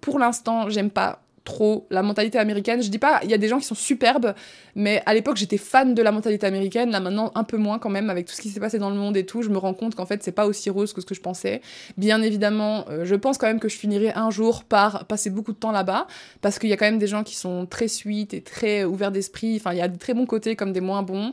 pour 0.00 0.18
l'instant 0.18 0.68
j'aime 0.68 0.90
pas 0.90 1.25
trop 1.46 1.86
la 1.90 2.02
mentalité 2.02 2.38
américaine. 2.38 2.82
Je 2.82 2.90
dis 2.90 2.98
pas, 2.98 3.20
il 3.22 3.30
y 3.30 3.34
a 3.34 3.38
des 3.38 3.48
gens 3.48 3.58
qui 3.58 3.64
sont 3.64 3.74
superbes, 3.74 4.34
mais 4.74 5.02
à 5.06 5.14
l'époque 5.14 5.38
j'étais 5.38 5.56
fan 5.56 5.94
de 5.94 6.02
la 6.02 6.12
mentalité 6.12 6.46
américaine, 6.46 6.90
là 6.90 7.00
maintenant 7.00 7.32
un 7.34 7.44
peu 7.44 7.56
moins 7.56 7.78
quand 7.78 7.88
même, 7.88 8.10
avec 8.10 8.26
tout 8.26 8.34
ce 8.34 8.42
qui 8.42 8.50
s'est 8.50 8.60
passé 8.60 8.78
dans 8.78 8.90
le 8.90 8.96
monde 8.96 9.16
et 9.16 9.24
tout, 9.24 9.40
je 9.40 9.48
me 9.48 9.56
rends 9.56 9.72
compte 9.72 9.94
qu'en 9.94 10.04
fait 10.04 10.22
c'est 10.22 10.32
pas 10.32 10.46
aussi 10.46 10.68
rose 10.68 10.92
que 10.92 11.00
ce 11.00 11.06
que 11.06 11.14
je 11.14 11.22
pensais. 11.22 11.62
Bien 11.96 12.20
évidemment, 12.20 12.84
euh, 12.90 13.06
je 13.06 13.14
pense 13.14 13.38
quand 13.38 13.46
même 13.46 13.60
que 13.60 13.70
je 13.70 13.78
finirai 13.78 14.12
un 14.14 14.30
jour 14.30 14.64
par 14.64 15.06
passer 15.06 15.30
beaucoup 15.30 15.52
de 15.52 15.58
temps 15.58 15.72
là-bas, 15.72 16.06
parce 16.42 16.58
qu'il 16.58 16.68
y 16.68 16.74
a 16.74 16.76
quand 16.76 16.84
même 16.86 16.98
des 16.98 17.06
gens 17.06 17.22
qui 17.22 17.36
sont 17.36 17.64
très 17.64 17.88
sweet 17.88 18.34
et 18.34 18.42
très 18.42 18.84
ouverts 18.84 19.12
d'esprit, 19.12 19.56
enfin 19.56 19.72
il 19.72 19.78
y 19.78 19.82
a 19.82 19.88
des 19.88 19.98
très 19.98 20.12
bons 20.12 20.26
côtés 20.26 20.56
comme 20.56 20.72
des 20.72 20.82
moins 20.82 21.02
bons. 21.02 21.32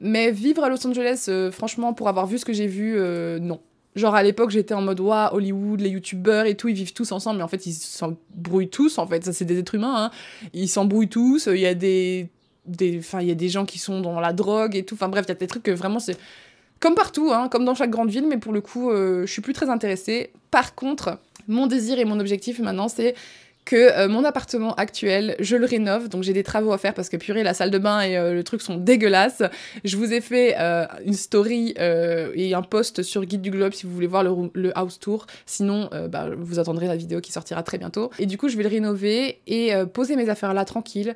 Mais 0.00 0.30
vivre 0.30 0.64
à 0.64 0.70
Los 0.70 0.86
Angeles, 0.86 1.26
euh, 1.28 1.52
franchement, 1.52 1.92
pour 1.92 2.08
avoir 2.08 2.26
vu 2.26 2.38
ce 2.38 2.46
que 2.46 2.54
j'ai 2.54 2.66
vu, 2.66 2.94
euh, 2.96 3.38
non. 3.38 3.60
Genre 3.96 4.14
à 4.14 4.22
l'époque, 4.22 4.50
j'étais 4.50 4.74
en 4.74 4.82
mode 4.82 5.00
waouh, 5.00 5.34
Hollywood, 5.34 5.80
les 5.80 5.90
youtubeurs 5.90 6.46
et 6.46 6.54
tout, 6.54 6.68
ils 6.68 6.74
vivent 6.74 6.92
tous 6.92 7.10
ensemble, 7.10 7.38
mais 7.38 7.42
en 7.42 7.48
fait, 7.48 7.66
ils 7.66 7.72
s'embrouillent 7.72 8.68
tous, 8.68 8.98
en 8.98 9.06
fait, 9.06 9.24
ça 9.24 9.32
c'est 9.32 9.44
des 9.44 9.58
êtres 9.58 9.74
humains, 9.74 10.04
hein. 10.04 10.10
Ils 10.52 10.68
s'embrouillent 10.68 11.08
tous, 11.08 11.48
il 11.52 11.60
y 11.60 11.66
a 11.66 11.74
des. 11.74 12.28
Enfin, 12.98 13.20
il 13.20 13.26
y 13.26 13.32
a 13.32 13.34
des 13.34 13.48
gens 13.48 13.64
qui 13.64 13.78
sont 13.78 14.00
dans 14.00 14.20
la 14.20 14.32
drogue 14.32 14.76
et 14.76 14.84
tout, 14.84 14.94
enfin 14.94 15.08
bref, 15.08 15.24
il 15.26 15.30
y 15.30 15.32
a 15.32 15.34
des 15.34 15.46
trucs 15.46 15.64
que 15.64 15.72
vraiment 15.72 15.98
c'est. 15.98 16.16
Comme 16.78 16.94
partout, 16.94 17.30
hein, 17.32 17.48
comme 17.48 17.64
dans 17.64 17.74
chaque 17.74 17.90
grande 17.90 18.10
ville, 18.10 18.26
mais 18.26 18.38
pour 18.38 18.52
le 18.52 18.60
coup, 18.60 18.90
euh, 18.90 19.26
je 19.26 19.32
suis 19.32 19.42
plus 19.42 19.52
très 19.52 19.68
intéressée. 19.68 20.30
Par 20.50 20.74
contre, 20.74 21.18
mon 21.46 21.66
désir 21.66 21.98
et 21.98 22.04
mon 22.04 22.18
objectif 22.20 22.58
maintenant, 22.60 22.88
c'est 22.88 23.14
que 23.70 23.76
euh, 23.76 24.08
mon 24.08 24.24
appartement 24.24 24.74
actuel, 24.74 25.36
je 25.38 25.54
le 25.54 25.64
rénove, 25.64 26.08
donc 26.08 26.24
j'ai 26.24 26.32
des 26.32 26.42
travaux 26.42 26.72
à 26.72 26.78
faire 26.78 26.92
parce 26.92 27.08
que 27.08 27.16
purée, 27.16 27.44
la 27.44 27.54
salle 27.54 27.70
de 27.70 27.78
bain 27.78 28.00
et 28.00 28.16
euh, 28.16 28.34
le 28.34 28.42
truc 28.42 28.62
sont 28.62 28.76
dégueulasses. 28.76 29.44
Je 29.84 29.96
vous 29.96 30.12
ai 30.12 30.20
fait 30.20 30.56
euh, 30.58 30.86
une 31.06 31.12
story 31.12 31.74
et 31.78 32.52
un 32.52 32.62
post 32.62 33.04
sur 33.04 33.24
Guide 33.24 33.42
du 33.42 33.52
Globe 33.52 33.72
si 33.72 33.86
vous 33.86 33.92
voulez 33.92 34.08
voir 34.08 34.24
le, 34.24 34.76
house 34.76 34.98
tour. 34.98 35.26
Sinon, 35.46 35.88
bah, 36.08 36.30
vous 36.36 36.58
attendrez 36.58 36.88
la 36.88 36.96
vidéo 36.96 37.20
qui 37.20 37.30
sortira 37.30 37.62
très 37.62 37.78
bientôt. 37.78 38.10
Et 38.18 38.26
du 38.26 38.38
coup, 38.38 38.48
je 38.48 38.56
vais 38.56 38.64
le 38.64 38.68
rénover 38.68 39.40
et 39.46 39.72
poser 39.92 40.16
mes 40.16 40.28
affaires 40.28 40.52
là 40.52 40.64
tranquille. 40.64 41.14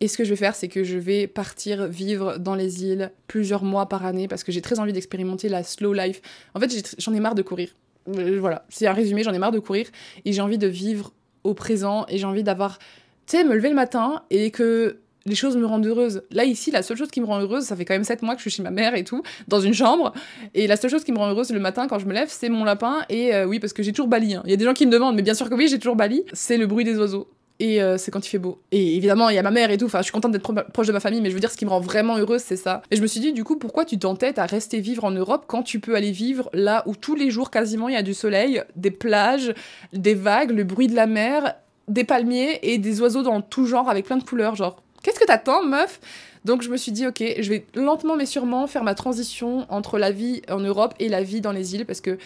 Et 0.00 0.06
ce 0.06 0.16
que 0.16 0.24
je 0.24 0.30
vais 0.30 0.36
faire, 0.36 0.54
c'est 0.54 0.68
que 0.68 0.84
je 0.84 0.98
vais 0.98 1.26
partir 1.26 1.88
vivre 1.88 2.38
dans 2.38 2.54
les 2.54 2.84
îles 2.84 3.10
plusieurs 3.26 3.64
mois 3.64 3.88
par 3.88 4.06
année 4.06 4.28
parce 4.28 4.44
que 4.44 4.52
j'ai 4.52 4.62
très 4.62 4.78
envie 4.78 4.92
d'expérimenter 4.92 5.48
la 5.48 5.64
slow 5.64 5.92
life. 5.92 6.20
En 6.54 6.60
fait, 6.60 6.94
j'en 6.98 7.12
ai 7.12 7.20
marre 7.20 7.34
de 7.34 7.42
courir. 7.42 7.74
Voilà, 8.06 8.64
c'est 8.68 8.86
un 8.86 8.92
résumé, 8.92 9.22
j'en 9.22 9.32
ai 9.32 9.38
marre 9.38 9.52
de 9.52 9.58
courir 9.58 9.86
et 10.24 10.32
j'ai 10.32 10.40
envie 10.40 10.58
de 10.58 10.68
vivre 10.68 11.12
au 11.48 11.54
présent 11.54 12.06
et 12.08 12.18
j'ai 12.18 12.26
envie 12.26 12.42
d'avoir, 12.42 12.78
tu 13.26 13.36
sais, 13.36 13.44
me 13.44 13.54
lever 13.54 13.70
le 13.70 13.74
matin 13.74 14.22
et 14.30 14.50
que 14.50 14.98
les 15.26 15.34
choses 15.34 15.56
me 15.56 15.66
rendent 15.66 15.86
heureuse. 15.86 16.22
Là, 16.30 16.44
ici, 16.44 16.70
la 16.70 16.82
seule 16.82 16.96
chose 16.96 17.10
qui 17.10 17.20
me 17.20 17.26
rend 17.26 17.40
heureuse, 17.40 17.64
ça 17.64 17.76
fait 17.76 17.84
quand 17.84 17.94
même 17.94 18.04
7 18.04 18.22
mois 18.22 18.34
que 18.34 18.40
je 18.40 18.48
suis 18.48 18.56
chez 18.56 18.62
ma 18.62 18.70
mère 18.70 18.94
et 18.94 19.04
tout, 19.04 19.22
dans 19.46 19.60
une 19.60 19.74
chambre. 19.74 20.12
Et 20.54 20.66
la 20.66 20.76
seule 20.76 20.90
chose 20.90 21.04
qui 21.04 21.12
me 21.12 21.18
rend 21.18 21.28
heureuse 21.30 21.50
le 21.50 21.60
matin 21.60 21.86
quand 21.86 21.98
je 21.98 22.06
me 22.06 22.14
lève, 22.14 22.28
c'est 22.30 22.48
mon 22.48 22.64
lapin. 22.64 23.04
Et 23.08 23.34
euh, 23.34 23.44
oui, 23.44 23.60
parce 23.60 23.72
que 23.72 23.82
j'ai 23.82 23.92
toujours 23.92 24.08
Bali. 24.08 24.34
Hein. 24.34 24.42
Il 24.44 24.50
y 24.50 24.54
a 24.54 24.56
des 24.56 24.64
gens 24.64 24.74
qui 24.74 24.86
me 24.86 24.92
demandent, 24.92 25.16
mais 25.16 25.22
bien 25.22 25.34
sûr 25.34 25.48
que 25.48 25.54
oui, 25.54 25.68
j'ai 25.68 25.78
toujours 25.78 25.96
Bali. 25.96 26.24
C'est 26.32 26.56
le 26.56 26.66
bruit 26.66 26.84
des 26.84 26.98
oiseaux 26.98 27.28
et 27.60 27.82
euh, 27.82 27.98
c'est 27.98 28.10
quand 28.10 28.24
il 28.24 28.28
fait 28.28 28.38
beau. 28.38 28.60
Et 28.70 28.96
évidemment, 28.96 29.28
il 29.30 29.34
y 29.34 29.38
a 29.38 29.42
ma 29.42 29.50
mère 29.50 29.70
et 29.70 29.78
tout, 29.78 29.86
enfin, 29.86 29.98
je 29.98 30.04
suis 30.04 30.12
contente 30.12 30.32
d'être 30.32 30.52
proche 30.72 30.86
de 30.86 30.92
ma 30.92 31.00
famille, 31.00 31.20
mais 31.20 31.30
je 31.30 31.34
veux 31.34 31.40
dire, 31.40 31.50
ce 31.50 31.56
qui 31.56 31.64
me 31.64 31.70
rend 31.70 31.80
vraiment 31.80 32.16
heureuse, 32.16 32.42
c'est 32.42 32.56
ça. 32.56 32.82
Et 32.90 32.96
je 32.96 33.02
me 33.02 33.06
suis 33.06 33.20
dit, 33.20 33.32
du 33.32 33.44
coup, 33.44 33.56
pourquoi 33.56 33.84
tu 33.84 33.98
t'entêtes 33.98 34.38
à 34.38 34.46
rester 34.46 34.80
vivre 34.80 35.04
en 35.04 35.10
Europe 35.10 35.44
quand 35.46 35.62
tu 35.62 35.80
peux 35.80 35.94
aller 35.94 36.12
vivre 36.12 36.50
là 36.52 36.82
où 36.86 36.94
tous 36.94 37.14
les 37.14 37.30
jours, 37.30 37.50
quasiment, 37.50 37.88
il 37.88 37.94
y 37.94 37.98
a 37.98 38.02
du 38.02 38.14
soleil, 38.14 38.62
des 38.76 38.90
plages, 38.90 39.54
des 39.92 40.14
vagues, 40.14 40.52
le 40.52 40.64
bruit 40.64 40.86
de 40.86 40.94
la 40.94 41.06
mer, 41.06 41.54
des 41.88 42.04
palmiers 42.04 42.60
et 42.62 42.78
des 42.78 43.00
oiseaux 43.00 43.22
dans 43.22 43.40
tout 43.40 43.66
genre 43.66 43.88
avec 43.90 44.06
plein 44.06 44.18
de 44.18 44.24
couleurs, 44.24 44.54
genre, 44.54 44.82
qu'est-ce 45.02 45.18
que 45.18 45.26
t'attends, 45.26 45.64
meuf? 45.64 46.00
Donc 46.44 46.62
je 46.62 46.70
me 46.70 46.76
suis 46.76 46.92
dit, 46.92 47.06
ok, 47.06 47.22
je 47.40 47.48
vais 47.50 47.66
lentement 47.74 48.16
mais 48.16 48.26
sûrement 48.26 48.66
faire 48.66 48.84
ma 48.84 48.94
transition 48.94 49.66
entre 49.68 49.98
la 49.98 50.12
vie 50.12 50.42
en 50.48 50.60
Europe 50.60 50.94
et 50.98 51.08
la 51.08 51.22
vie 51.22 51.40
dans 51.40 51.52
les 51.52 51.74
îles, 51.74 51.84
parce 51.84 52.00
que 52.00 52.18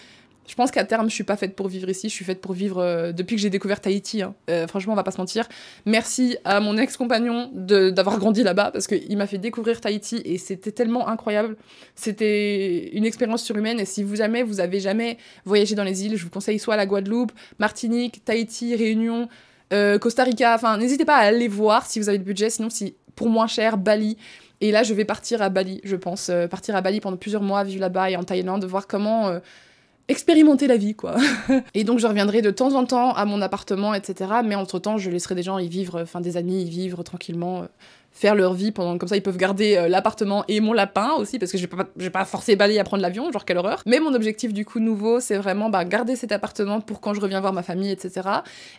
je 0.46 0.54
pense 0.56 0.70
qu'à 0.72 0.84
terme, 0.84 1.08
je 1.08 1.14
suis 1.14 1.24
pas 1.24 1.36
faite 1.36 1.54
pour 1.54 1.68
vivre 1.68 1.88
ici, 1.88 2.08
je 2.08 2.14
suis 2.14 2.24
faite 2.24 2.40
pour 2.40 2.52
vivre 2.52 2.78
euh, 2.78 3.12
depuis 3.12 3.36
que 3.36 3.42
j'ai 3.42 3.50
découvert 3.50 3.80
Tahiti. 3.80 4.22
Hein. 4.22 4.34
Euh, 4.50 4.66
franchement, 4.66 4.92
on 4.92 4.96
va 4.96 5.04
pas 5.04 5.12
se 5.12 5.18
mentir. 5.18 5.48
Merci 5.86 6.36
à 6.44 6.58
mon 6.60 6.76
ex-compagnon 6.76 7.50
d'avoir 7.54 8.18
grandi 8.18 8.42
là-bas 8.42 8.70
parce 8.72 8.86
qu'il 8.86 9.16
m'a 9.16 9.26
fait 9.26 9.38
découvrir 9.38 9.80
Tahiti 9.80 10.20
et 10.24 10.38
c'était 10.38 10.72
tellement 10.72 11.08
incroyable. 11.08 11.56
C'était 11.94 12.90
une 12.92 13.04
expérience 13.04 13.44
surhumaine 13.44 13.78
et 13.78 13.84
si 13.84 14.02
vous 14.02 14.16
jamais 14.16 14.42
vous 14.42 14.60
avez 14.60 14.80
jamais 14.80 15.16
voyagé 15.44 15.74
dans 15.74 15.84
les 15.84 16.04
îles, 16.04 16.16
je 16.16 16.24
vous 16.24 16.30
conseille 16.30 16.58
soit 16.58 16.76
la 16.76 16.86
Guadeloupe, 16.86 17.32
Martinique, 17.58 18.24
Tahiti, 18.24 18.74
Réunion, 18.74 19.28
euh, 19.72 19.98
Costa 19.98 20.24
Rica. 20.24 20.56
Enfin, 20.56 20.76
n'hésitez 20.76 21.04
pas 21.04 21.16
à 21.16 21.22
aller 21.22 21.48
voir 21.48 21.86
si 21.86 22.00
vous 22.00 22.08
avez 22.08 22.18
le 22.18 22.24
budget. 22.24 22.50
Sinon, 22.50 22.68
si 22.68 22.96
pour 23.14 23.28
moins 23.28 23.46
cher, 23.46 23.78
Bali. 23.78 24.16
Et 24.60 24.72
là, 24.72 24.82
je 24.82 24.94
vais 24.94 25.04
partir 25.04 25.40
à 25.40 25.48
Bali, 25.50 25.80
je 25.84 25.96
pense, 25.96 26.30
partir 26.48 26.76
à 26.76 26.80
Bali 26.80 27.00
pendant 27.00 27.16
plusieurs 27.16 27.42
mois, 27.42 27.64
vivre 27.64 27.80
là-bas 27.80 28.10
et 28.10 28.16
en 28.16 28.22
Thaïlande, 28.22 28.64
voir 28.64 28.86
comment 28.86 29.40
expérimenter 30.08 30.66
la 30.66 30.76
vie, 30.76 30.94
quoi. 30.94 31.16
et 31.74 31.84
donc 31.84 31.98
je 31.98 32.06
reviendrai 32.06 32.42
de 32.42 32.50
temps 32.50 32.74
en 32.74 32.84
temps 32.84 33.12
à 33.14 33.24
mon 33.24 33.40
appartement, 33.40 33.94
etc. 33.94 34.30
Mais 34.44 34.54
entre-temps, 34.54 34.98
je 34.98 35.10
laisserai 35.10 35.34
des 35.34 35.42
gens 35.42 35.58
y 35.58 35.68
vivre, 35.68 36.02
enfin 36.02 36.20
des 36.20 36.36
amis 36.36 36.62
y 36.62 36.68
vivre 36.68 37.02
tranquillement, 37.02 37.62
euh, 37.62 37.66
faire 38.12 38.34
leur 38.34 38.52
vie 38.54 38.72
pendant 38.72 38.98
comme 38.98 39.08
ça 39.08 39.16
ils 39.16 39.22
peuvent 39.22 39.36
garder 39.36 39.76
euh, 39.76 39.88
l'appartement 39.88 40.44
et 40.46 40.60
mon 40.60 40.72
lapin 40.72 41.12
aussi 41.18 41.38
parce 41.38 41.50
que 41.50 41.58
je 41.58 41.62
vais 41.62 41.68
pas 41.68 41.88
je 41.96 42.04
vais 42.04 42.10
pas 42.10 42.24
forcer 42.24 42.56
Bali 42.56 42.78
à 42.78 42.84
prendre 42.84 43.02
l'avion 43.02 43.32
genre 43.32 43.44
quelle 43.44 43.58
horreur. 43.58 43.82
Mais 43.86 44.00
mon 44.00 44.14
objectif 44.14 44.52
du 44.52 44.64
coup 44.64 44.80
nouveau 44.80 45.18
c'est 45.18 45.36
vraiment 45.36 45.70
bah, 45.70 45.84
garder 45.84 46.14
cet 46.14 46.30
appartement 46.30 46.80
pour 46.80 47.00
quand 47.00 47.14
je 47.14 47.20
reviens 47.20 47.40
voir 47.40 47.52
ma 47.52 47.62
famille 47.62 47.90
etc 47.90 48.28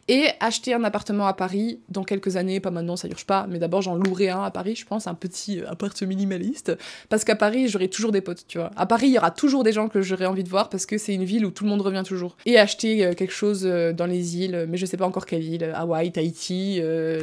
et 0.07 0.27
acheter 0.39 0.73
un 0.73 0.83
appartement 0.83 1.25
à 1.25 1.33
Paris 1.33 1.79
dans 1.89 2.03
quelques 2.03 2.35
années. 2.35 2.59
Pas 2.59 2.71
maintenant 2.71 2.95
ça 2.95 3.07
urge 3.07 3.25
pas 3.25 3.47
mais 3.49 3.59
d'abord 3.59 3.81
j'en 3.81 3.95
louerai 3.95 4.29
un 4.29 4.43
à 4.43 4.51
Paris 4.51 4.75
je 4.75 4.85
pense 4.85 5.07
un 5.07 5.15
petit 5.15 5.59
euh, 5.59 5.71
appart 5.71 5.99
minimaliste 6.03 6.77
parce 7.09 7.23
qu'à 7.23 7.35
Paris 7.35 7.67
j'aurai 7.67 7.89
toujours 7.89 8.11
des 8.11 8.21
potes 8.21 8.45
tu 8.47 8.59
vois. 8.59 8.71
À 8.75 8.85
Paris 8.85 9.07
il 9.07 9.13
y 9.13 9.17
aura 9.17 9.31
toujours 9.31 9.63
des 9.63 9.71
gens 9.71 9.87
que 9.89 10.01
j'aurai 10.01 10.27
envie 10.27 10.43
de 10.43 10.49
voir 10.49 10.69
parce 10.69 10.85
que 10.85 10.97
c'est 10.97 11.13
une 11.13 11.25
ville 11.25 11.45
où 11.45 11.51
tout 11.51 11.63
le 11.63 11.71
monde 11.71 11.81
revient 11.81 12.03
toujours. 12.05 12.37
Et 12.45 12.59
acheter 12.59 13.03
euh, 13.03 13.13
quelque 13.13 13.33
chose 13.33 13.63
dans 13.63 14.05
les 14.05 14.37
îles 14.37 14.67
mais 14.69 14.77
je 14.77 14.85
sais 14.85 14.97
pas 14.97 15.05
encore 15.05 15.25
quelle 15.25 15.43
île 15.43 15.71
Hawaï 15.73 16.11
Tahiti 16.11 16.81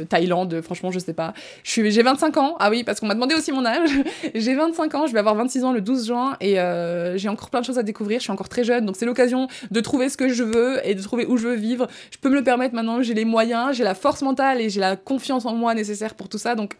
Thaïlande 0.09 0.61
franchement 0.61 0.91
je 0.91 0.99
sais 0.99 1.13
pas. 1.13 1.33
Je 1.63 1.71
suis 1.71 1.81
j'ai 2.01 2.05
25 2.05 2.37
ans. 2.37 2.55
Ah 2.59 2.71
oui, 2.71 2.83
parce 2.83 2.99
qu'on 2.99 3.05
m'a 3.05 3.13
demandé 3.13 3.35
aussi 3.35 3.51
mon 3.51 3.63
âge. 3.63 3.91
j'ai 4.35 4.55
25 4.55 4.95
ans, 4.95 5.05
je 5.05 5.13
vais 5.13 5.19
avoir 5.19 5.35
26 5.35 5.63
ans 5.63 5.71
le 5.71 5.81
12 5.81 6.07
juin 6.07 6.35
et 6.41 6.59
euh, 6.59 7.15
j'ai 7.15 7.29
encore 7.29 7.51
plein 7.51 7.61
de 7.61 7.65
choses 7.65 7.77
à 7.77 7.83
découvrir. 7.83 8.19
Je 8.19 8.23
suis 8.23 8.31
encore 8.31 8.49
très 8.49 8.63
jeune, 8.63 8.87
donc 8.87 8.95
c'est 8.95 9.05
l'occasion 9.05 9.47
de 9.69 9.79
trouver 9.81 10.09
ce 10.09 10.17
que 10.17 10.27
je 10.27 10.43
veux 10.43 10.79
et 10.83 10.95
de 10.95 11.01
trouver 11.01 11.27
où 11.27 11.37
je 11.37 11.47
veux 11.47 11.55
vivre. 11.55 11.87
Je 12.09 12.17
peux 12.17 12.29
me 12.29 12.33
le 12.35 12.43
permettre 12.43 12.73
maintenant, 12.73 13.03
j'ai 13.03 13.13
les 13.13 13.23
moyens, 13.23 13.75
j'ai 13.75 13.83
la 13.83 13.93
force 13.93 14.23
mentale 14.23 14.61
et 14.61 14.69
j'ai 14.71 14.79
la 14.79 14.95
confiance 14.95 15.45
en 15.45 15.53
moi 15.53 15.75
nécessaire 15.75 16.15
pour 16.15 16.27
tout 16.27 16.39
ça. 16.39 16.55
Donc 16.55 16.75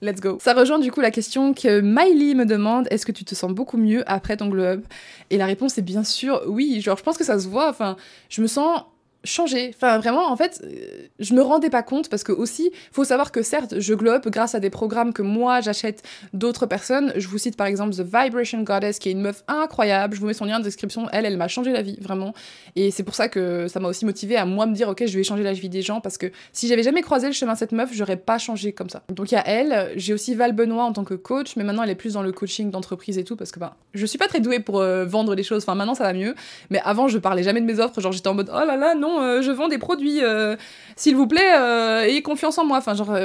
Let's 0.00 0.20
go. 0.20 0.38
Ça 0.40 0.52
rejoint 0.54 0.80
du 0.80 0.90
coup 0.90 1.00
la 1.00 1.12
question 1.12 1.54
que 1.54 1.80
Miley 1.80 2.34
me 2.34 2.44
demande 2.44 2.88
est-ce 2.90 3.06
que 3.06 3.12
tu 3.12 3.24
te 3.24 3.36
sens 3.36 3.52
beaucoup 3.52 3.76
mieux 3.76 4.02
après 4.10 4.36
ton 4.36 4.48
glow 4.48 4.64
up 4.64 4.84
Et 5.30 5.36
la 5.36 5.46
réponse 5.46 5.78
est 5.78 5.82
bien 5.82 6.02
sûr 6.02 6.42
oui. 6.48 6.80
Genre, 6.80 6.96
je 6.96 7.04
pense 7.04 7.16
que 7.16 7.22
ça 7.22 7.38
se 7.38 7.46
voit. 7.46 7.68
Enfin, 7.68 7.96
je 8.28 8.42
me 8.42 8.48
sens 8.48 8.82
changer. 9.24 9.72
Enfin, 9.74 9.98
vraiment, 9.98 10.30
en 10.30 10.36
fait, 10.36 10.62
euh, 10.64 11.06
je 11.18 11.34
me 11.34 11.42
rendais 11.42 11.70
pas 11.70 11.82
compte 11.82 12.08
parce 12.08 12.24
que 12.24 12.32
aussi, 12.32 12.70
faut 12.90 13.04
savoir 13.04 13.32
que 13.32 13.42
certes, 13.42 13.78
je 13.78 13.94
globe 13.94 14.28
grâce 14.28 14.54
à 14.54 14.60
des 14.60 14.70
programmes 14.70 15.12
que 15.12 15.22
moi 15.22 15.60
j'achète 15.60 16.02
d'autres 16.32 16.66
personnes. 16.66 17.12
Je 17.16 17.28
vous 17.28 17.38
cite 17.38 17.56
par 17.56 17.66
exemple 17.66 17.94
The 17.94 18.02
Vibration 18.02 18.62
Goddess, 18.62 18.98
qui 18.98 19.08
est 19.08 19.12
une 19.12 19.22
meuf 19.22 19.44
incroyable. 19.48 20.14
Je 20.14 20.20
vous 20.20 20.26
mets 20.26 20.34
son 20.34 20.44
lien 20.44 20.58
de 20.58 20.64
description. 20.64 21.08
Elle, 21.12 21.26
elle 21.26 21.36
m'a 21.36 21.48
changé 21.48 21.72
la 21.72 21.82
vie, 21.82 21.98
vraiment. 22.00 22.34
Et 22.76 22.90
c'est 22.90 23.02
pour 23.02 23.14
ça 23.14 23.28
que 23.28 23.68
ça 23.68 23.80
m'a 23.80 23.88
aussi 23.88 24.04
motivé 24.04 24.36
à 24.36 24.44
moi 24.44 24.66
me 24.66 24.74
dire, 24.74 24.88
ok, 24.88 25.04
je 25.06 25.16
vais 25.16 25.24
changer 25.24 25.42
la 25.42 25.52
vie 25.52 25.68
des 25.68 25.82
gens 25.82 26.00
parce 26.00 26.18
que 26.18 26.30
si 26.52 26.68
j'avais 26.68 26.82
jamais 26.82 27.02
croisé 27.02 27.26
le 27.26 27.32
chemin 27.32 27.54
cette 27.54 27.72
meuf, 27.72 27.90
j'aurais 27.92 28.16
pas 28.16 28.38
changé 28.38 28.72
comme 28.72 28.90
ça. 28.90 29.02
Donc 29.08 29.30
il 29.30 29.34
y 29.34 29.38
a 29.38 29.46
elle. 29.46 29.92
J'ai 29.96 30.14
aussi 30.14 30.34
Val 30.34 30.52
Benoît 30.52 30.84
en 30.84 30.92
tant 30.92 31.04
que 31.04 31.14
coach, 31.14 31.56
mais 31.56 31.64
maintenant 31.64 31.82
elle 31.82 31.90
est 31.90 31.94
plus 31.94 32.14
dans 32.14 32.22
le 32.22 32.32
coaching 32.32 32.70
d'entreprise 32.70 33.18
et 33.18 33.24
tout 33.24 33.36
parce 33.36 33.52
que 33.52 33.60
bah, 33.60 33.76
je 33.94 34.06
suis 34.06 34.18
pas 34.18 34.28
très 34.28 34.40
douée 34.40 34.60
pour 34.60 34.80
euh, 34.80 35.04
vendre 35.04 35.34
les 35.34 35.42
choses. 35.42 35.62
Enfin, 35.62 35.74
maintenant 35.74 35.94
ça 35.94 36.04
va 36.04 36.12
mieux. 36.12 36.34
Mais 36.70 36.80
avant, 36.84 37.08
je 37.08 37.18
parlais 37.18 37.42
jamais 37.42 37.60
de 37.60 37.66
mes 37.66 37.80
offres. 37.80 38.00
Genre, 38.00 38.12
j'étais 38.12 38.28
en 38.28 38.34
mode, 38.34 38.50
oh 38.52 38.64
là 38.66 38.76
là, 38.76 38.94
non, 38.94 39.11
euh, 39.20 39.42
je 39.42 39.50
vends 39.50 39.68
des 39.68 39.78
produits. 39.78 40.22
euh, 40.22 40.56
S'il 40.96 41.16
vous 41.16 41.26
plaît, 41.26 41.54
euh, 41.56 42.02
ayez 42.04 42.22
confiance 42.22 42.58
en 42.58 42.64
moi. 42.64 42.78
Enfin, 42.78 42.94
genre, 42.94 43.16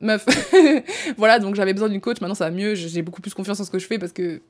meuf. 0.00 0.26
voilà, 1.16 1.38
donc 1.38 1.54
j'avais 1.54 1.72
besoin 1.72 1.88
d'une 1.88 2.00
coach. 2.00 2.20
Maintenant, 2.20 2.34
ça 2.34 2.44
va 2.46 2.50
mieux. 2.50 2.74
J'ai 2.74 3.02
beaucoup 3.02 3.22
plus 3.22 3.34
confiance 3.34 3.60
en 3.60 3.64
ce 3.64 3.70
que 3.70 3.78
je 3.78 3.86
fais 3.86 3.98
parce 3.98 4.12
que 4.12 4.40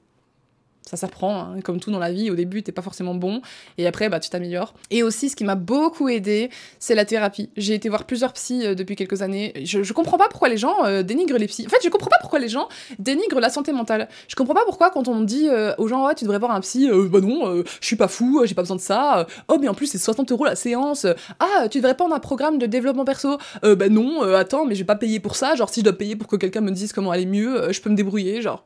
ça 0.89 0.97
s'apprend, 0.97 1.39
hein. 1.39 1.61
comme 1.63 1.81
tout 1.81 1.91
dans 1.91 1.99
la 1.99 2.13
vie. 2.13 2.31
Au 2.31 2.35
début, 2.35 2.63
t'es 2.63 2.73
pas 2.73 2.83
forcément 2.83 3.15
bon, 3.15 3.41
et 3.79 3.87
après, 3.87 4.09
bah, 4.09 4.21
tu 4.21 4.31
t'améliores. 4.31 4.75
Et 4.91 5.03
aussi, 5.03 5.31
ce 5.31 5.37
qui 5.37 5.45
m'a 5.45 5.55
beaucoup 5.55 6.09
aidé, 6.09 6.51
c'est 6.79 6.95
la 6.95 7.05
thérapie. 7.05 7.51
J'ai 7.57 7.75
été 7.75 7.89
voir 7.89 8.05
plusieurs 8.05 8.33
psys 8.35 8.67
euh, 8.67 8.75
depuis 8.75 8.97
quelques 8.97 9.23
années. 9.23 9.53
Je, 9.65 9.83
je 9.83 9.93
comprends 9.93 10.19
pas 10.19 10.29
pourquoi 10.29 10.49
les 10.49 10.57
gens 10.57 10.85
euh, 10.85 11.03
dénigrent 11.03 11.39
les 11.39 11.47
psys. 11.47 11.67
En 11.67 11.71
fait, 11.71 11.79
je 11.83 11.89
comprends 11.89 12.11
pas 12.11 12.19
pourquoi 12.21 12.39
les 12.39 12.49
gens 12.49 12.69
dénigrent 12.99 13.41
la 13.41 13.51
santé 13.51 13.73
mentale. 13.73 14.09
Je 14.29 14.37
comprends 14.37 14.55
pas 14.55 14.65
pourquoi 14.67 14.91
quand 14.91 15.09
on 15.09 15.23
dit 15.23 15.49
euh, 15.49 15.73
aux 15.79 15.89
gens, 15.89 16.13
tu 16.15 16.25
devrais 16.25 16.39
voir 16.39 16.53
un 16.53 16.61
psy, 16.61 16.89
bah 17.11 17.21
non, 17.21 17.63
je 17.81 17.87
suis 17.87 17.97
pas 17.97 18.09
fou, 18.09 18.43
j'ai 18.45 18.55
pas 18.55 18.63
besoin 18.63 18.77
de 18.77 18.81
ça. 18.81 19.27
Oh, 19.49 19.57
mais 19.61 19.69
en 19.69 19.75
plus, 19.75 19.87
c'est 19.87 19.99
60 19.99 20.31
euros 20.33 20.45
la 20.45 20.57
séance. 20.57 21.07
Ah, 21.41 21.69
tu 21.71 21.79
devrais 21.79 21.97
prendre 21.97 22.15
un 22.15 22.21
programme 22.21 22.59
de 22.59 22.67
développement 22.67 23.05
perso. 23.05 23.39
Bah 23.63 23.89
non, 23.89 24.23
attends, 24.23 24.67
mais 24.67 24.75
je 24.75 24.81
vais 24.81 24.87
pas 24.87 24.97
payer 24.97 25.21
pour 25.21 25.37
ça. 25.37 25.55
Genre, 25.55 25.69
si 25.69 25.81
je 25.81 25.85
dois 25.85 25.95
payer 25.95 26.17
pour 26.17 26.29
que 26.29 26.37
quelqu'un 26.37 26.61
me 26.61 26.71
dise 26.71 26.93
comment 26.93 27.11
aller 27.11 27.27
mieux, 27.27 27.73
je 27.73 27.81
peux 27.81 27.91
me 27.91 27.97
débrouiller, 27.97 28.43
genre. 28.43 28.65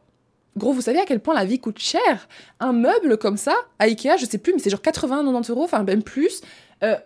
Gros, 0.57 0.73
vous 0.73 0.81
savez 0.81 0.99
à 0.99 1.05
quel 1.05 1.21
point 1.21 1.35
la 1.35 1.45
vie 1.45 1.59
coûte 1.59 1.79
cher? 1.79 2.29
Un 2.59 2.73
meuble 2.73 3.17
comme 3.19 3.37
ça, 3.37 3.55
à 3.79 3.85
Ikea, 3.85 4.17
je 4.19 4.27
sais 4.27 4.39
plus, 4.39 4.53
mais 4.53 4.59
c'est 4.59 4.71
genre 4.71 4.83
80, 4.83 5.25
90 5.25 5.51
euros, 5.51 5.65
enfin 5.65 5.83
même 5.85 6.03
plus. 6.03 6.41
Euh, 6.83 6.97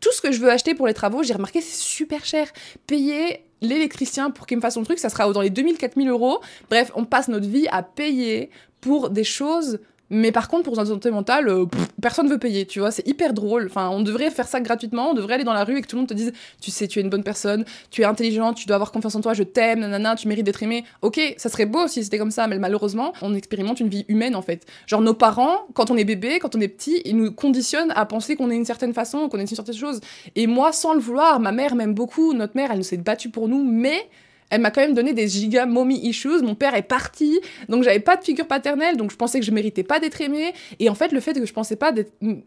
tout 0.00 0.12
ce 0.12 0.20
que 0.20 0.32
je 0.32 0.40
veux 0.40 0.50
acheter 0.50 0.74
pour 0.74 0.86
les 0.86 0.94
travaux, 0.94 1.22
j'ai 1.22 1.34
remarqué, 1.34 1.60
c'est 1.60 1.82
super 1.82 2.24
cher. 2.24 2.48
Payer 2.86 3.44
l'électricien 3.60 4.30
pour 4.30 4.46
qu'il 4.46 4.56
me 4.56 4.62
fasse 4.62 4.74
son 4.74 4.82
truc, 4.82 4.98
ça 4.98 5.08
sera 5.08 5.30
dans 5.32 5.40
les 5.40 5.50
2000, 5.50 5.78
4000 5.78 6.08
euros. 6.08 6.40
Bref, 6.68 6.92
on 6.94 7.04
passe 7.04 7.28
notre 7.28 7.48
vie 7.48 7.66
à 7.70 7.82
payer 7.82 8.50
pour 8.80 9.10
des 9.10 9.24
choses. 9.24 9.80
Mais 10.10 10.32
par 10.32 10.48
contre, 10.48 10.64
pour 10.64 10.76
notre 10.76 10.90
santé 10.90 11.10
mentale, 11.10 11.48
euh, 11.48 11.66
pff, 11.66 11.88
personne 12.00 12.28
veut 12.28 12.38
payer, 12.38 12.66
tu 12.66 12.80
vois, 12.80 12.90
c'est 12.90 13.06
hyper 13.08 13.32
drôle. 13.32 13.66
Enfin, 13.66 13.88
on 13.88 14.02
devrait 14.02 14.30
faire 14.30 14.46
ça 14.46 14.60
gratuitement, 14.60 15.10
on 15.10 15.14
devrait 15.14 15.34
aller 15.34 15.44
dans 15.44 15.52
la 15.54 15.64
rue 15.64 15.78
et 15.78 15.80
que 15.80 15.86
tout 15.86 15.96
le 15.96 16.00
monde 16.00 16.08
te 16.08 16.14
dise, 16.14 16.32
tu 16.60 16.70
sais, 16.70 16.86
tu 16.86 16.98
es 16.98 17.02
une 17.02 17.08
bonne 17.08 17.24
personne, 17.24 17.64
tu 17.90 18.02
es 18.02 18.04
intelligent, 18.04 18.52
tu 18.52 18.66
dois 18.66 18.76
avoir 18.76 18.92
confiance 18.92 19.14
en 19.14 19.20
toi, 19.22 19.32
je 19.32 19.42
t'aime, 19.42 19.80
nanana, 19.80 20.14
tu 20.14 20.28
mérites 20.28 20.44
d'être 20.44 20.62
aimé. 20.62 20.84
Ok, 21.02 21.20
ça 21.38 21.48
serait 21.48 21.66
beau 21.66 21.88
si 21.88 22.04
c'était 22.04 22.18
comme 22.18 22.30
ça, 22.30 22.46
mais 22.46 22.58
malheureusement, 22.58 23.12
on 23.22 23.34
expérimente 23.34 23.80
une 23.80 23.88
vie 23.88 24.04
humaine 24.08 24.36
en 24.36 24.42
fait. 24.42 24.66
Genre, 24.86 25.00
nos 25.00 25.14
parents, 25.14 25.66
quand 25.72 25.90
on 25.90 25.96
est 25.96 26.04
bébé, 26.04 26.38
quand 26.38 26.54
on 26.54 26.60
est 26.60 26.68
petit, 26.68 27.00
ils 27.04 27.16
nous 27.16 27.32
conditionnent 27.32 27.92
à 27.96 28.04
penser 28.04 28.36
qu'on 28.36 28.50
est 28.50 28.56
une 28.56 28.66
certaine 28.66 28.92
façon, 28.92 29.28
qu'on 29.28 29.38
est 29.38 29.50
une 29.50 29.56
certaine 29.56 29.74
chose. 29.74 30.00
Et 30.36 30.46
moi, 30.46 30.72
sans 30.72 30.92
le 30.92 31.00
vouloir, 31.00 31.40
ma 31.40 31.52
mère 31.52 31.74
m'aime 31.74 31.94
beaucoup, 31.94 32.34
notre 32.34 32.56
mère, 32.56 32.70
elle 32.70 32.78
nous 32.78 32.84
s'est 32.84 32.96
battue 32.98 33.30
pour 33.30 33.48
nous, 33.48 33.64
mais 33.64 34.08
elle 34.50 34.60
m'a 34.60 34.70
quand 34.70 34.80
même 34.80 34.94
donné 34.94 35.12
des 35.12 35.28
giga 35.28 35.66
mommy 35.66 35.98
issues. 36.06 36.42
Mon 36.42 36.54
père 36.54 36.74
est 36.74 36.82
parti, 36.82 37.40
donc 37.68 37.82
j'avais 37.82 38.00
pas 38.00 38.16
de 38.16 38.24
figure 38.24 38.46
paternelle, 38.46 38.96
donc 38.96 39.10
je 39.10 39.16
pensais 39.16 39.40
que 39.40 39.46
je 39.46 39.50
méritais 39.50 39.82
pas 39.82 40.00
d'être 40.00 40.20
aimée. 40.20 40.52
Et 40.78 40.88
en 40.88 40.94
fait, 40.94 41.12
le 41.12 41.20
fait 41.20 41.34
que 41.34 41.46
je 41.46 41.52
pensais 41.52 41.76
pas 41.76 41.92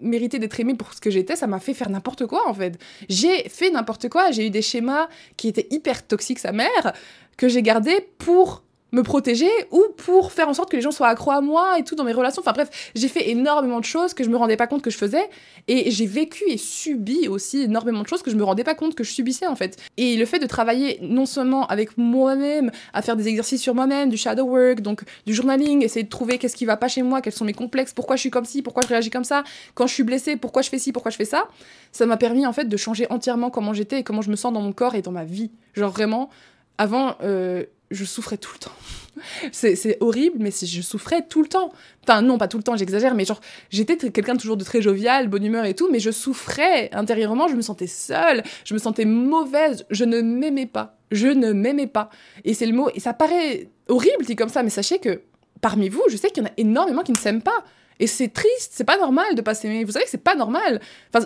mériter 0.02 0.40
d'être 0.40 0.60
aimée 0.60 0.76
pour 0.76 0.94
ce 0.94 1.02
que 1.02 1.10
j'étais, 1.10 1.36
ça 1.36 1.48
m'a 1.48 1.60
fait 1.60 1.74
faire 1.74 1.90
n'importe 1.90 2.26
quoi 2.26 2.48
en 2.48 2.54
fait. 2.54 2.78
J'ai 3.10 3.50
fait 3.50 3.70
n'importe 3.72 4.10
quoi, 4.10 4.32
j'ai 4.32 4.48
eu 4.48 4.50
des 4.50 4.62
schémas 4.62 5.08
qui 5.38 5.48
étaient 5.48 5.68
hyper 5.72 6.06
toxiques, 6.06 6.40
sa 6.40 6.52
mère, 6.52 6.94
que 7.38 7.48
j'ai 7.48 7.62
gardés 7.62 8.08
pour 8.18 8.64
me 8.92 9.04
protéger 9.04 9.50
ou 9.72 9.84
pour 9.98 10.32
faire 10.32 10.48
en 10.48 10.54
sorte 10.54 10.72
que 10.72 10.76
les 10.76 10.82
gens 10.82 10.92
soient 10.92 11.08
accros 11.08 11.32
à 11.32 11.42
moi 11.42 11.78
et 11.78 11.84
tout 11.84 11.96
dans 11.96 12.04
mes 12.04 12.14
relations. 12.14 12.42
Enfin 12.42 12.54
bref, 12.54 12.92
j'ai 12.96 13.08
fait 13.08 13.30
énormément 13.30 13.80
de 13.80 13.86
choses 13.86 14.14
que 14.14 14.24
je 14.24 14.30
me 14.30 14.38
rendais 14.38 14.58
pas 14.58 14.68
compte 14.68 14.82
que 14.82 14.90
je 14.90 14.98
faisais 14.98 15.30
et 15.68 15.92
j'ai 15.92 16.06
vécu 16.06 16.44
et 16.48 16.58
subi 16.58 17.28
aussi 17.28 17.64
énormément 17.64 18.02
de 18.02 18.08
choses 18.08 18.22
que 18.22 18.32
je 18.32 18.36
me 18.36 18.44
rendais 18.44 18.64
pas 18.64 18.76
compte 18.76 18.96
que 18.96 19.04
je 19.04 19.12
subissais 19.12 19.48
en 19.48 19.56
fait. 19.56 19.78
Et 19.98 20.16
le 20.16 20.26
fait 20.26 20.40
de 20.40 20.46
travailler 20.46 21.00
non 21.02 21.26
seulement 21.26 21.68
avec 21.68 21.98
moi-même, 21.98 22.72
à 22.94 23.02
faire 23.02 23.16
des 23.16 23.28
exercices 23.28 23.62
sur 23.62 23.76
moi-même, 23.76 24.10
du 24.10 24.18
shadow 24.18 24.46
work, 24.46 24.82
donc 24.82 25.04
du 25.26 25.34
journaling, 25.34 25.84
essayer 25.84 26.04
de 26.04 26.10
trouver 26.10 26.38
qu'est-ce 26.38 26.56
qui 26.56 26.66
va 26.66 26.78
pas 26.78 26.88
chez 26.88 27.02
moi, 27.02 27.22
quels 27.22 27.34
sont 27.34 27.46
mes 27.46 27.54
complexes, 27.54 27.94
pourquoi 27.94 28.16
je 28.16 28.22
suis 28.22 28.32
comme 28.32 28.46
ci, 28.46 28.62
pourquoi 28.62 28.84
je 28.84 28.88
réagis 28.88 29.10
comme 29.10 29.24
ça, 29.26 29.44
quand 29.74 29.88
je 29.88 29.94
suis 29.94 30.04
blessée, 30.04 30.38
pourquoi 30.38 30.62
je 30.62 30.70
fais 30.70 30.80
ci, 30.80 30.92
pourquoi 30.92 31.12
je 31.12 31.18
fais 31.18 31.26
ça, 31.26 31.48
ça 31.92 32.06
m'a 32.06 32.18
permis 32.18 32.46
en 32.46 32.54
fait 32.54 32.66
de 32.66 32.78
changer 32.78 33.08
entièrement 33.10 33.50
comment 33.50 33.74
j'étais 33.74 34.00
et 34.00 34.04
comment 34.04 34.22
je 34.22 34.30
me 34.30 34.36
sens 34.36 34.54
dans 34.54 34.62
mon 34.62 34.72
corps 34.72 34.96
et 34.96 35.02
dans 35.02 35.12
ma 35.12 35.26
vie. 35.26 35.52
Genre 35.74 35.92
vraiment, 35.92 36.30
avant, 36.78 37.16
euh, 37.24 37.66
je 37.92 38.06
souffrais 38.06 38.38
tout 38.38 38.52
le 38.54 38.60
temps. 38.60 38.72
c'est 39.52 39.98
horrible, 40.02 40.38
mais 40.40 40.52
je 40.52 40.82
souffrais 40.82 41.26
tout 41.28 41.42
le 41.42 41.48
temps. 41.48 41.72
Enfin, 42.04 42.22
non, 42.22 42.38
pas 42.38 42.48
tout 42.48 42.58
le 42.58 42.64
temps, 42.64 42.76
j'exagère, 42.76 43.16
mais 43.16 43.26
genre, 43.26 43.42
j'étais 43.70 43.98
quelqu'un 44.12 44.36
toujours 44.36 44.58
de 44.58 44.64
très 44.64 44.82
jovial, 44.82 45.28
bonne 45.28 45.46
humeur 45.46 45.66
et 45.66 45.74
tout, 45.74 45.90
mais 45.92 46.00
je 46.00 46.12
souffrais 46.12 46.90
intérieurement, 46.94 47.48
je 47.48 47.56
me 47.56 47.62
sentais 47.62 47.88
seule, 47.88 48.44
je 48.66 48.74
me 48.74 48.80
sentais 48.80 49.06
mauvaise, 49.06 49.86
je 49.90 50.04
ne 50.04 50.22
m'aimais 50.22 50.66
pas. 50.68 50.98
Je 51.12 51.28
ne 51.28 51.54
m'aimais 51.54 51.88
pas. 51.88 52.10
Et 52.44 52.54
c'est 52.54 52.66
le 52.66 52.74
mot, 52.74 52.90
et 52.94 53.00
ça 53.00 53.14
paraît 53.14 53.70
horrible 53.88 54.26
dit 54.26 54.36
comme 54.36 54.50
ça, 54.50 54.64
mais 54.64 54.70
sachez 54.70 55.00
que 55.00 55.22
parmi 55.62 55.90
vous, 55.90 56.04
je 56.10 56.18
sais 56.18 56.30
qu'il 56.30 56.44
y 56.44 56.46
en 56.46 56.50
a 56.50 56.54
énormément 56.58 57.04
qui 57.04 57.14
ne 57.14 57.18
s'aiment 57.18 57.42
pas. 57.42 57.64
Et 58.00 58.08
c'est 58.08 58.28
triste, 58.28 58.74
c'est 58.74 58.84
pas 58.84 58.98
normal 58.98 59.34
de 59.36 59.42
pas 59.42 59.56
s'aimer. 59.56 59.84
Vous 59.84 59.94
savez 59.94 60.06
que 60.06 60.12
c'est 60.12 60.18
pas 60.18 60.36
normal. 60.36 60.82
Enfin, 61.14 61.26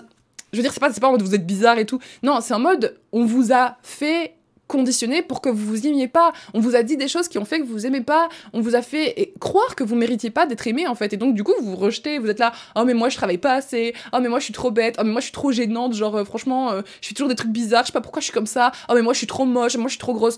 je 0.52 0.58
veux 0.58 0.64
dire, 0.64 0.72
c'est 0.72 0.80
pas, 0.80 0.92
pas 0.92 1.08
en 1.08 1.12
mode 1.12 1.22
vous 1.22 1.36
êtes 1.36 1.46
bizarre 1.46 1.78
et 1.80 1.86
tout. 1.86 2.00
Non, 2.24 2.40
c'est 2.42 2.54
en 2.54 2.60
mode 2.60 2.98
on 3.12 3.26
vous 3.26 3.52
a 3.52 3.78
fait 3.84 4.36
conditionner 4.72 5.22
pour 5.22 5.42
que 5.42 5.50
vous 5.50 5.66
vous 5.66 5.86
aimiez 5.86 6.08
pas. 6.08 6.32
On 6.54 6.60
vous 6.60 6.76
a 6.76 6.84
dit 6.84 6.96
des 6.96 7.10
choses 7.10 7.28
qui 7.28 7.38
ont 7.38 7.46
fait 7.46 7.60
que 7.60 7.66
vous 7.66 7.74
vous 7.74 7.86
aimez 7.86 8.02
pas. 8.02 8.30
On 8.54 8.62
vous 8.62 8.76
a 8.76 8.82
fait 8.82 9.14
eh, 9.18 9.34
croire 9.40 9.76
que 9.76 9.84
vous 9.84 9.96
méritiez 9.96 10.30
pas 10.30 10.46
d'être 10.46 10.66
aimé 10.66 10.88
en 10.88 10.96
fait. 10.96 11.12
Et 11.14 11.18
donc 11.18 11.36
du 11.36 11.44
coup 11.44 11.52
vous 11.60 11.72
vous 11.72 11.76
rejetez. 11.76 12.18
Vous 12.18 12.30
êtes 12.30 12.40
là. 12.40 12.54
Oh 12.76 12.86
mais 12.86 12.94
moi 12.94 13.10
je 13.10 13.18
travaille 13.18 13.38
pas 13.38 13.54
assez. 13.54 13.94
Oh 14.14 14.20
mais 14.22 14.30
moi 14.30 14.40
je 14.40 14.46
suis 14.46 14.54
trop 14.54 14.72
bête. 14.72 14.96
Oh 14.98 15.04
mais 15.04 15.12
moi 15.12 15.20
je 15.20 15.26
suis 15.26 15.34
trop 15.34 15.52
gênante. 15.52 15.94
Genre 15.94 16.16
euh, 16.16 16.24
franchement 16.24 16.72
euh, 16.72 16.82
je 17.02 17.10
fais 17.10 17.14
toujours 17.14 17.30
des 17.30 17.36
trucs 17.36 17.52
bizarres. 17.52 17.84
Je 17.84 17.88
sais 17.88 17.94
pas 17.94 18.02
pourquoi 18.02 18.22
je 18.22 18.26
suis 18.26 18.34
comme 18.34 18.48
ça. 18.48 18.72
Oh 18.90 18.94
mais 18.96 19.02
moi 19.02 19.14
je 19.14 19.18
suis 19.18 19.28
trop 19.28 19.46
moche. 19.46 19.76
Moi 19.76 19.88
je 19.88 19.92
suis 19.92 20.00
trop 20.00 20.14
grosse. 20.14 20.38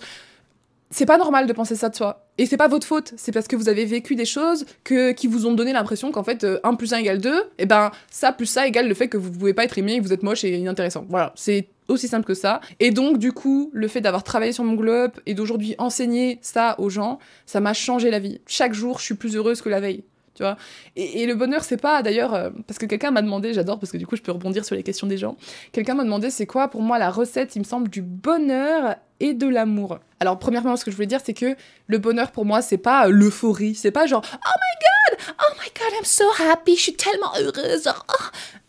C'est 0.90 1.06
pas 1.08 1.18
normal 1.18 1.48
de 1.48 1.54
penser 1.54 1.76
ça 1.76 1.90
de 1.90 1.96
soi. 1.96 2.28
Et 2.38 2.46
c'est 2.46 2.58
pas 2.58 2.68
votre 2.68 2.86
faute. 2.86 3.14
C'est 3.18 3.32
parce 3.32 3.48
que 3.48 3.56
vous 3.56 3.68
avez 3.70 3.86
vécu 3.86 4.16
des 4.16 4.26
choses 4.26 4.66
qui 4.84 5.28
vous 5.28 5.48
ont 5.48 5.54
donné 5.54 5.74
l'impression 5.74 6.12
qu'en 6.12 6.24
fait 6.24 6.44
euh, 6.44 6.60
1 6.64 6.76
plus 6.76 6.94
1 6.94 6.98
égale 6.98 7.20
2. 7.20 7.44
Et 7.60 7.66
ben 7.66 7.92
ça 8.10 8.32
plus 8.32 8.46
ça 8.46 8.68
égale 8.68 8.88
le 8.88 8.94
fait 8.96 9.08
que 9.08 9.18
vous 9.18 9.32
pouvez 9.32 9.54
pas 9.54 9.64
être 9.64 9.78
aimé, 9.78 10.00
que 10.00 10.04
vous 10.04 10.14
êtes 10.14 10.24
moche 10.24 10.44
et 10.44 10.56
inintéressant. 10.56 11.06
Voilà. 11.10 11.34
C'est 11.36 11.68
aussi 11.88 12.08
simple 12.08 12.26
que 12.26 12.34
ça. 12.34 12.62
Et 12.80 12.92
donc, 12.92 13.18
du 13.18 13.32
coup, 13.32 13.70
le 13.74 13.88
fait 13.88 14.02
d'avoir 14.02 14.24
travaillé 14.24 14.52
sur 14.52 14.64
mon 14.64 14.74
globe 14.74 15.12
et 15.26 15.34
d'aujourd'hui 15.34 15.76
enseigner 15.78 16.40
ça 16.42 16.76
aux 16.80 16.90
gens, 16.90 17.20
ça 17.46 17.60
m'a 17.60 17.74
changé 17.74 18.10
la 18.10 18.20
vie. 18.20 18.42
Chaque 18.48 18.74
jour, 18.74 19.00
je 19.00 19.06
suis 19.06 19.16
plus 19.16 19.36
heureuse 19.36 19.62
que 19.62 19.70
la 19.70 19.80
veille. 19.80 20.04
Tu 20.36 20.42
vois 20.42 20.58
et, 20.96 21.28
le 21.28 21.36
bonheur, 21.36 21.64
c'est 21.64 21.78
pas 21.78 22.02
d'ailleurs, 22.02 22.34
euh, 22.34 22.50
parce 22.68 22.80
que 22.80 22.88
quelqu'un 22.88 23.12
m'a 23.12 23.22
demandé, 23.22 23.54
j'adore 23.54 23.80
parce 23.80 23.92
que 23.92 23.98
du 23.98 24.08
coup, 24.08 24.16
je 24.16 24.22
peux 24.22 24.32
rebondir 24.32 24.66
sur 24.66 24.76
les 24.76 24.82
questions 24.82 25.06
des 25.06 25.18
gens. 25.18 25.38
Quelqu'un 25.72 25.94
m'a 25.94 26.04
demandé 26.04 26.32
c'est 26.32 26.48
quoi 26.48 26.70
pour 26.70 26.82
moi 26.82 26.98
la 26.98 27.12
recette, 27.12 27.56
il 27.56 27.60
me 27.60 27.64
semble, 27.64 27.90
du 27.90 28.02
bonheur 28.02 28.96
et 29.20 29.36
de 29.36 29.48
l'amour? 29.48 30.00
Alors, 30.20 30.40
premièrement, 30.40 30.76
ce 30.76 30.86
que 30.86 30.92
je 30.92 30.96
voulais 30.96 31.08
dire, 31.08 31.20
c'est 31.24 31.36
que 31.36 31.56
le 31.86 31.98
bonheur 32.00 32.32
pour 32.32 32.46
moi, 32.46 32.64
c'est 32.64 32.78
pas 32.78 33.08
euh, 33.08 33.12
l'euphorie. 33.12 33.76
C'est 33.76 33.92
pas 33.92 34.08
genre, 34.08 34.24
oh 34.26 34.38
my 34.38 35.20
god, 35.20 35.36
oh 35.40 35.54
my 35.62 35.70
god, 35.70 36.00
I'm 36.00 36.06
so 36.06 36.26
happy, 36.40 36.76
je 36.78 36.82
suis 36.82 36.94
tellement 36.96 37.32
heureuse. 37.40 37.88
oh. 37.88 38.24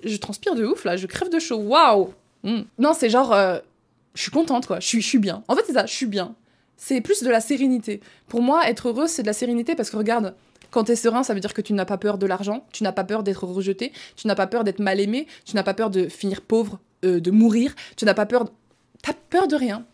Je 0.04 0.16
transpire 0.18 0.54
de 0.54 0.66
ouf 0.66 0.84
là, 0.84 0.96
je 0.96 1.06
crève 1.06 1.30
de 1.30 1.38
chaud, 1.38 1.56
waouh! 1.56 2.12
Mm. 2.44 2.60
Non, 2.78 2.92
c'est 2.92 3.10
genre, 3.10 3.32
euh, 3.32 3.58
je 4.14 4.22
suis 4.22 4.30
contente 4.30 4.66
quoi, 4.66 4.78
je 4.78 5.00
suis, 5.00 5.18
bien. 5.18 5.42
En 5.48 5.56
fait, 5.56 5.62
c'est 5.66 5.72
ça, 5.72 5.86
je 5.86 5.92
suis 5.92 6.06
bien. 6.06 6.34
C'est 6.76 7.00
plus 7.00 7.22
de 7.22 7.30
la 7.30 7.40
sérénité. 7.40 8.00
Pour 8.28 8.42
moi, 8.42 8.68
être 8.68 8.88
heureuse, 8.88 9.10
c'est 9.10 9.22
de 9.22 9.26
la 9.26 9.32
sérénité 9.32 9.74
parce 9.74 9.90
que 9.90 9.96
regarde, 9.96 10.34
quand 10.70 10.84
t'es 10.84 10.96
serein, 10.96 11.22
ça 11.22 11.34
veut 11.34 11.40
dire 11.40 11.54
que 11.54 11.62
tu 11.62 11.72
n'as 11.72 11.84
pas 11.84 11.98
peur 11.98 12.18
de 12.18 12.26
l'argent, 12.26 12.66
tu 12.72 12.82
n'as 12.82 12.92
pas 12.92 13.04
peur 13.04 13.22
d'être 13.22 13.44
rejeté, 13.44 13.92
tu 14.16 14.26
n'as 14.26 14.34
pas 14.34 14.46
peur 14.46 14.64
d'être 14.64 14.80
mal 14.80 15.00
aimé, 15.00 15.26
tu 15.44 15.56
n'as 15.56 15.62
pas 15.62 15.74
peur 15.74 15.90
de 15.90 16.08
finir 16.08 16.42
pauvre, 16.42 16.80
euh, 17.04 17.20
de 17.20 17.30
mourir, 17.30 17.74
tu 17.96 18.04
n'as 18.04 18.14
pas 18.14 18.26
peur. 18.26 18.44
T'as 19.02 19.14
peur 19.30 19.48
de 19.48 19.56
rien. 19.56 19.84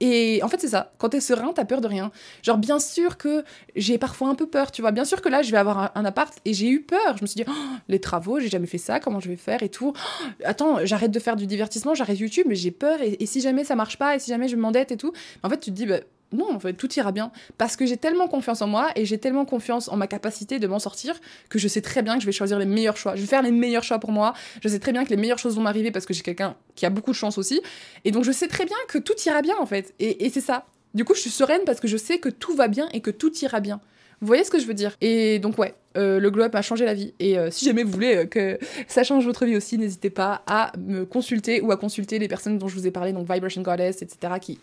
Et 0.00 0.40
en 0.42 0.48
fait, 0.48 0.60
c'est 0.60 0.68
ça. 0.68 0.92
Quand 0.98 1.08
t'es 1.08 1.20
serein, 1.20 1.52
t'as 1.52 1.64
peur 1.64 1.80
de 1.80 1.88
rien. 1.88 2.10
Genre, 2.42 2.58
bien 2.58 2.78
sûr 2.78 3.16
que 3.16 3.44
j'ai 3.74 3.98
parfois 3.98 4.28
un 4.28 4.34
peu 4.34 4.46
peur, 4.46 4.70
tu 4.70 4.82
vois. 4.82 4.92
Bien 4.92 5.04
sûr 5.04 5.20
que 5.20 5.28
là, 5.28 5.42
je 5.42 5.50
vais 5.50 5.56
avoir 5.56 5.92
un, 5.94 6.04
appart 6.04 6.32
et 6.44 6.54
j'ai 6.54 6.68
eu 6.68 6.82
peur. 6.82 7.16
Je 7.16 7.22
me 7.22 7.26
suis 7.26 7.42
dit, 7.42 7.44
Oh, 7.48 7.76
les 7.88 8.00
travaux, 8.00 8.38
j'ai 8.38 8.48
jamais 8.48 8.66
fait 8.66 8.78
ça, 8.78 9.00
comment 9.00 9.20
je 9.20 9.28
vais 9.28 9.36
faire 9.36 9.62
et 9.62 9.68
tout. 9.68 9.92
Oh, 9.96 10.24
attends, 10.44 10.84
j'arrête 10.84 11.10
de 11.10 11.20
faire 11.20 11.36
du 11.36 11.46
divertissement, 11.46 11.94
j'arrête 11.94 12.18
YouTube, 12.18 12.46
mais 12.48 12.54
j'ai 12.54 12.70
peur. 12.70 13.00
Et, 13.02 13.16
et 13.20 13.26
si 13.26 13.40
jamais 13.40 13.64
ça 13.64 13.74
marche 13.74 13.98
pas, 13.98 14.16
et 14.16 14.18
si 14.18 14.30
jamais 14.30 14.48
je 14.48 14.56
m'endette 14.56 14.92
et 14.92 14.96
tout. 14.96 15.12
En 15.42 15.50
fait, 15.50 15.58
tu 15.58 15.70
te 15.70 15.76
dis, 15.76 15.86
bah, 15.86 15.98
non, 16.32 16.54
en 16.54 16.60
fait, 16.60 16.74
tout 16.74 16.92
ira 16.94 17.12
bien. 17.12 17.32
Parce 17.56 17.76
que 17.76 17.86
j'ai 17.86 17.96
tellement 17.96 18.28
confiance 18.28 18.60
en 18.60 18.66
moi 18.66 18.90
et 18.96 19.06
j'ai 19.06 19.18
tellement 19.18 19.44
confiance 19.44 19.88
en 19.88 19.96
ma 19.96 20.06
capacité 20.06 20.58
de 20.58 20.66
m'en 20.66 20.78
sortir 20.78 21.18
que 21.48 21.58
je 21.58 21.68
sais 21.68 21.80
très 21.80 22.02
bien 22.02 22.16
que 22.16 22.20
je 22.20 22.26
vais 22.26 22.32
choisir 22.32 22.58
les 22.58 22.66
meilleurs 22.66 22.96
choix. 22.96 23.16
Je 23.16 23.22
vais 23.22 23.26
faire 23.26 23.42
les 23.42 23.50
meilleurs 23.50 23.82
choix 23.82 23.98
pour 23.98 24.12
moi. 24.12 24.34
Je 24.62 24.68
sais 24.68 24.78
très 24.78 24.92
bien 24.92 25.04
que 25.04 25.10
les 25.10 25.16
meilleures 25.16 25.38
choses 25.38 25.56
vont 25.56 25.62
m'arriver 25.62 25.90
parce 25.90 26.04
que 26.04 26.12
j'ai 26.12 26.22
quelqu'un 26.22 26.56
qui 26.74 26.84
a 26.84 26.90
beaucoup 26.90 27.12
de 27.12 27.16
chance 27.16 27.38
aussi. 27.38 27.60
Et 28.04 28.10
donc, 28.10 28.24
je 28.24 28.32
sais 28.32 28.48
très 28.48 28.66
bien 28.66 28.76
que 28.88 28.98
tout 28.98 29.14
ira 29.24 29.40
bien, 29.40 29.56
en 29.58 29.66
fait. 29.66 29.94
Et, 29.98 30.28
c'est 30.30 30.40
ça. 30.40 30.66
Du 30.94 31.04
coup, 31.04 31.14
je 31.14 31.20
suis 31.20 31.30
sereine 31.30 31.62
parce 31.64 31.80
que 31.80 31.88
je 31.88 31.96
sais 31.96 32.18
que 32.18 32.28
tout 32.28 32.54
va 32.54 32.68
bien 32.68 32.88
et 32.92 33.00
que 33.00 33.10
tout 33.10 33.34
ira 33.38 33.60
bien. 33.60 33.80
Vous 34.20 34.26
voyez 34.26 34.44
ce 34.44 34.50
que 34.50 34.58
je 34.58 34.66
veux 34.66 34.74
dire? 34.74 34.96
Et 35.00 35.38
donc 35.38 35.58
ouais, 35.58 35.74
euh, 35.96 36.18
le 36.18 36.30
glow 36.30 36.44
up 36.44 36.54
a 36.56 36.62
changé 36.62 36.84
la 36.84 36.94
vie. 36.94 37.14
Et 37.20 37.38
euh, 37.38 37.50
si 37.52 37.64
jamais 37.64 37.84
vous 37.84 37.92
voulez 37.92 38.16
euh, 38.16 38.26
que 38.26 38.58
ça 38.88 39.04
change 39.04 39.24
votre 39.24 39.46
vie 39.46 39.56
aussi, 39.56 39.78
n'hésitez 39.78 40.10
pas 40.10 40.42
à 40.48 40.72
me 40.76 41.04
consulter 41.04 41.60
ou 41.60 41.70
à 41.70 41.76
consulter 41.76 42.18
les 42.18 42.26
personnes 42.26 42.58
dont 42.58 42.66
je 42.66 42.74
vous 42.74 42.86
ai 42.88 42.90
parlé, 42.90 43.12
donc 43.12 43.30
Vibration 43.32 43.62
Goddess, 43.62 44.02
etc., 44.02 44.34
qui 44.40 44.58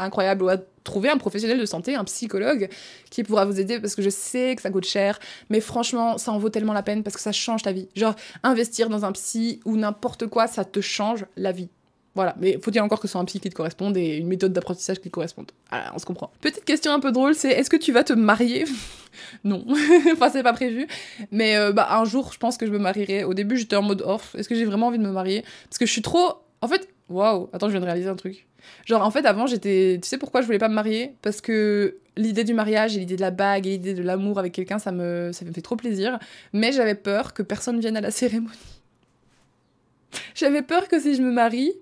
incroyable 0.00 0.42
ou 0.42 0.48
à 0.48 0.56
trouver 0.84 1.10
un 1.10 1.18
professionnel 1.18 1.58
de 1.58 1.66
santé, 1.66 1.94
un 1.94 2.04
psychologue 2.04 2.68
qui 3.10 3.22
pourra 3.22 3.44
vous 3.44 3.60
aider 3.60 3.80
parce 3.80 3.94
que 3.94 4.02
je 4.02 4.10
sais 4.10 4.56
que 4.56 4.62
ça 4.62 4.70
coûte 4.70 4.86
cher, 4.86 5.18
mais 5.50 5.60
franchement, 5.60 6.18
ça 6.18 6.32
en 6.32 6.38
vaut 6.38 6.48
tellement 6.48 6.72
la 6.72 6.82
peine 6.82 7.02
parce 7.02 7.16
que 7.16 7.22
ça 7.22 7.32
change 7.32 7.62
ta 7.62 7.72
vie. 7.72 7.88
Genre, 7.94 8.14
investir 8.42 8.88
dans 8.88 9.04
un 9.04 9.12
psy 9.12 9.60
ou 9.64 9.76
n'importe 9.76 10.26
quoi, 10.26 10.46
ça 10.46 10.64
te 10.64 10.80
change 10.80 11.26
la 11.36 11.52
vie. 11.52 11.68
Voilà, 12.16 12.34
mais 12.40 12.58
faut-il 12.60 12.80
encore 12.80 13.00
que 13.00 13.06
ce 13.06 13.12
soit 13.12 13.20
un 13.20 13.24
psy 13.24 13.38
qui 13.38 13.50
te 13.50 13.54
corresponde 13.54 13.96
et 13.96 14.16
une 14.16 14.26
méthode 14.26 14.52
d'apprentissage 14.52 14.98
qui 14.98 15.08
te 15.08 15.14
corresponde? 15.14 15.52
Voilà, 15.70 15.92
on 15.94 15.98
se 15.98 16.06
comprend. 16.06 16.30
Petite 16.40 16.64
question 16.64 16.92
un 16.92 16.98
peu 16.98 17.12
drôle, 17.12 17.34
c'est 17.36 17.50
est-ce 17.50 17.70
que 17.70 17.76
tu 17.76 17.92
vas 17.92 18.04
te 18.04 18.12
marier? 18.12 18.64
Non, 19.42 19.66
enfin 20.12 20.30
c'est 20.30 20.44
pas 20.44 20.52
prévu. 20.52 20.86
Mais 21.32 21.56
euh, 21.56 21.72
bah 21.72 21.88
un 21.90 22.04
jour, 22.04 22.32
je 22.32 22.38
pense 22.38 22.56
que 22.56 22.64
je 22.64 22.70
me 22.70 22.78
marierai. 22.78 23.24
Au 23.24 23.34
début, 23.34 23.56
j'étais 23.56 23.74
en 23.74 23.82
mode 23.82 24.02
off. 24.02 24.36
Est-ce 24.36 24.48
que 24.48 24.54
j'ai 24.54 24.64
vraiment 24.64 24.86
envie 24.86 24.98
de 24.98 25.02
me 25.02 25.10
marier? 25.10 25.44
Parce 25.68 25.78
que 25.78 25.84
je 25.86 25.90
suis 25.90 26.00
trop. 26.00 26.34
En 26.62 26.68
fait, 26.68 26.88
waouh. 27.10 27.48
Attends, 27.52 27.66
je 27.66 27.72
viens 27.72 27.80
de 27.80 27.86
réaliser 27.86 28.08
un 28.08 28.16
truc. 28.16 28.46
Genre 28.86 29.02
en 29.02 29.10
fait, 29.10 29.26
avant, 29.26 29.46
j'étais. 29.46 29.98
Tu 30.02 30.08
sais 30.08 30.18
pourquoi 30.18 30.40
je 30.40 30.46
voulais 30.46 30.58
pas 30.58 30.68
me 30.68 30.74
marier? 30.74 31.14
Parce 31.22 31.40
que 31.40 31.96
l'idée 32.16 32.44
du 32.44 32.54
mariage 32.54 32.96
et 32.96 33.00
l'idée 33.00 33.16
de 33.16 33.20
la 33.20 33.30
bague 33.30 33.66
et 33.66 33.70
l'idée 33.70 33.94
de 33.94 34.02
l'amour 34.02 34.38
avec 34.38 34.52
quelqu'un, 34.52 34.78
ça 34.78 34.92
me 34.92 35.30
ça 35.32 35.44
me 35.44 35.52
fait 35.52 35.62
trop 35.62 35.76
plaisir. 35.76 36.18
Mais 36.52 36.72
j'avais 36.72 36.94
peur 36.94 37.34
que 37.34 37.42
personne 37.42 37.80
vienne 37.80 37.96
à 37.96 38.00
la 38.00 38.10
cérémonie. 38.10 38.56
J'avais 40.34 40.62
peur 40.62 40.88
que 40.88 40.98
si 40.98 41.14
je 41.14 41.22
me 41.22 41.30
marie, 41.30 41.72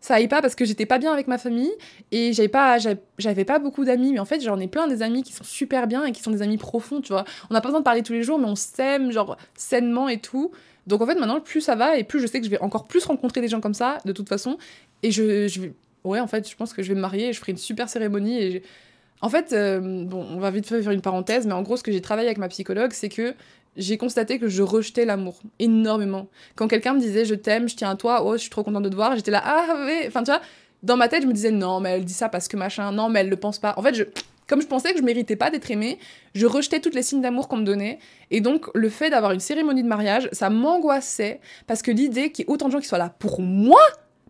ça 0.00 0.14
aille 0.14 0.28
pas 0.28 0.40
parce 0.40 0.54
que 0.54 0.64
j'étais 0.64 0.86
pas 0.86 0.98
bien 0.98 1.12
avec 1.12 1.26
ma 1.26 1.38
famille 1.38 1.72
et 2.12 2.32
j'avais 2.32 2.48
pas 2.48 2.78
j'avais 3.18 3.44
pas 3.44 3.58
beaucoup 3.58 3.84
d'amis 3.84 4.12
mais 4.12 4.18
en 4.18 4.24
fait 4.24 4.40
j'en 4.40 4.58
ai 4.60 4.68
plein 4.68 4.86
des 4.86 5.02
amis 5.02 5.22
qui 5.22 5.32
sont 5.32 5.44
super 5.44 5.86
bien 5.86 6.04
et 6.04 6.12
qui 6.12 6.22
sont 6.22 6.30
des 6.30 6.42
amis 6.42 6.58
profonds 6.58 7.00
tu 7.00 7.12
vois 7.12 7.24
on 7.50 7.54
n'a 7.54 7.60
pas 7.60 7.68
besoin 7.68 7.80
de 7.80 7.84
parler 7.84 8.02
tous 8.02 8.12
les 8.12 8.22
jours 8.22 8.38
mais 8.38 8.46
on 8.46 8.54
s'aime 8.54 9.10
genre 9.10 9.36
sainement 9.54 10.08
et 10.08 10.20
tout 10.20 10.52
donc 10.86 11.00
en 11.00 11.06
fait 11.06 11.14
maintenant 11.14 11.40
plus 11.40 11.60
ça 11.60 11.74
va 11.74 11.96
et 11.98 12.04
plus 12.04 12.20
je 12.20 12.26
sais 12.26 12.38
que 12.38 12.46
je 12.46 12.50
vais 12.50 12.60
encore 12.60 12.86
plus 12.86 13.04
rencontrer 13.04 13.40
des 13.40 13.48
gens 13.48 13.60
comme 13.60 13.74
ça 13.74 13.98
de 14.04 14.12
toute 14.12 14.28
façon 14.28 14.58
et 15.02 15.10
je, 15.10 15.48
je 15.48 15.60
vais 15.60 15.72
ouais 16.04 16.20
en 16.20 16.26
fait 16.26 16.48
je 16.48 16.56
pense 16.56 16.72
que 16.72 16.82
je 16.82 16.88
vais 16.88 16.94
me 16.94 17.00
marier 17.00 17.28
et 17.28 17.32
je 17.32 17.40
ferai 17.40 17.52
une 17.52 17.58
super 17.58 17.88
cérémonie 17.88 18.38
et 18.40 18.62
en 19.20 19.28
fait 19.28 19.52
euh, 19.52 20.04
bon 20.04 20.26
on 20.30 20.38
va 20.38 20.50
vite 20.50 20.66
faire 20.66 20.90
une 20.90 21.00
parenthèse 21.00 21.46
mais 21.46 21.54
en 21.54 21.62
gros 21.62 21.76
ce 21.76 21.82
que 21.82 21.92
j'ai 21.92 22.00
travaillé 22.00 22.28
avec 22.28 22.38
ma 22.38 22.48
psychologue 22.48 22.92
c'est 22.92 23.08
que 23.08 23.34
j'ai 23.76 23.98
constaté 23.98 24.38
que 24.38 24.48
je 24.48 24.62
rejetais 24.62 25.04
l'amour 25.04 25.38
énormément. 25.58 26.28
Quand 26.54 26.66
quelqu'un 26.68 26.94
me 26.94 27.00
disait 27.00 27.24
je 27.24 27.34
t'aime, 27.34 27.68
je 27.68 27.76
tiens 27.76 27.90
à 27.90 27.96
toi, 27.96 28.24
oh, 28.24 28.32
je 28.32 28.38
suis 28.38 28.50
trop 28.50 28.62
contente 28.62 28.82
de 28.82 28.88
te 28.88 28.94
voir, 28.94 29.14
j'étais 29.16 29.30
là, 29.30 29.42
ah 29.44 29.84
ouais, 29.84 30.04
enfin 30.08 30.22
tu 30.22 30.30
vois, 30.30 30.40
dans 30.82 30.96
ma 30.96 31.08
tête, 31.08 31.22
je 31.22 31.26
me 31.26 31.32
disais 31.32 31.50
non, 31.50 31.80
mais 31.80 31.90
elle 31.90 32.04
dit 32.04 32.12
ça 32.12 32.28
parce 32.28 32.48
que 32.48 32.56
machin, 32.56 32.92
non, 32.92 33.08
mais 33.08 33.20
elle 33.20 33.28
le 33.28 33.36
pense 33.36 33.58
pas. 33.58 33.74
En 33.76 33.82
fait, 33.82 33.94
je, 33.94 34.04
comme 34.46 34.62
je 34.62 34.66
pensais 34.66 34.92
que 34.92 34.98
je 34.98 35.04
méritais 35.04 35.36
pas 35.36 35.50
d'être 35.50 35.70
aimée, 35.70 35.98
je 36.34 36.46
rejetais 36.46 36.80
toutes 36.80 36.94
les 36.94 37.02
signes 37.02 37.20
d'amour 37.20 37.48
qu'on 37.48 37.56
me 37.56 37.64
donnait. 37.64 37.98
Et 38.30 38.40
donc, 38.40 38.66
le 38.74 38.88
fait 38.88 39.10
d'avoir 39.10 39.32
une 39.32 39.40
cérémonie 39.40 39.82
de 39.82 39.88
mariage, 39.88 40.28
ça 40.32 40.50
m'angoissait 40.50 41.40
parce 41.66 41.82
que 41.82 41.90
l'idée 41.90 42.30
qu'il 42.30 42.44
y 42.44 42.48
ait 42.48 42.52
autant 42.52 42.66
de 42.66 42.72
gens 42.72 42.80
qui 42.80 42.88
soient 42.88 42.98
là 42.98 43.14
pour 43.18 43.40
moi, 43.40 43.80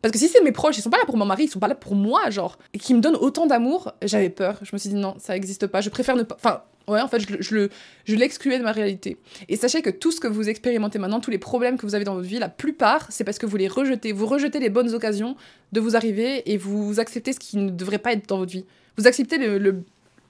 parce 0.03 0.13
que 0.13 0.19
si 0.19 0.29
c'est 0.29 0.43
mes 0.43 0.53
proches, 0.53 0.79
ils 0.79 0.83
sont 0.83 0.91
pas 0.91 0.99
là 0.99 1.07
pour 1.07 1.17
mon 1.17 1.25
mari, 1.25 1.45
ils 1.45 1.49
sont 1.49 1.59
pas 1.59 1.69
là 1.69 1.75
pour 1.75 1.95
moi, 1.95 2.31
genre, 2.31 2.59
et 2.75 2.79
qui 2.79 2.95
me 2.95 3.01
donnent 3.01 3.17
autant 3.17 3.47
d'amour, 3.47 3.93
j'avais 4.03 4.31
peur. 4.31 4.59
Je 4.63 4.71
me 4.73 4.79
suis 4.79 4.91
dit 4.91 4.97
non, 4.97 5.15
ça 5.19 5.37
existe 5.37 5.67
pas. 5.67 5.81
Je 5.81 5.91
préfère 5.91 6.17
ne 6.17 6.23
pas. 6.23 6.37
Enfin, 6.37 6.63
Ouais, 6.89 7.01
en 7.01 7.09
fait, 7.09 7.19
je, 7.41 7.69
je, 8.05 8.15
l'excluais 8.15 8.59
de 8.59 8.63
ma 8.63 8.71
réalité. 8.71 9.17
Et 9.49 9.57
sachez 9.57 9.83
que 9.83 9.91
tout 9.91 10.13
ce 10.13 10.21
que 10.21 10.29
vous 10.29 10.49
expérimentez 10.49 11.01
maintenant, 11.01 11.19
tous 11.19 11.33
les 11.33 11.39
problèmes 11.39 11.77
que 11.77 11.85
vous 11.85 11.97
avez 11.97 12.05
dans 12.05 12.15
votre 12.15 12.29
vie, 12.29 12.39
la 12.39 12.49
plupart, 12.49 13.09
c'est 13.11 13.25
parce 13.25 13.39
que 13.39 13.47
vous 13.47 13.57
les 13.57 13.67
rejetez. 13.67 14.13
Vous 14.13 14.27
rejetez 14.27 14.61
les 14.61 14.71
bonnes 14.71 14.95
occasions 14.95 15.37
de 15.73 15.81
vous 15.81 15.97
arriver 15.97 16.49
et 16.51 16.57
vous 16.57 17.01
acceptez 17.01 17.33
ce 17.33 17.41
qui 17.41 17.57
ne 17.57 17.71
devrait 17.71 17.99
pas 17.99 18.13
être 18.13 18.29
dans 18.29 18.39
votre 18.39 18.53
vie. 18.53 18.65
Vous 18.97 19.09
acceptez 19.09 19.37
le, 19.37 19.83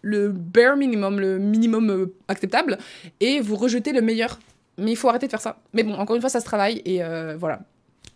le 0.03 0.29
bare 0.29 0.77
minimum, 0.77 1.21
le 1.21 1.39
minimum 1.39 1.91
euh, 1.91 2.15
acceptable, 2.29 2.79
et 3.21 3.41
vous 3.41 3.57
rejetez 3.57 3.93
le 3.93 4.01
meilleur. 4.01 4.39
Mais 4.79 4.93
il 4.93 4.97
faut 4.97 5.09
arrêter 5.09 5.27
de 5.27 5.31
faire 5.31 5.41
ça. 5.41 5.59
Mais 5.73 5.83
bon, 5.83 5.95
encore 5.95 6.17
une 6.17 6.23
fois, 6.23 6.31
ça 6.31 6.41
se 6.41 6.45
travaille, 6.45 6.83
et 6.85 7.03
euh, 7.03 7.37
voilà. 7.39 7.61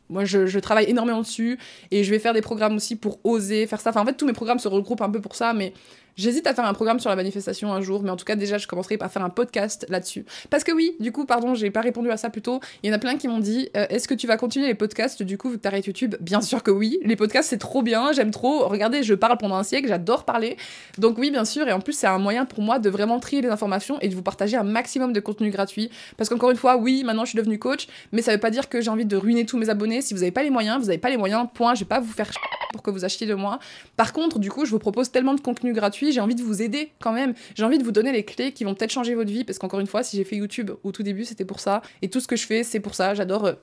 Moi, 0.09 0.25
je, 0.25 0.47
je, 0.47 0.59
travaille 0.59 0.91
énormément 0.91 1.21
dessus, 1.21 1.59
et 1.91 2.03
je 2.05 2.11
vais 2.11 2.19
faire 2.19 2.35
des 2.35 2.43
programmes 2.43 2.77
aussi 2.77 2.97
pour 2.97 3.21
oser 3.25 3.67
faire 3.67 3.81
ça. 3.81 3.91
Enfin, 3.91 4.03
en 4.03 4.07
fait, 4.07 4.15
tous 4.15 4.27
mes 4.27 4.33
programmes 4.33 4.59
se 4.59 4.69
regroupent 4.69 5.03
un 5.03 5.11
peu 5.11 5.21
pour 5.21 5.37
ça, 5.37 5.53
mais 5.53 5.73
J'hésite 6.17 6.47
à 6.47 6.55
faire 6.55 6.65
un 6.65 6.75
programme 6.75 7.01
sur 7.01 7.11
la 7.11 7.17
manifestation 7.17 7.73
un 7.73 7.81
jour, 7.81 8.03
mais 8.03 8.11
en 8.11 8.17
tout 8.17 8.25
cas, 8.25 8.37
déjà, 8.37 8.59
je 8.59 8.67
commencerai 8.67 8.99
par 8.99 9.11
faire 9.11 9.25
un 9.25 9.31
podcast 9.31 9.87
là-dessus. 9.89 10.25
Parce 10.51 10.65
que 10.65 10.73
oui, 10.73 10.97
du 11.01 11.13
coup, 11.13 11.25
pardon, 11.25 11.55
j'ai 11.55 11.71
pas 11.71 11.81
répondu 11.81 12.11
à 12.11 12.17
ça 12.17 12.31
plus 12.31 12.43
tôt. 12.43 12.61
Il 12.83 12.91
y 12.91 12.93
en 12.93 12.97
a 12.97 12.99
plein 12.99 13.17
qui 13.17 13.29
m'ont 13.29 13.39
dit 13.39 13.69
euh, 13.77 13.87
Est-ce 13.91 14.09
que 14.09 14.15
tu 14.15 14.27
vas 14.27 14.37
continuer 14.37 14.67
les 14.67 14.75
podcasts? 14.75 15.23
Du 15.23 15.39
coup, 15.39 15.51
vu 15.51 15.57
que 15.57 15.63
t'arrêtes 15.63 15.87
YouTube 15.87 16.17
Bien 16.21 16.41
sûr 16.41 16.63
que 16.63 16.71
oui. 16.71 16.99
Les 17.05 17.17
podcasts, 17.17 17.51
c'est 17.51 17.59
trop 17.59 17.83
bien, 17.83 18.13
j'aime 18.13 18.31
trop. 18.31 18.69
Regardez, 18.69 19.03
je 19.03 19.15
parle 19.15 19.39
pendant 19.39 19.57
un 19.57 19.63
siècle, 19.63 19.89
j'adore 19.89 20.25
parler. 20.25 20.57
Donc, 20.99 21.19
oui, 21.19 21.31
bien 21.31 21.45
sûr. 21.45 21.69
Et 21.69 21.73
en 21.73 21.81
plus, 21.81 21.93
c'est 21.93 22.07
un 22.07 22.19
moyen 22.19 22.45
pour 22.45 22.63
moi 22.63 22.79
de 22.79 22.91
vraiment 22.91 23.21
trier 23.21 23.43
les 23.43 23.49
informations 23.49 23.99
et 24.01 24.09
de 24.09 24.15
vous 24.15 24.23
partager 24.23 24.57
un 24.57 24.65
maximum 24.65 25.13
de 25.13 25.21
contenu 25.21 25.51
gratuit. 25.51 25.91
Parce 26.17 26.29
qu'encore 26.29 26.51
une 26.51 26.57
fois, 26.57 26.77
oui, 26.77 27.05
maintenant, 27.05 27.25
je 27.25 27.31
suis 27.31 27.39
devenue 27.39 27.59
coach, 27.59 27.87
mais 28.13 28.23
ça 28.23 28.33
veut 28.33 28.41
pas 28.41 28.51
dire 28.51 28.69
que 28.69 28.81
j'ai 28.81 28.91
envie 28.91 29.07
de 29.07 29.17
ruiner 29.17 29.47
tous 29.47 29.57
mes 29.57 29.69
abonnés. 29.69 30.03
Si 30.03 30.15
vous 30.15 30.23
avez 30.23 30.33
pas 30.33 30.43
les 30.43 30.51
moyens, 30.51 30.83
vous 30.83 30.89
avez 30.89 30.99
pas 30.99 31.11
les 31.11 31.17
moyens, 31.17 31.47
point. 31.55 31.75
Je 31.75 31.81
vais 31.81 31.89
pas 31.89 32.01
vous 32.01 32.13
faire 32.13 32.31
pour 32.73 32.83
que 32.83 32.91
vous 32.91 33.05
achetiez 33.05 33.27
de 33.27 33.35
moi. 33.35 33.59
Par 33.97 34.13
contre, 34.13 34.39
du 34.39 34.51
coup, 34.51 34.65
je 34.65 34.71
vous 34.71 34.79
propose 34.79 35.11
tellement 35.11 35.35
de 35.35 35.41
contenu 35.41 35.73
gratuit, 35.73 36.00
j'ai 36.11 36.21
envie 36.21 36.35
de 36.35 36.43
vous 36.43 36.63
aider 36.63 36.93
quand 37.01 37.13
même. 37.13 37.35
J'ai 37.55 37.65
envie 37.65 37.79
de 37.79 37.85
vous 37.85 37.93
donner 37.93 38.13
les 38.13 38.25
clés 38.25 38.53
qui 38.53 38.65
vont 38.65 38.75
peut-être 38.75 38.91
changer 38.91 39.15
votre 39.15 39.31
vie 39.31 39.45
parce 39.45 39.59
qu'encore 39.59 39.81
une 39.81 39.87
fois, 39.87 40.03
si 40.03 40.17
j'ai 40.17 40.25
fait 40.25 40.37
YouTube 40.37 40.71
au 40.83 40.93
tout 40.93 41.03
début, 41.03 41.25
c'était 41.25 41.45
pour 41.45 41.61
ça. 41.61 41.83
Et 42.03 42.09
tout 42.09 42.21
ce 42.21 42.29
que 42.29 42.37
je 42.37 42.47
fais, 42.47 42.65
c'est 42.65 42.81
pour 42.81 42.95
ça. 42.95 43.15
J'adore 43.15 43.47
euh, 43.47 43.55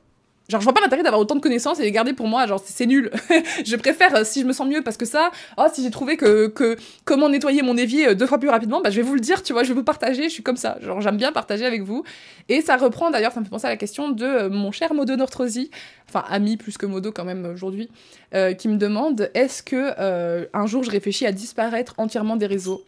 Genre, 0.49 0.61
je 0.61 0.63
vois 0.63 0.73
pas 0.73 0.79
l'intérêt 0.79 1.03
d'avoir 1.03 1.19
autant 1.19 1.35
de 1.35 1.41
connaissances 1.41 1.79
et 1.79 1.83
les 1.83 1.91
garder 1.91 2.13
pour 2.13 2.27
moi. 2.27 2.47
Genre, 2.47 2.61
c'est 2.63 2.85
nul. 2.85 3.11
je 3.65 3.75
préfère 3.75 4.15
euh, 4.15 4.23
si 4.23 4.41
je 4.41 4.45
me 4.45 4.53
sens 4.53 4.67
mieux 4.67 4.81
parce 4.81 4.95
que 4.95 5.05
ça, 5.05 5.29
oh, 5.57 5.65
si 5.73 5.83
j'ai 5.83 5.91
trouvé 5.91 6.15
que, 6.15 6.47
que 6.47 6.77
comment 7.03 7.27
nettoyer 7.27 7.61
mon 7.63 7.75
évier 7.75 8.09
euh, 8.09 8.15
deux 8.15 8.27
fois 8.27 8.37
plus 8.37 8.47
rapidement, 8.47 8.79
bah, 8.79 8.89
je 8.89 8.95
vais 8.95 9.01
vous 9.01 9.15
le 9.15 9.19
dire, 9.19 9.43
tu 9.43 9.51
vois, 9.51 9.63
je 9.63 9.69
vais 9.69 9.73
vous 9.73 9.83
partager. 9.83 10.23
Je 10.23 10.29
suis 10.29 10.43
comme 10.43 10.55
ça. 10.55 10.77
Genre, 10.81 11.01
j'aime 11.01 11.17
bien 11.17 11.33
partager 11.33 11.65
avec 11.65 11.81
vous. 11.83 12.03
Et 12.47 12.61
ça 12.61 12.77
reprend 12.77 13.11
d'ailleurs, 13.11 13.33
ça 13.33 13.41
me 13.41 13.45
fait 13.45 13.51
penser 13.51 13.67
à 13.67 13.71
la 13.71 13.77
question 13.77 14.09
de 14.09 14.47
mon 14.47 14.71
cher 14.71 14.93
Modo 14.93 15.17
Nortrosi, 15.17 15.69
enfin, 16.07 16.23
ami 16.29 16.55
plus 16.55 16.77
que 16.77 16.85
Modo 16.85 17.11
quand 17.11 17.25
même 17.25 17.45
aujourd'hui, 17.45 17.89
euh, 18.33 18.53
qui 18.53 18.69
me 18.69 18.77
demande 18.77 19.29
est-ce 19.33 19.61
que 19.61 20.47
un 20.53 20.65
jour 20.65 20.83
je 20.83 20.91
réfléchis 20.91 21.25
à 21.25 21.33
disparaître 21.33 21.95
entièrement 21.97 22.37
des 22.37 22.45
réseaux? 22.45 22.83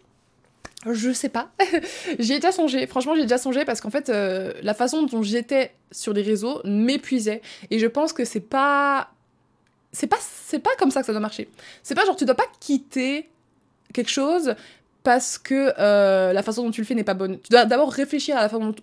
Je 0.86 1.12
sais 1.12 1.30
pas. 1.30 1.52
j'y 2.20 2.34
ai 2.34 2.36
déjà 2.36 2.52
songé. 2.52 2.88
Franchement, 2.88 3.15
j'ai 3.15 3.24
déjà 3.24 3.38
songé 3.38 3.65
parce 3.65 3.82
qu'en 3.82 3.89
fait, 3.89 4.10
euh, 4.10 4.54
la 4.62 4.74
façon 4.74 5.04
dont 5.04 5.22
j'étais 5.22 5.74
sur 5.92 6.13
les 6.13 6.22
réseaux 6.22 6.62
m'épuisait. 6.63 7.42
Et 7.70 7.80
je 7.80 7.88
pense 7.88 8.13
que 8.13 8.26
c'est 8.26 8.39
pas. 8.39 9.10
C'est 9.92 10.08
pas, 10.08 10.20
c'est 10.22 10.60
pas 10.60 10.70
comme 10.78 10.92
ça 10.92 11.02
que 11.02 11.08
ça 11.08 11.13
doit 11.13 11.22
marcher. 11.22 11.50
C'est 11.82 11.96
pas 11.96 12.06
genre, 12.06 12.15
tu 12.15 12.26
dois 12.26 12.36
pas 12.36 12.48
quitter 12.60 13.28
quelque 13.92 14.12
chose 14.12 14.56
parce 15.04 15.38
que 15.39 15.74
euh, 15.80 16.32
la 16.32 16.44
façon 16.44 16.63
dont 16.63 16.72
tu 16.72 16.82
le 16.82 16.86
fais 16.86 16.96
n'est 16.96 17.04
pas 17.04 17.15
bonne. 17.15 17.39
Tu 17.39 17.50
dois 17.50 17.65
d'abord 17.65 17.92
réfléchir 17.92 18.38
à 18.38 18.42
la 18.42 18.50
façon 18.50 18.65
dont. 18.65 18.76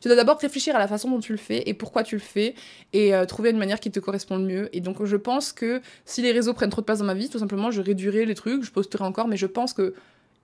Tu 0.00 0.08
dois 0.08 0.16
d'abord 0.16 0.38
réfléchir 0.38 0.74
à 0.76 0.78
la 0.78 0.88
façon 0.88 1.10
dont 1.10 1.20
tu 1.20 1.32
le 1.32 1.38
fais 1.38 1.68
et 1.68 1.74
pourquoi 1.74 2.02
tu 2.02 2.14
le 2.14 2.20
fais 2.20 2.54
et 2.92 3.14
euh, 3.14 3.26
trouver 3.26 3.50
une 3.50 3.58
manière 3.58 3.80
qui 3.80 3.90
te 3.90 4.00
correspond 4.00 4.36
le 4.36 4.44
mieux. 4.44 4.68
Et 4.74 4.80
donc, 4.80 5.04
je 5.04 5.16
pense 5.16 5.52
que 5.52 5.82
si 6.06 6.22
les 6.22 6.32
réseaux 6.32 6.54
prennent 6.54 6.70
trop 6.70 6.80
de 6.80 6.86
place 6.86 7.00
dans 7.00 7.04
ma 7.04 7.14
vie, 7.14 7.28
tout 7.28 7.38
simplement, 7.38 7.70
je 7.70 7.82
réduirai 7.82 8.24
les 8.24 8.34
trucs, 8.34 8.62
je 8.62 8.70
posterai 8.70 9.04
encore, 9.04 9.28
mais 9.28 9.36
je 9.36 9.46
pense 9.46 9.74
que 9.74 9.94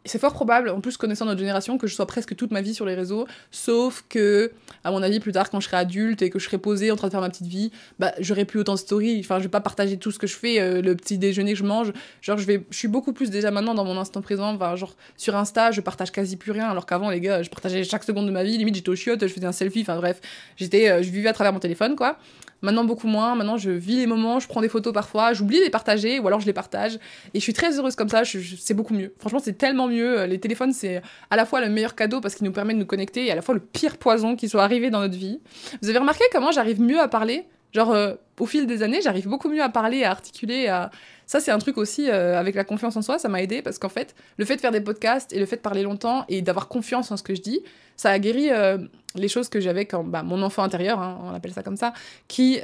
c'est 0.07 0.19
fort 0.19 0.33
probable, 0.33 0.71
en 0.71 0.81
plus 0.81 0.97
connaissant 0.97 1.25
notre 1.25 1.39
génération, 1.39 1.79
que 1.79 1.87
je 1.87 1.95
sois 1.95 2.07
presque 2.07 2.35
toute 2.37 2.51
ma 2.51 2.63
vie 2.63 2.75
sur 2.75 2.87
les 2.87 2.95
réseaux, 2.95 3.27
sauf 3.51 4.05
que, 4.09 4.53
à 4.85 4.91
mon 4.91 5.03
avis, 5.03 5.21
plus 5.21 5.33
tard, 5.33 5.51
quand 5.51 5.61
je 5.61 5.67
serai 5.67 5.77
adulte 5.77 6.23
et 6.23 6.31
que 6.31 6.39
je 6.39 6.47
serai 6.47 6.59
posée 6.59 6.91
en 6.91 6.97
train 6.97 7.09
de 7.09 7.13
faire 7.13 7.21
ma 7.21 7.29
petite 7.29 7.47
vie, 7.47 7.71
bah, 7.99 8.13
j'aurai 8.19 8.45
plus 8.45 8.61
autant 8.61 8.75
de 8.75 8.79
stories. 8.79 9.21
Enfin, 9.21 9.39
je 9.39 9.45
vais 9.45 9.49
pas 9.49 9.61
partager 9.61 9.97
tout 9.97 10.11
ce 10.11 10.19
que 10.19 10.27
je 10.27 10.37
fais, 10.37 10.61
euh, 10.61 10.81
le 10.81 10.95
petit 10.95 11.19
déjeuner 11.19 11.53
que 11.53 11.59
je 11.59 11.65
mange. 11.65 11.93
Genre, 12.23 12.39
je 12.39 12.47
vais, 12.47 12.65
je 12.71 12.77
suis 12.77 12.89
beaucoup 12.89 13.13
plus 13.13 13.31
déjà 13.31 13.51
maintenant 13.51 13.75
dans 13.75 13.85
mon 13.85 13.99
instant 13.99 14.23
présent. 14.23 14.59
Genre, 14.77 14.97
sur 15.17 15.37
Insta, 15.37 15.71
je 15.71 15.81
partage 15.81 16.13
quasi 16.13 16.37
plus 16.37 16.53
rien, 16.53 16.69
alors 16.69 16.87
qu'avant, 16.87 17.11
les 17.11 17.21
gars, 17.21 17.43
je 17.43 17.51
partageais 17.51 17.85
chaque 17.85 18.05
seconde 18.05 18.27
de 18.27 18.33
ma 18.33 18.45
vie. 18.45 18.57
Limite, 18.59 18.77
j'étais 18.77 18.91
au 18.91 18.97
chiottes, 18.97 19.27
je 19.27 19.33
faisais 19.33 19.47
un 19.47 19.53
selfie. 19.53 19.83
Enfin, 19.83 19.97
bref, 19.97 20.21
j'étais, 20.57 20.89
euh, 20.89 21.03
je 21.03 21.11
vivais 21.11 21.29
à 21.29 21.33
travers 21.33 21.53
mon 21.53 21.61
téléphone, 21.61 21.97
quoi. 21.97 22.19
Maintenant, 22.63 22.85
beaucoup 22.85 23.07
moins. 23.07 23.35
Maintenant, 23.35 23.57
je 23.57 23.71
vis 23.71 23.97
les 23.97 24.07
moments, 24.07 24.41
je 24.41 24.49
prends 24.49 24.61
des 24.61 24.69
photos 24.69 24.93
parfois, 24.93 25.33
j'oublie 25.33 25.59
de 25.59 25.65
les 25.65 25.71
partager 25.71 26.19
ou 26.19 26.27
alors 26.27 26.41
je 26.41 26.47
les 26.47 26.53
partage. 26.53 26.95
Et 27.35 27.39
je 27.39 27.41
suis 27.41 27.53
très 27.53 27.79
heureuse 27.79 27.97
comme 27.97 28.09
ça, 28.09 28.23
c'est 28.25 28.75
beaucoup 28.75 28.95
mieux. 28.95 29.15
Franchement, 29.19 29.41
c'est 29.43 29.59
tellement 29.59 29.89
mieux. 29.89 30.25
Les 30.25 30.41
téléphones, 30.41 30.73
c'est 30.73 31.03
à 31.31 31.37
la 31.37 31.45
fois 31.45 31.61
le 31.61 31.69
meilleur 31.69 31.95
cadeau 31.95 32.21
parce 32.21 32.35
qu'il 32.35 32.47
nous 32.47 32.53
permet 32.53 32.75
de 32.75 32.79
nous 32.79 32.87
connecter 32.87 33.27
et 33.27 33.33
à 33.33 33.35
la 33.35 33.43
fois 33.43 33.55
le 33.55 33.61
pire 33.61 33.99
poison 33.99 34.37
qui 34.37 34.49
soit 34.49 34.63
arrivé 34.63 34.91
dans 34.91 35.01
notre 35.01 35.17
vie. 35.17 35.41
Vous 35.83 35.89
avez 35.89 35.99
remarqué 35.99 36.25
comment 36.33 36.53
j'arrive 36.53 36.81
mieux 36.81 37.01
à 37.01 37.09
parler? 37.09 37.47
Genre, 37.73 37.93
euh, 37.93 38.15
au 38.41 38.47
fil 38.47 38.67
des 38.67 38.83
années, 38.83 39.01
j'arrive 39.03 39.29
beaucoup 39.29 39.49
mieux 39.49 39.63
à 39.63 39.69
parler, 39.69 40.05
à 40.05 40.11
articuler, 40.11 40.69
à... 40.69 40.91
Ça, 41.27 41.41
c'est 41.41 41.51
un 41.51 41.59
truc 41.59 41.77
aussi, 41.77 42.09
euh, 42.09 42.39
avec 42.39 42.55
la 42.55 42.65
confiance 42.65 42.97
en 42.97 43.03
soi, 43.03 43.19
ça 43.19 43.29
m'a 43.29 43.43
aidé 43.43 43.61
parce 43.61 43.79
qu'en 43.79 43.89
fait, 43.89 44.15
le 44.37 44.45
fait 44.45 44.57
de 44.57 44.61
faire 44.61 44.71
des 44.71 44.81
podcasts 44.81 45.33
et 45.33 45.39
le 45.39 45.47
fait 45.47 45.57
de 45.57 45.61
parler 45.61 45.83
longtemps 45.83 46.25
et 46.29 46.41
d'avoir 46.41 46.69
confiance 46.69 47.11
en 47.11 47.17
ce 47.17 47.23
que 47.23 47.35
je 47.35 47.43
dis, 47.43 47.61
ça 47.97 48.11
a 48.11 48.19
guéri 48.19 48.51
euh, 48.51 48.79
les 49.17 49.29
choses 49.29 49.49
que 49.49 49.61
j'avais 49.61 49.87
quand 49.87 50.05
bah, 50.05 50.23
mon 50.23 50.43
enfant 50.43 50.63
intérieur, 50.63 51.01
hein, 51.01 51.19
on 51.25 51.35
appelle 51.35 51.53
ça 51.53 51.63
comme 51.63 51.77
ça, 51.77 51.93
qui 52.29 52.61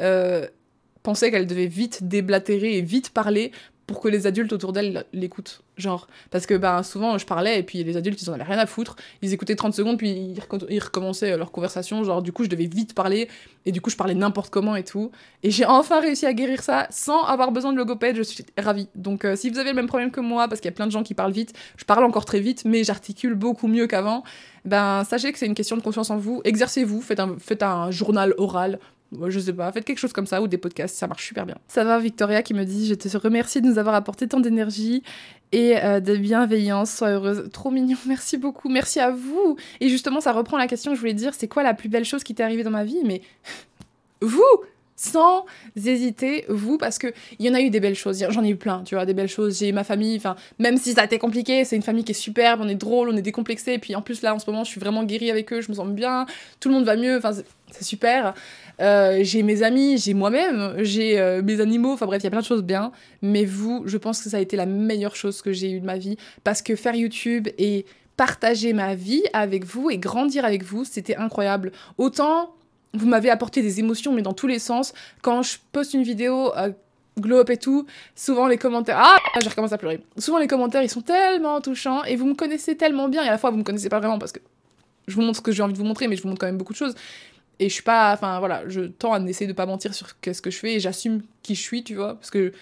pensait 1.03 1.33
qu'elle 1.33 1.49
devait 1.49 1.67
vite 1.67 2.07
déblatérer 2.07 2.79
et 2.79 2.83
vite 2.83 3.11
parler 3.11 3.51
pour 3.93 4.01
que 4.01 4.09
les 4.09 4.27
adultes 4.27 4.53
autour 4.53 4.73
d'elle 4.73 5.05
l'écoutent. 5.13 5.63
Genre, 5.77 6.09
parce 6.31 6.47
que 6.47 6.55
ben, 6.55 6.83
souvent 6.83 7.19
je 7.19 7.27
parlais 7.27 7.59
et 7.59 7.63
puis 7.63 7.83
les 7.85 7.97
adultes 7.97 8.21
ils 8.21 8.31
en 8.31 8.33
avaient 8.33 8.43
rien 8.43 8.59
à 8.59 8.67
foutre. 8.67 8.97
Ils 9.23 9.33
écoutaient 9.33 9.55
30 9.55 9.75
secondes 9.75 9.99
puis 9.99 10.35
ils, 10.69 10.81
recommençaient 10.81 11.37
leur 11.37 11.53
conversation. 11.53 12.03
Genre, 12.05 12.23
du 12.23 12.33
coup, 12.33 12.45
je 12.45 12.49
devais 12.49 12.67
vite 12.67 12.95
parler 12.95 13.29
et 13.65 13.73
du 13.73 13.81
coup, 13.81 13.91
je 13.91 13.97
parlais 13.97 14.15
n'importe 14.15 14.51
comment 14.51 14.77
et 14.77 14.85
tout. 14.85 15.13
Et 15.43 15.51
j'ai 15.51 15.65
enfin 15.65 16.01
réussi 16.01 16.27
à 16.27 16.33
guérir 16.33 16.63
ça 16.63 16.87
sans 16.91 17.25
avoir 17.25 17.53
besoin 17.53 17.73
de 17.73 17.79
logopède. 17.79 18.17
Je 18.17 18.23
suis 18.23 18.45
ravie. 18.59 18.89
Donc, 18.95 19.25
euh, 19.25 19.37
si 19.37 19.51
vous 19.51 19.59
avez 19.59 19.71
le 19.71 19.77
même 19.77 19.87
problème 19.87 20.11
que 20.11 20.21
moi, 20.21 20.49
parce 20.49 20.61
qu'il 20.61 20.71
y 20.71 20.75
a 20.75 20.77
plein 20.77 20.87
de 20.87 20.93
gens 20.93 21.03
qui 21.03 21.15
parlent 21.15 21.33
vite, 21.33 21.53
je 21.77 21.85
parle 21.85 22.05
encore 22.05 22.25
très 22.25 22.41
vite, 22.41 22.65
mais 22.65 22.85
j'articule 22.85 23.35
beaucoup 23.35 23.69
mieux 23.69 23.87
qu'avant. 23.87 24.25
Ben, 24.65 25.05
sachez 25.05 25.33
que 25.33 25.39
c'est 25.39 25.47
une 25.47 25.55
question 25.55 25.77
de 25.77 25.83
confiance 25.83 26.11
en 26.11 26.17
vous. 26.17 26.41
Exercez-vous, 26.45 27.01
faites 27.01 27.21
un, 27.21 27.37
faites 27.39 27.63
un 27.63 27.91
journal 27.91 28.35
oral, 28.39 28.79
je 29.29 29.41
sais 29.41 29.53
pas, 29.53 29.71
faites 29.73 29.85
quelque 29.85 29.99
chose 29.99 30.13
comme 30.13 30.27
ça 30.27 30.43
ou 30.43 30.49
des 30.49 30.59
podcasts, 30.59 30.97
ça 30.97 31.07
marche 31.07 31.27
super 31.27 31.47
bien. 31.47 31.57
Ça 31.69 31.85
va, 31.85 31.99
Victoria 31.99 32.43
qui 32.43 32.55
me 32.55 32.65
dit 32.65 32.87
Je 32.87 32.95
te 32.95 33.17
remercie 33.17 33.61
de 33.61 33.67
nous 33.67 33.79
avoir 33.79 33.95
apporté 33.95 34.29
tant 34.29 34.41
d'énergie 34.41 35.03
et 35.53 35.77
euh, 35.83 36.01
de 36.01 36.17
bienveillance. 36.17 36.93
Sois 36.93 37.11
heureuse. 37.11 37.49
Trop 37.53 37.71
mignon, 37.71 37.97
merci 38.07 38.39
beaucoup. 38.39 38.69
Merci 38.69 39.01
à 39.01 39.11
vous. 39.11 39.57
Et 39.81 39.89
justement, 39.89 40.21
ça 40.21 40.33
reprend 40.33 40.59
la 40.59 40.67
question 40.67 40.93
que 40.93 40.97
je 40.97 41.01
voulais 41.01 41.15
dire 41.15 41.35
c'est 41.35 41.49
quoi 41.49 41.63
la 41.63 41.75
plus 41.75 41.89
belle 41.89 42.05
chose 42.05 42.25
qui 42.25 42.35
t'est 42.35 42.43
arrivée 42.43 42.63
dans 42.63 42.71
ma 42.71 42.85
vie? 42.85 43.01
Mais 43.05 43.23
vous 44.23 44.43
sans 44.97 45.45
hésiter, 45.77 46.45
vous, 46.49 46.79
parce 46.79 46.99
que 46.99 47.09
il 47.39 47.47
y 47.47 47.51
en 47.51 47.55
a 47.55 47.61
eu 47.61 47.71
des 47.71 47.81
belles 47.81 47.95
choses. 47.95 48.25
J'en 48.29 48.45
ai 48.45 48.51
eu 48.51 48.57
plein, 48.57 48.83
tu 48.85 48.95
vois, 48.95 49.07
des 49.07 49.15
belles 49.15 49.29
choses. 49.29 49.59
J'ai 49.59 49.73
ma 49.73 49.85
famille, 49.85 50.17
enfin, 50.17 50.37
même 50.59 50.77
si 50.77 50.93
ça 50.93 51.03
a 51.03 51.05
été 51.05 51.19
compliqué, 51.19 51.65
c'est 51.65 51.77
une 51.77 51.83
famille 51.83 52.05
qui 52.05 52.13
est 52.13 52.15
superbe, 52.15 52.61
on 52.63 52.69
est 52.69 52.75
drôle, 52.75 53.09
on 53.09 53.17
est 53.17 53.23
décomplexé. 53.23 53.73
Et 53.73 53.79
puis 53.79 53.95
en 53.95 54.03
plus, 54.03 54.23
là, 54.23 54.35
en 54.35 54.39
ce 54.39 54.49
moment, 54.51 54.65
je 54.65 54.71
suis 54.71 54.81
vraiment 54.81 55.05
guérie 55.05 55.31
avec 55.31 55.53
eux, 55.53 55.61
je 55.61 55.71
me 55.71 55.75
sens 55.75 55.89
bien, 55.89 56.27
tout 56.61 56.69
le 56.69 56.75
monde 56.75 56.85
va 56.85 56.97
mieux, 56.97 57.17
enfin, 57.17 57.33
c'est 57.71 57.85
super. 57.85 58.35
Euh, 58.81 59.21
j'ai 59.23 59.43
mes 59.43 59.63
amis, 59.63 59.99
j'ai 59.99 60.15
moi-même, 60.15 60.75
j'ai 60.79 61.19
euh, 61.19 61.43
mes 61.43 61.61
animaux, 61.61 61.93
enfin 61.93 62.07
bref, 62.07 62.23
il 62.23 62.25
y 62.25 62.27
a 62.29 62.31
plein 62.31 62.41
de 62.41 62.47
choses 62.47 62.63
bien. 62.63 62.93
Mais 63.23 63.45
vous, 63.45 63.83
je 63.87 63.97
pense 63.97 64.23
que 64.23 64.29
ça 64.29 64.37
a 64.37 64.41
été 64.41 64.57
la 64.57 64.67
meilleure 64.67 65.17
chose 65.17 65.43
que 65.43 65.53
j'ai 65.53 65.71
eue 65.71 65.81
de 65.81 65.87
ma 65.87 65.99
vie. 65.99 66.17
Parce 66.45 66.63
que 66.63 66.77
faire 66.77 66.95
YouTube 66.95 67.49
et 67.59 67.87
partager 68.17 68.73
ma 68.73 68.95
vie 68.95 69.23
avec 69.33 69.65
vous 69.65 69.91
et 69.91 69.99
grandir 69.99 70.45
avec 70.45 70.63
vous, 70.63 70.85
c'était 70.85 71.17
incroyable. 71.17 71.73
Autant 71.99 72.55
vous 72.95 73.07
m'avez 73.07 73.31
apporté 73.31 73.63
des 73.63 73.81
émotions, 73.81 74.13
mais 74.13 74.23
dans 74.23 74.33
tous 74.33 74.47
les 74.47 74.59
sens. 74.59 74.93
Quand 75.23 75.43
je 75.43 75.59
poste 75.73 75.95
une 75.95 76.03
vidéo 76.03 76.55
euh, 76.57 76.71
glow 77.19 77.39
up 77.39 77.51
et 77.51 77.57
tout, 77.57 77.87
souvent 78.15 78.47
les 78.47 78.59
commentaires. 78.59 78.99
Ah, 79.01 79.17
j'ai 79.41 79.49
recommencé 79.49 79.75
à 79.75 79.79
pleurer. 79.79 80.01
Souvent 80.19 80.39
les 80.39 80.47
commentaires, 80.47 80.83
ils 80.83 80.91
sont 80.91 81.03
tellement 81.03 81.61
touchants 81.61 82.05
et 82.05 82.17
vous 82.17 82.27
me 82.27 82.35
connaissez 82.35 82.77
tellement 82.77 83.09
bien. 83.09 83.23
Et 83.25 83.29
à 83.29 83.31
la 83.31 83.39
fois, 83.39 83.51
vous 83.51 83.59
me 83.59 83.65
connaissez 83.65 83.89
pas 83.89 83.99
vraiment 83.99 84.19
parce 84.19 84.33
que 84.33 84.41
je 85.09 85.15
vous 85.15 85.23
montre 85.23 85.39
ce 85.39 85.43
que 85.43 85.53
j'ai 85.53 85.63
envie 85.63 85.73
de 85.73 85.79
vous 85.79 85.85
montrer, 85.85 86.09
mais 86.09 86.17
je 86.17 86.23
vous 86.23 86.29
montre 86.29 86.41
quand 86.41 86.47
même 86.47 86.59
beaucoup 86.59 86.73
de 86.73 86.79
choses. 86.79 86.95
Et 87.59 87.69
je 87.69 87.75
suis 87.75 87.83
pas. 87.83 88.13
Enfin 88.13 88.39
voilà, 88.39 88.69
je 88.69 88.83
tends 88.83 89.13
à 89.13 89.21
essayer 89.21 89.47
de 89.47 89.53
pas 89.53 89.67
mentir 89.67 89.95
sur 89.95 90.09
ce 90.09 90.43
que 90.43 90.51
je 90.51 90.59
fais 90.59 90.75
et 90.75 90.81
j'assume 90.81 91.23
qui 91.43 91.55
je 91.55 91.61
suis, 91.61 91.85
tu 91.85 91.95
vois. 91.95 92.15
Parce 92.15 92.31
que 92.31 92.53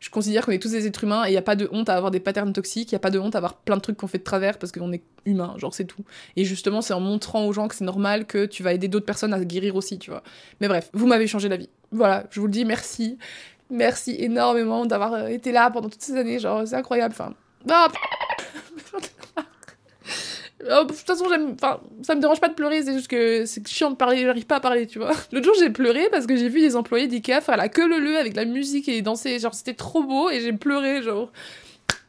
je 0.00 0.10
considère 0.10 0.46
qu'on 0.46 0.52
est 0.52 0.62
tous 0.62 0.70
des 0.70 0.86
êtres 0.86 1.04
humains 1.04 1.24
et 1.24 1.28
il 1.28 1.32
n'y 1.32 1.38
a 1.38 1.42
pas 1.42 1.56
de 1.56 1.68
honte 1.72 1.88
à 1.88 1.94
avoir 1.94 2.10
des 2.10 2.20
patterns 2.20 2.52
toxiques, 2.52 2.92
il 2.92 2.94
n'y 2.94 2.96
a 2.96 3.00
pas 3.00 3.10
de 3.10 3.18
honte 3.18 3.34
à 3.34 3.38
avoir 3.38 3.54
plein 3.54 3.76
de 3.76 3.80
trucs 3.80 3.96
qu'on 3.96 4.06
fait 4.06 4.18
de 4.18 4.24
travers 4.24 4.58
parce 4.58 4.72
qu'on 4.72 4.92
est 4.92 5.02
humain, 5.24 5.54
genre 5.58 5.74
c'est 5.74 5.84
tout. 5.84 6.04
Et 6.36 6.44
justement, 6.44 6.82
c'est 6.82 6.94
en 6.94 7.00
montrant 7.00 7.46
aux 7.46 7.52
gens 7.52 7.68
que 7.68 7.74
c'est 7.74 7.84
normal 7.84 8.26
que 8.26 8.46
tu 8.46 8.62
vas 8.62 8.72
aider 8.72 8.88
d'autres 8.88 9.06
personnes 9.06 9.34
à 9.34 9.38
se 9.38 9.44
guérir 9.44 9.76
aussi, 9.76 9.98
tu 9.98 10.10
vois. 10.10 10.22
Mais 10.60 10.68
bref, 10.68 10.90
vous 10.92 11.06
m'avez 11.06 11.26
changé 11.26 11.48
la 11.48 11.56
vie. 11.56 11.68
Voilà, 11.90 12.24
je 12.30 12.40
vous 12.40 12.46
le 12.46 12.52
dis, 12.52 12.64
merci. 12.64 13.18
Merci 13.70 14.16
énormément 14.18 14.86
d'avoir 14.86 15.12
euh, 15.14 15.26
été 15.26 15.52
là 15.52 15.70
pendant 15.70 15.88
toutes 15.88 16.02
ces 16.02 16.16
années, 16.16 16.38
genre 16.38 16.66
c'est 16.66 16.76
incroyable. 16.76 17.14
Enfin, 17.18 17.34
Oh, 20.64 20.82
de 20.82 20.88
toute 20.88 21.06
façon, 21.06 21.26
enfin, 21.54 21.80
ça 22.02 22.16
me 22.16 22.20
dérange 22.20 22.40
pas 22.40 22.48
de 22.48 22.54
pleurer, 22.54 22.82
c'est 22.82 22.92
juste 22.92 23.06
que 23.06 23.46
c'est 23.46 23.66
chiant 23.68 23.92
de 23.92 23.96
parler, 23.96 24.22
j'arrive 24.22 24.46
pas 24.46 24.56
à 24.56 24.60
parler, 24.60 24.88
tu 24.88 24.98
vois. 24.98 25.12
L'autre 25.32 25.44
jour, 25.44 25.54
j'ai 25.58 25.70
pleuré 25.70 26.08
parce 26.10 26.26
que 26.26 26.36
j'ai 26.36 26.48
vu 26.48 26.60
des 26.60 26.74
employés 26.74 27.06
d'IKEA 27.06 27.40
faire 27.40 27.56
la 27.56 27.68
queue 27.68 27.88
le 27.88 28.00
le 28.00 28.16
avec 28.16 28.34
la 28.34 28.44
musique 28.44 28.88
et 28.88 29.00
danser, 29.00 29.38
genre 29.38 29.54
c'était 29.54 29.74
trop 29.74 30.02
beau 30.02 30.30
et 30.30 30.40
j'ai 30.40 30.52
pleuré, 30.52 31.02
genre. 31.02 31.30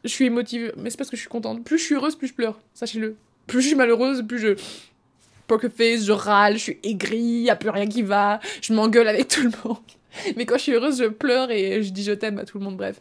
Je 0.04 0.10
suis 0.10 0.26
émotive, 0.26 0.74
mais 0.78 0.90
c'est 0.90 0.98
parce 0.98 1.10
que 1.10 1.18
je 1.18 1.22
suis 1.22 1.30
contente. 1.30 1.64
Plus 1.64 1.78
je 1.78 1.84
suis 1.84 1.96
heureuse, 1.96 2.16
plus 2.16 2.28
je 2.28 2.34
pleure, 2.34 2.60
sachez-le. 2.74 3.18
Plus 3.48 3.62
je 3.62 3.68
suis 3.68 3.76
malheureuse, 3.76 4.24
plus 4.28 4.40
je. 4.40 4.56
Poker 5.48 5.72
face, 5.72 6.06
je 6.06 6.12
râle, 6.12 6.54
je 6.54 6.64
suis 6.64 6.80
aigrie, 6.84 7.18
y 7.18 7.50
a 7.50 7.56
plus 7.56 7.70
rien 7.70 7.88
qui 7.88 8.02
va, 8.02 8.40
je 8.62 8.74
m'engueule 8.74 9.08
avec 9.08 9.28
tout 9.30 9.42
le 9.44 9.52
monde. 9.64 9.78
Mais 10.36 10.46
quand 10.46 10.58
je 10.58 10.64
suis 10.64 10.72
heureuse, 10.72 11.00
je 11.00 11.06
pleure 11.06 11.52
et 11.52 11.84
je 11.84 11.92
dis 11.92 12.04
je 12.04 12.14
t'aime 12.14 12.40
à 12.40 12.46
tout 12.46 12.58
le 12.58 12.64
monde, 12.64 12.78
bref. 12.78 13.00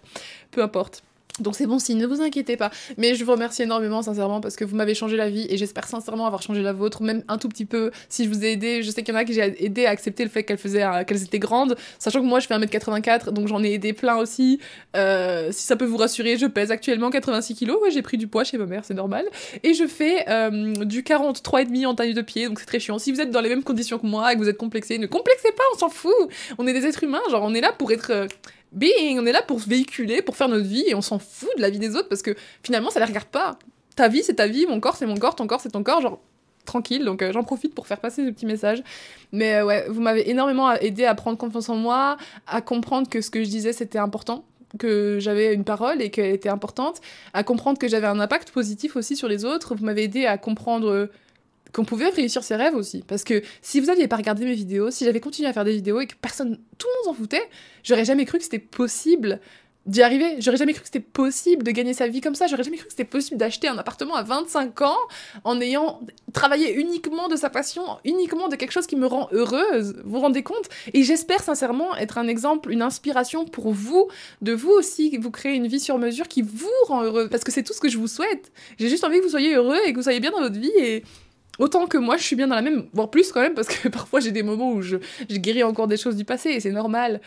Peu 0.51 0.63
importe. 0.63 1.03
Donc 1.41 1.55
c'est 1.57 1.67
bon 1.67 1.79
signe, 1.79 1.99
ne 1.99 2.07
vous 2.07 2.21
inquiétez 2.21 2.57
pas. 2.57 2.71
Mais 2.97 3.15
je 3.15 3.25
vous 3.25 3.33
remercie 3.33 3.63
énormément 3.63 4.03
sincèrement 4.03 4.41
parce 4.41 4.57
que 4.57 4.65
vous 4.65 4.77
m'avez 4.77 4.95
changé 4.95 5.17
la 5.17 5.31
vie 5.31 5.47
et 5.51 5.57
j'espère 5.57 5.87
sincèrement 5.87 6.27
avoir 6.27 6.43
changé 6.43 6.63
la 6.63 6.73
vôtre, 6.73 7.03
même 7.03 7.23
un 7.29 7.39
tout 7.39 7.49
petit 7.49 7.65
peu. 7.65 7.91
Si 8.09 8.25
je 8.25 8.29
vous 8.29 8.45
ai 8.45 8.53
aidé, 8.53 8.83
je 8.83 8.91
sais 8.91 9.03
qu'il 9.03 9.15
y 9.15 9.17
en 9.17 9.21
a 9.21 9.25
qui 9.25 9.33
j'ai 9.33 9.65
aidé 9.65 9.87
à 9.87 9.91
accepter 9.91 10.25
le 10.25 10.31
fait 10.31 10.45
qu'elles 10.45 10.59
euh, 10.65 11.03
étaient 11.03 11.39
grandes, 11.39 11.77
sachant 11.99 12.21
que 12.21 12.27
moi 12.27 12.41
je 12.41 12.47
fais 12.47 12.55
1m84, 12.55 13.31
donc 13.31 13.49
j'en 13.49 13.63
ai 13.63 13.73
aidé 13.73 13.93
plein 13.93 14.17
aussi. 14.17 14.61
Euh, 14.97 15.49
si 15.53 15.67
ça 15.67 15.77
peut 15.77 15.85
vous 15.85 15.97
rassurer, 15.97 16.37
je 16.37 16.47
pèse 16.47 16.71
actuellement 16.71 17.11
86 17.11 17.55
kilos, 17.55 17.81
ouais, 17.83 17.91
j'ai 17.91 18.03
pris 18.03 18.17
du 18.17 18.27
poids 18.27 18.45
chez 18.45 18.59
ma 18.59 18.67
mère, 18.67 18.85
c'est 18.85 18.95
normal. 18.95 19.27
Et 19.63 19.75
je 19.75 19.87
fais 19.87 20.29
euh, 20.29 20.73
du 20.85 21.03
43,5 21.03 21.87
en 21.87 21.95
taille 21.95 22.15
de 22.15 22.23
pied, 22.23 22.49
donc 22.49 22.59
c'est 22.61 22.67
très 22.67 22.81
chiant. 22.81 22.99
Si 22.99 23.13
vous 23.13 23.21
êtes 23.21 23.31
dans 23.31 23.41
les 23.41 23.49
mêmes 23.49 23.65
conditions 23.65 23.99
que 23.99 24.07
moi 24.07 24.33
et 24.33 24.37
que 24.37 24.41
vous 24.41 24.49
êtes 24.49 24.59
complexé, 24.59 24.99
ne 24.99 25.07
complexez 25.07 25.53
pas, 25.53 25.65
on 25.75 25.79
s'en 25.79 25.89
fout. 25.89 26.13
On 26.59 26.67
est 26.67 26.73
des 26.73 26.87
êtres 26.87 27.05
humains, 27.05 27.23
genre 27.31 27.43
on 27.45 27.55
est 27.55 27.61
là 27.61 27.73
pour 27.77 27.93
être 27.93 28.27
being, 28.73 29.19
on 29.19 29.27
est 29.27 29.33
là 29.33 29.43
pour 29.43 29.59
véhiculer, 29.59 30.23
pour 30.23 30.37
faire 30.37 30.49
notre 30.49 30.67
vie 30.67 30.85
et 30.87 30.95
on 30.95 31.01
s'en 31.01 31.19
fout 31.19 31.51
de 31.57 31.63
la 31.63 31.71
vie 31.71 31.79
des 31.79 31.97
autres 31.97 32.09
parce 32.09 32.23
que 32.23 32.35
finalement 32.63 32.91
ça 32.91 33.01
les 33.01 33.07
regarde 33.07 33.29
pas. 33.29 33.59
Ta 33.97 34.09
vie 34.09 34.23
c'est 34.23 34.35
ta 34.35 34.47
vie, 34.47 34.67
mon 34.67 34.81
corps 34.81 34.97
c'est 34.97 35.07
mon 35.07 35.17
corps, 35.17 35.35
ton 35.35 35.47
corps 35.47 35.61
c'est 35.61 35.71
ton 35.71 35.83
corps, 35.83 36.01
genre 36.01 36.21
tranquille, 36.65 37.05
donc 37.05 37.23
euh, 37.23 37.33
j'en 37.33 37.43
profite 37.43 37.75
pour 37.75 37.87
faire 37.87 37.99
passer 37.99 38.27
ce 38.27 38.31
petit 38.31 38.47
message. 38.47 38.83
Mais 39.33 39.57
euh, 39.57 39.65
ouais, 39.65 39.87
vous 39.89 40.01
m'avez 40.01 40.31
énormément 40.31 40.73
aidé 40.75 41.05
à 41.05 41.15
prendre 41.15 41.39
confiance 41.39 41.69
en 41.69 41.77
moi, 41.77 42.17
à 42.47 42.61
comprendre 42.61 43.09
que 43.09 43.21
ce 43.21 43.31
que 43.31 43.43
je 43.43 43.49
disais 43.49 43.73
c'était 43.73 43.99
important, 43.99 44.45
que 44.79 45.19
j'avais 45.19 45.55
une 45.55 45.65
parole 45.65 46.03
et 46.03 46.11
qu'elle 46.11 46.35
était 46.35 46.51
importante, 46.51 47.01
à 47.33 47.43
comprendre 47.43 47.79
que 47.79 47.89
j'avais 47.89 48.07
un 48.07 48.21
impact 48.21 48.51
positif 48.51 48.97
aussi 48.97 49.17
sur 49.17 49.29
les 49.29 49.45
autres. 49.45 49.75
Vous 49.75 49.85
m'avez 49.85 50.05
aidé 50.05 50.27
à 50.27 50.37
comprendre 50.39 51.09
qu'on 51.73 51.85
pouvait 51.85 52.09
réussir 52.09 52.43
ses 52.43 52.57
rêves 52.57 52.75
aussi. 52.75 53.05
Parce 53.07 53.25
que 53.25 53.43
si 53.63 53.81
vous 53.81 53.91
aviez 53.91 54.09
pas 54.09 54.17
regardé 54.17 54.45
mes 54.45 54.55
vidéos, 54.55 54.91
si 54.91 55.05
j'avais 55.05 55.21
continué 55.21 55.49
à 55.49 55.53
faire 55.53 55.65
des 55.65 55.75
vidéos 55.75 56.01
et 56.01 56.07
que 56.07 56.15
personne, 56.21 56.59
tout 56.79 56.87
le 56.87 57.07
monde 57.09 57.17
s'en 57.17 57.21
foutait, 57.21 57.49
j'aurais 57.85 58.05
jamais 58.05 58.25
cru 58.25 58.39
que 58.39 58.45
c'était 58.45 58.59
possible 58.59 59.41
d'y 59.89 60.03
arriver. 60.03 60.37
J'aurais 60.41 60.59
jamais 60.59 60.75
cru 60.75 60.83
que 60.83 60.87
c'était 60.87 61.01
possible 61.01 61.63
de 61.63 61.71
gagner 61.71 61.95
sa 61.95 62.07
vie 62.07 62.21
comme 62.21 62.35
ça. 62.35 62.47
J'aurais 62.47 62.63
jamais 62.63 62.77
cru 62.77 62.87
que 62.87 62.93
c'était 62.93 63.05
possible 63.05 63.39
d'acheter 63.39 63.69
un 63.69 63.79
appartement 63.79 64.15
à 64.15 64.23
25 64.23 64.83
ans 64.83 64.99
en 65.45 65.61
ayant 65.61 66.01
travaillé 66.35 66.75
uniquement 66.75 67.29
de 67.29 67.37
sa 67.37 67.49
passion, 67.49 67.83
uniquement 68.05 68.49
de 68.49 68.57
quelque 68.57 68.73
chose 68.73 68.87
qui 68.87 68.97
me 68.97 69.07
rend 69.07 69.29
heureuse. 69.33 69.97
Vous 70.05 70.13
vous 70.13 70.21
rendez 70.21 70.43
compte? 70.43 70.69
Et 70.93 71.03
j'espère 71.03 71.43
sincèrement 71.43 71.97
être 71.97 72.19
un 72.19 72.29
exemple, 72.29 72.71
une 72.71 72.83
inspiration 72.83 73.47
pour 73.47 73.73
vous, 73.73 74.09
de 74.43 74.53
vous 74.53 74.71
aussi, 74.71 75.17
vous 75.17 75.31
créer 75.31 75.55
une 75.55 75.67
vie 75.67 75.81
sur 75.81 75.97
mesure 75.97 76.29
qui 76.29 76.43
vous 76.43 76.69
rend 76.87 77.03
heureux. 77.03 77.29
Parce 77.31 77.43
que 77.43 77.51
c'est 77.51 77.63
tout 77.63 77.73
ce 77.73 77.81
que 77.81 77.89
je 77.89 77.97
vous 77.97 78.09
souhaite. 78.09 78.53
J'ai 78.79 78.91
juste 78.91 79.05
envie 79.05 79.19
que 79.19 79.25
vous 79.25 79.31
soyez 79.31 79.55
heureux 79.55 79.79
et 79.87 79.93
que 79.93 79.97
vous 79.97 80.03
soyez 80.03 80.21
bien 80.21 80.33
dans 80.33 80.41
votre 80.41 80.59
vie 80.59 80.73
et 80.79 81.03
autant 81.59 81.87
que 81.87 81.99
moi, 81.99 82.17
je 82.17 82.23
suis 82.23 82.37
bien 82.37 82.47
dans 82.47 82.55
la 82.55 82.63
même, 82.63 82.85
voire 82.93 83.11
plus 83.11 83.33
quand 83.33 83.41
même, 83.41 83.55
parce 83.55 83.69
que 83.69 83.89
parfois 83.99 84.21
j'ai 84.21 84.33
des 84.33 84.43
moments 84.43 84.73
où 84.73 84.83
je, 84.83 84.97
guéris 85.31 85.63
encore 85.63 85.89
des 85.89 85.97
choses 85.97 86.17
du 86.17 86.25
passé 86.25 86.51
et 86.51 86.61
c'est 86.61 86.73
normal. 86.73 87.21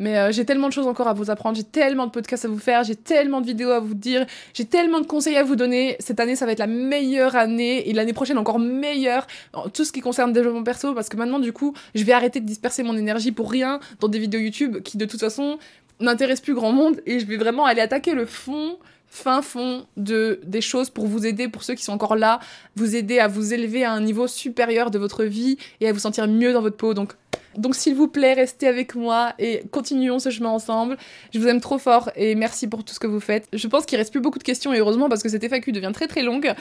Mais 0.00 0.16
euh, 0.16 0.30
j'ai 0.30 0.44
tellement 0.44 0.68
de 0.68 0.72
choses 0.72 0.86
encore 0.86 1.08
à 1.08 1.12
vous 1.12 1.28
apprendre, 1.28 1.56
j'ai 1.56 1.64
tellement 1.64 2.06
de 2.06 2.12
podcasts 2.12 2.44
à 2.44 2.48
vous 2.48 2.60
faire, 2.60 2.84
j'ai 2.84 2.94
tellement 2.94 3.40
de 3.40 3.46
vidéos 3.46 3.70
à 3.70 3.80
vous 3.80 3.94
dire, 3.94 4.26
j'ai 4.54 4.64
tellement 4.64 5.00
de 5.00 5.06
conseils 5.06 5.36
à 5.36 5.42
vous 5.42 5.56
donner. 5.56 5.96
Cette 5.98 6.20
année, 6.20 6.36
ça 6.36 6.46
va 6.46 6.52
être 6.52 6.60
la 6.60 6.68
meilleure 6.68 7.34
année 7.34 7.88
et 7.88 7.92
l'année 7.92 8.12
prochaine 8.12 8.38
encore 8.38 8.60
meilleure 8.60 9.26
en 9.54 9.68
tout 9.68 9.84
ce 9.84 9.90
qui 9.90 10.00
concerne 10.00 10.32
développement 10.32 10.62
perso 10.62 10.94
parce 10.94 11.08
que 11.08 11.16
maintenant, 11.16 11.40
du 11.40 11.52
coup, 11.52 11.74
je 11.96 12.04
vais 12.04 12.12
arrêter 12.12 12.38
de 12.38 12.46
disperser 12.46 12.84
mon 12.84 12.96
énergie 12.96 13.32
pour 13.32 13.50
rien 13.50 13.80
dans 13.98 14.06
des 14.06 14.20
vidéos 14.20 14.40
YouTube 14.40 14.82
qui, 14.84 14.98
de 14.98 15.04
toute 15.04 15.18
façon, 15.18 15.58
n'intéressent 15.98 16.44
plus 16.44 16.54
grand 16.54 16.70
monde 16.70 17.00
et 17.04 17.18
je 17.18 17.26
vais 17.26 17.36
vraiment 17.36 17.66
aller 17.66 17.80
attaquer 17.80 18.14
le 18.14 18.24
fond 18.24 18.78
fin 19.10 19.42
fond 19.42 19.86
de 19.96 20.40
des 20.44 20.60
choses 20.60 20.90
pour 20.90 21.06
vous 21.06 21.26
aider, 21.26 21.48
pour 21.48 21.62
ceux 21.64 21.74
qui 21.74 21.82
sont 21.82 21.92
encore 21.92 22.16
là, 22.16 22.40
vous 22.76 22.94
aider 22.94 23.18
à 23.18 23.28
vous 23.28 23.54
élever 23.54 23.84
à 23.84 23.92
un 23.92 24.00
niveau 24.00 24.26
supérieur 24.26 24.90
de 24.90 24.98
votre 24.98 25.24
vie 25.24 25.58
et 25.80 25.88
à 25.88 25.92
vous 25.92 25.98
sentir 25.98 26.28
mieux 26.28 26.52
dans 26.52 26.60
votre 26.60 26.76
peau. 26.76 26.94
Donc, 26.94 27.14
donc 27.56 27.74
s'il 27.74 27.94
vous 27.94 28.08
plaît, 28.08 28.34
restez 28.34 28.68
avec 28.68 28.94
moi 28.94 29.32
et 29.38 29.62
continuons 29.72 30.18
ce 30.18 30.30
chemin 30.30 30.50
ensemble. 30.50 30.96
Je 31.32 31.38
vous 31.38 31.48
aime 31.48 31.60
trop 31.60 31.78
fort 31.78 32.10
et 32.14 32.34
merci 32.34 32.68
pour 32.68 32.84
tout 32.84 32.94
ce 32.94 33.00
que 33.00 33.06
vous 33.06 33.20
faites. 33.20 33.48
Je 33.52 33.66
pense 33.66 33.86
qu'il 33.86 33.98
reste 33.98 34.12
plus 34.12 34.20
beaucoup 34.20 34.38
de 34.38 34.44
questions 34.44 34.72
et 34.72 34.78
heureusement 34.78 35.08
parce 35.08 35.22
que 35.22 35.28
cette 35.28 35.46
FAQ 35.48 35.72
devient 35.72 35.90
très 35.92 36.06
très 36.06 36.22
longue. 36.22 36.52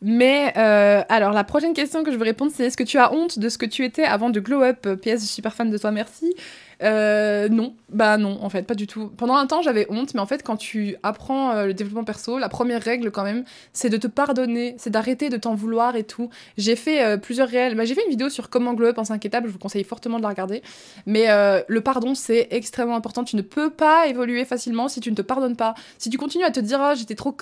Mais 0.00 0.52
euh, 0.56 1.02
alors 1.08 1.32
la 1.32 1.44
prochaine 1.44 1.74
question 1.74 2.04
que 2.04 2.12
je 2.12 2.16
veux 2.16 2.24
répondre 2.24 2.52
c'est 2.54 2.64
est-ce 2.64 2.76
que 2.76 2.84
tu 2.84 2.98
as 2.98 3.12
honte 3.12 3.38
de 3.38 3.48
ce 3.48 3.58
que 3.58 3.66
tu 3.66 3.84
étais 3.84 4.04
avant 4.04 4.30
de 4.30 4.40
glow 4.40 4.62
up? 4.62 4.86
PS, 5.02 5.10
je 5.10 5.16
suis 5.16 5.26
super 5.26 5.54
fan 5.54 5.70
de 5.70 5.76
toi, 5.76 5.90
merci. 5.90 6.34
Euh, 6.82 7.48
non, 7.48 7.74
bah 7.88 8.18
non, 8.18 8.38
en 8.42 8.50
fait, 8.50 8.62
pas 8.62 8.74
du 8.74 8.86
tout. 8.86 9.08
Pendant 9.16 9.36
un 9.36 9.46
temps, 9.46 9.62
j'avais 9.62 9.86
honte, 9.90 10.14
mais 10.14 10.20
en 10.20 10.26
fait, 10.26 10.42
quand 10.42 10.56
tu 10.56 10.96
apprends 11.02 11.52
euh, 11.52 11.66
le 11.66 11.74
développement 11.74 12.04
perso, 12.04 12.38
la 12.38 12.48
première 12.48 12.82
règle 12.82 13.10
quand 13.10 13.24
même, 13.24 13.44
c'est 13.72 13.88
de 13.88 13.96
te 13.96 14.06
pardonner, 14.06 14.74
c'est 14.78 14.90
d'arrêter 14.90 15.28
de 15.28 15.36
t'en 15.36 15.54
vouloir 15.54 15.96
et 15.96 16.04
tout. 16.04 16.28
J'ai 16.58 16.76
fait 16.76 17.04
euh, 17.04 17.16
plusieurs 17.16 17.48
réels, 17.48 17.74
bah, 17.76 17.84
j'ai 17.84 17.94
fait 17.94 18.04
une 18.04 18.10
vidéo 18.10 18.28
sur 18.28 18.50
comment 18.50 18.74
glow 18.74 18.88
up 18.88 18.98
en 18.98 19.04
5 19.04 19.24
étapes, 19.24 19.44
je 19.46 19.52
vous 19.52 19.58
conseille 19.58 19.84
fortement 19.84 20.18
de 20.18 20.22
la 20.22 20.28
regarder. 20.28 20.62
Mais 21.06 21.26
le 21.68 21.80
pardon, 21.80 22.14
c'est 22.14 22.48
extrêmement 22.50 22.96
important. 22.96 23.24
Tu 23.24 23.36
ne 23.36 23.42
peux 23.42 23.70
pas 23.70 24.06
évoluer 24.06 24.44
facilement 24.44 24.88
si 24.88 25.00
tu 25.00 25.10
ne 25.10 25.16
te 25.16 25.22
pardonnes 25.22 25.56
pas. 25.56 25.74
Si 25.98 26.10
tu 26.10 26.18
continues 26.18 26.44
à 26.44 26.50
te 26.50 26.60
dire, 26.60 26.78
oh, 26.82 26.94
j'étais 26.96 27.14
trop 27.14 27.36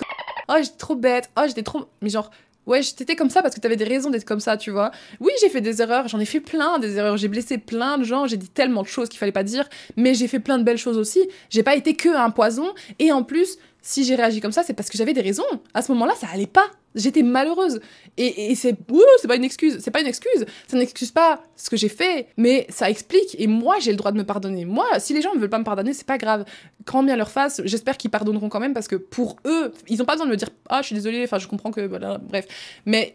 oh, 0.49 0.53
j'étais 0.57 0.77
trop 0.77 0.95
bête, 0.95 1.29
oh, 1.37 1.43
j'étais 1.47 1.63
trop. 1.63 1.85
Mais 2.01 2.09
genre, 2.09 2.31
Ouais, 2.67 2.81
t'étais 2.81 3.15
comme 3.15 3.29
ça 3.29 3.41
parce 3.41 3.53
que 3.55 3.59
t'avais 3.59 3.75
des 3.75 3.85
raisons 3.85 4.09
d'être 4.09 4.25
comme 4.25 4.39
ça, 4.39 4.57
tu 4.57 4.71
vois. 4.71 4.91
Oui, 5.19 5.31
j'ai 5.41 5.49
fait 5.49 5.61
des 5.61 5.81
erreurs, 5.81 6.07
j'en 6.07 6.19
ai 6.19 6.25
fait 6.25 6.39
plein 6.39 6.79
des 6.79 6.97
erreurs, 6.97 7.17
j'ai 7.17 7.27
blessé 7.27 7.57
plein 7.57 7.97
de 7.97 8.03
gens, 8.03 8.25
j'ai 8.25 8.37
dit 8.37 8.49
tellement 8.49 8.81
de 8.81 8.87
choses 8.87 9.09
qu'il 9.09 9.19
fallait 9.19 9.31
pas 9.31 9.43
dire, 9.43 9.69
mais 9.97 10.13
j'ai 10.13 10.27
fait 10.27 10.39
plein 10.39 10.57
de 10.57 10.63
belles 10.63 10.77
choses 10.77 10.97
aussi. 10.97 11.29
J'ai 11.49 11.63
pas 11.63 11.75
été 11.75 11.95
que 11.95 12.09
un 12.09 12.31
poison, 12.31 12.73
et 12.99 13.11
en 13.11 13.23
plus, 13.23 13.57
si 13.87 14.03
j'ai 14.03 14.15
réagi 14.15 14.41
comme 14.41 14.51
ça, 14.51 14.63
c'est 14.63 14.73
parce 14.73 14.89
que 14.89 14.97
j'avais 14.97 15.13
des 15.13 15.21
raisons. 15.21 15.43
À 15.75 15.83
ce 15.83 15.91
moment-là, 15.91 16.15
ça 16.19 16.25
allait 16.33 16.47
pas. 16.47 16.65
J'étais 16.95 17.21
malheureuse. 17.21 17.79
Et, 18.17 18.51
et 18.51 18.55
c'est. 18.55 18.75
C'est 19.21 19.27
pas 19.27 19.35
une 19.35 19.43
excuse. 19.43 19.77
C'est 19.79 19.91
pas 19.91 20.01
une 20.01 20.07
excuse. 20.07 20.43
Ça 20.67 20.75
n'excuse 20.75 21.11
pas 21.11 21.43
ce 21.55 21.69
que 21.69 21.77
j'ai 21.77 21.87
fait, 21.87 22.27
mais 22.35 22.65
ça 22.69 22.89
explique. 22.89 23.35
Et 23.37 23.45
moi, 23.45 23.75
j'ai 23.79 23.91
le 23.91 23.97
droit 23.97 24.11
de 24.11 24.17
me 24.17 24.23
pardonner. 24.23 24.65
Moi, 24.65 24.87
si 24.97 25.13
les 25.13 25.21
gens 25.21 25.35
ne 25.35 25.39
veulent 25.39 25.51
pas 25.51 25.59
me 25.59 25.63
pardonner, 25.63 25.93
c'est 25.93 26.07
pas 26.07 26.17
grave. 26.17 26.45
Quand 26.85 27.03
bien 27.03 27.15
leur 27.15 27.29
face, 27.29 27.61
j'espère 27.63 27.97
qu'ils 27.97 28.09
pardonneront 28.09 28.49
quand 28.49 28.59
même 28.59 28.73
parce 28.73 28.87
que 28.87 28.95
pour 28.95 29.37
eux, 29.45 29.71
ils 29.87 30.01
ont 30.01 30.05
pas 30.05 30.13
besoin 30.13 30.25
de 30.25 30.31
me 30.31 30.37
dire 30.37 30.49
Ah, 30.67 30.81
je 30.81 30.87
suis 30.87 30.95
désolée, 30.95 31.23
enfin, 31.23 31.37
je 31.37 31.47
comprends 31.47 31.69
que. 31.69 31.81
Voilà, 31.81 32.17
bref. 32.17 32.47
Mais 32.87 33.13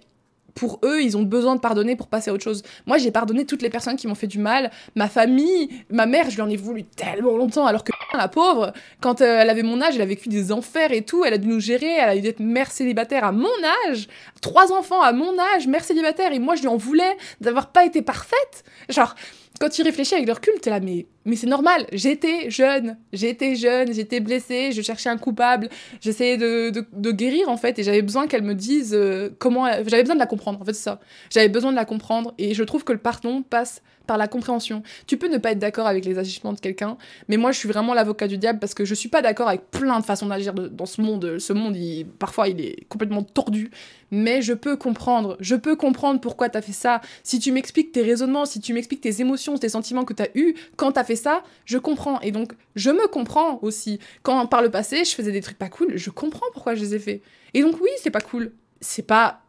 pour 0.55 0.80
eux, 0.84 1.03
ils 1.03 1.16
ont 1.16 1.22
besoin 1.22 1.57
de 1.57 1.61
pardonner 1.61 1.96
pour 1.96 2.09
passer 2.09 2.30
à 2.30 2.34
autre 2.34 2.44
chose. 2.44 2.62
Moi, 2.86 2.98
j'ai 2.98 3.11
pardonné 3.11 3.44
toutes 3.44 3.62
les 3.62 3.70
personnes 3.70 3.96
qui 3.96 4.07
m'ont 4.07 4.14
fait 4.14 4.26
du 4.26 4.38
mal, 4.38 4.70
ma 4.94 5.09
famille, 5.09 5.68
ma 5.90 6.07
mère, 6.07 6.30
je 6.30 6.36
lui 6.36 6.42
en 6.42 6.48
ai 6.48 6.57
voulu 6.57 6.84
tellement 6.84 7.36
longtemps, 7.36 7.66
alors 7.66 7.84
que 7.84 7.92
la 8.16 8.28
pauvre, 8.28 8.72
quand 9.01 9.20
euh, 9.20 9.38
elle 9.40 9.51
avait 9.51 9.62
mon 9.62 9.80
âge, 9.80 9.94
elle 9.94 10.03
a 10.03 10.07
vécu 10.07 10.28
des 10.28 10.53
enfers 10.53 10.92
et 10.92 11.03
tout, 11.03 11.24
elle 11.24 11.34
a 11.34 11.38
dû 11.38 11.48
nous 11.48 11.61
gérer, 11.61 11.86
elle 11.86 12.09
a 12.09 12.18
dû 12.18 12.26
être 12.26 12.40
mère 12.40 12.70
célibataire 12.70 13.24
à 13.24 13.32
mon 13.32 13.48
âge, 13.88 14.09
trois 14.40 14.72
enfants 14.72 15.01
à 15.01 15.12
mon 15.12 15.38
âge, 15.38 15.66
mère 15.66 15.84
célibataire, 15.84 16.32
et 16.32 16.38
moi, 16.38 16.55
je 16.55 16.62
lui 16.62 16.68
en 16.68 16.76
voulais 16.76 17.16
d'avoir 17.40 17.70
pas 17.70 17.84
été 17.84 18.03
parfaite. 18.03 18.64
Genre, 18.88 19.14
quand 19.61 19.69
tu 19.69 19.83
réfléchis 19.83 20.15
avec 20.15 20.27
le 20.27 20.33
recul, 20.33 20.55
t'es 20.63 20.71
là, 20.71 20.81
mais, 20.81 21.07
c'est 21.37 21.47
normal. 21.47 21.87
J'étais 21.93 22.51
jeune, 22.51 22.97
j'étais 23.13 23.57
jeune, 23.57 23.93
j'étais 23.93 24.19
blessée, 24.19 24.73
je 24.73 24.81
cherchais 24.81 25.11
un 25.11 25.19
coupable, 25.19 25.69
j'essayais 26.01 26.39
de, 26.39 26.71
de, 26.71 27.13
guérir 27.13 27.51
en 27.51 27.59
fait, 27.59 27.79
et 27.79 27.83
j'avais 27.83 28.01
besoin 28.01 28.27
qu'elle 28.27 28.43
me 28.43 28.55
dise 28.55 28.95
euh, 28.95 29.29
comment. 29.39 29.67
J'avais 29.87 30.03
besoin 30.03 30.15
de 30.15 30.21
la 30.21 30.27
comprendre, 30.27 30.63
en 30.63 30.65
fait, 30.65 30.73
c'est 30.73 30.85
ça. 30.85 30.99
J'avais 31.29 31.51
besoin 31.51 31.73
de 31.73 31.77
la 31.77 31.85
comprendre, 31.85 32.33
et 32.39 32.55
je 32.55 32.65
trouve 32.65 32.85
que 32.85 32.93
le 32.93 32.99
pardon 32.99 33.43
passe 33.43 33.83
par 34.11 34.19
la 34.19 34.27
compréhension. 34.27 34.83
Tu 35.07 35.19
peux 35.19 35.29
ne 35.29 35.39
pas 35.39 35.53
être 35.53 35.61
d'accord 35.61 35.87
avec 35.87 36.05
les 36.05 36.19
agissements 36.19 36.53
de 36.53 36.59
quelqu'un, 36.59 36.97
mais 37.29 37.37
moi 37.37 37.53
je 37.53 37.59
suis 37.61 37.69
vraiment 37.69 37.95
l'avocat 37.95 38.27
du 38.27 38.39
diable 38.39 38.59
parce 38.59 38.75
que 38.75 38.85
je 38.85 38.93
suis 38.93 39.09
pas 39.09 39.23
d'accord 39.23 39.47
avec 39.47 39.71
plein 39.71 40.01
de 40.01 40.05
façons 40.05 40.27
d'agir 40.27 40.53
dans 40.53 40.85
ce 40.85 41.01
monde. 41.01 41.39
Ce 41.39 41.53
monde, 41.53 41.77
parfois, 42.19 42.49
il 42.49 42.61
est 42.61 42.89
complètement 42.89 43.23
tordu, 43.23 43.71
mais 44.11 44.43
je 44.43 44.53
peux 44.53 44.77
comprendre. 44.77 45.37
Je 45.39 45.55
peux 45.55 45.77
comprendre 45.77 46.19
pourquoi 46.19 46.49
t'as 46.49 46.61
fait 46.61 46.73
ça. 46.73 47.01
Si 47.23 47.39
tu 47.39 47.53
m'expliques 47.53 47.93
tes 47.93 48.03
raisonnements, 48.03 48.47
si 48.47 48.59
tu 48.59 48.75
m'expliques 48.75 49.01
tes 49.01 49.21
émotions, 49.21 49.57
tes 49.57 49.69
sentiments 49.69 50.05
que 50.05 50.13
t'as 50.13 50.27
eu 50.35 50.57
quand 50.75 50.91
t'as 50.91 51.05
fait 51.05 51.15
ça, 51.15 51.45
je 51.65 51.79
comprends. 51.79 52.21
Et 52.21 52.33
donc, 52.33 52.55
je 52.75 52.91
me 52.91 53.07
comprends 53.07 53.61
aussi. 53.63 54.01
Quand 54.25 54.45
par 54.49 54.61
le 54.61 54.73
passé, 54.73 55.05
je 55.05 55.15
faisais 55.15 55.31
des 55.31 55.41
trucs 55.41 55.59
pas 55.59 55.69
cool, 55.69 55.97
je 55.97 56.11
comprends 56.11 56.47
pourquoi 56.53 56.75
je 56.75 56.81
les 56.81 56.97
ai 56.97 56.99
fait. 56.99 57.23
Et 57.55 57.63
donc, 57.63 57.77
oui, 57.81 57.91
c'est 58.03 58.11
pas 58.11 58.21
cool. 58.21 58.51
C'est 58.81 59.07
pas 59.07 59.43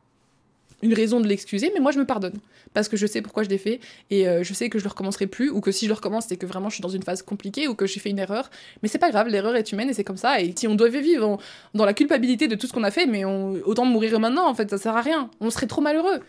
une 0.82 0.94
raison 0.94 1.20
de 1.20 1.28
l'excuser, 1.28 1.72
mais 1.74 1.80
moi 1.80 1.92
je 1.92 2.00
me 2.00 2.06
pardonne. 2.06 2.40
Parce 2.74 2.88
que 2.88 2.98
je 2.98 3.06
sais 3.06 3.22
pourquoi 3.22 3.44
je 3.44 3.50
l'ai 3.50 3.58
fait 3.58 3.80
et 4.10 4.28
euh, 4.28 4.44
je 4.44 4.54
sais 4.54 4.70
que 4.70 4.80
je 4.80 4.84
le 4.84 4.90
recommencerai 4.90 5.28
plus 5.28 5.50
ou 5.50 5.62
que 5.62 5.72
si 5.72 5.86
je 5.86 5.90
le 5.90 5.96
recommence 5.96 6.26
c'est 6.28 6.38
que 6.38 6.46
vraiment 6.46 6.70
je 6.70 6.76
suis 6.76 6.82
dans 6.82 6.90
une 6.90 7.04
phase 7.04 7.22
compliquée 7.22 7.68
ou 7.68 7.76
que 7.76 7.86
j'ai 7.86 8.00
fait 8.00 8.10
une 8.10 8.20
erreur. 8.20 8.50
Mais 8.82 8.90
c'est 8.90 9.00
pas 9.00 9.12
grave 9.12 9.28
l'erreur 9.28 9.56
est 9.56 9.72
humaine 9.72 9.90
et 9.90 9.94
c'est 9.94 10.04
comme 10.04 10.18
ça. 10.18 10.42
Et 10.42 10.54
si 10.56 10.68
on 10.68 10.76
devait 10.76 11.02
vivre 11.02 11.38
dans 11.74 11.86
la 11.86 11.94
culpabilité 11.94 12.48
de 12.48 12.56
tout 12.56 12.68
ce 12.68 12.74
qu'on 12.74 12.84
a 12.84 12.92
fait 12.92 13.06
mais 13.06 13.26
on, 13.26 13.54
autant 13.66 13.86
mourir 13.86 14.20
maintenant 14.20 14.48
en 14.48 14.54
fait 14.54 14.70
ça 14.70 14.78
sert 14.78 14.96
à 14.96 15.02
rien. 15.02 15.30
On 15.40 15.50
serait 15.50 15.68
trop 15.68 15.82
malheureux 15.82 16.22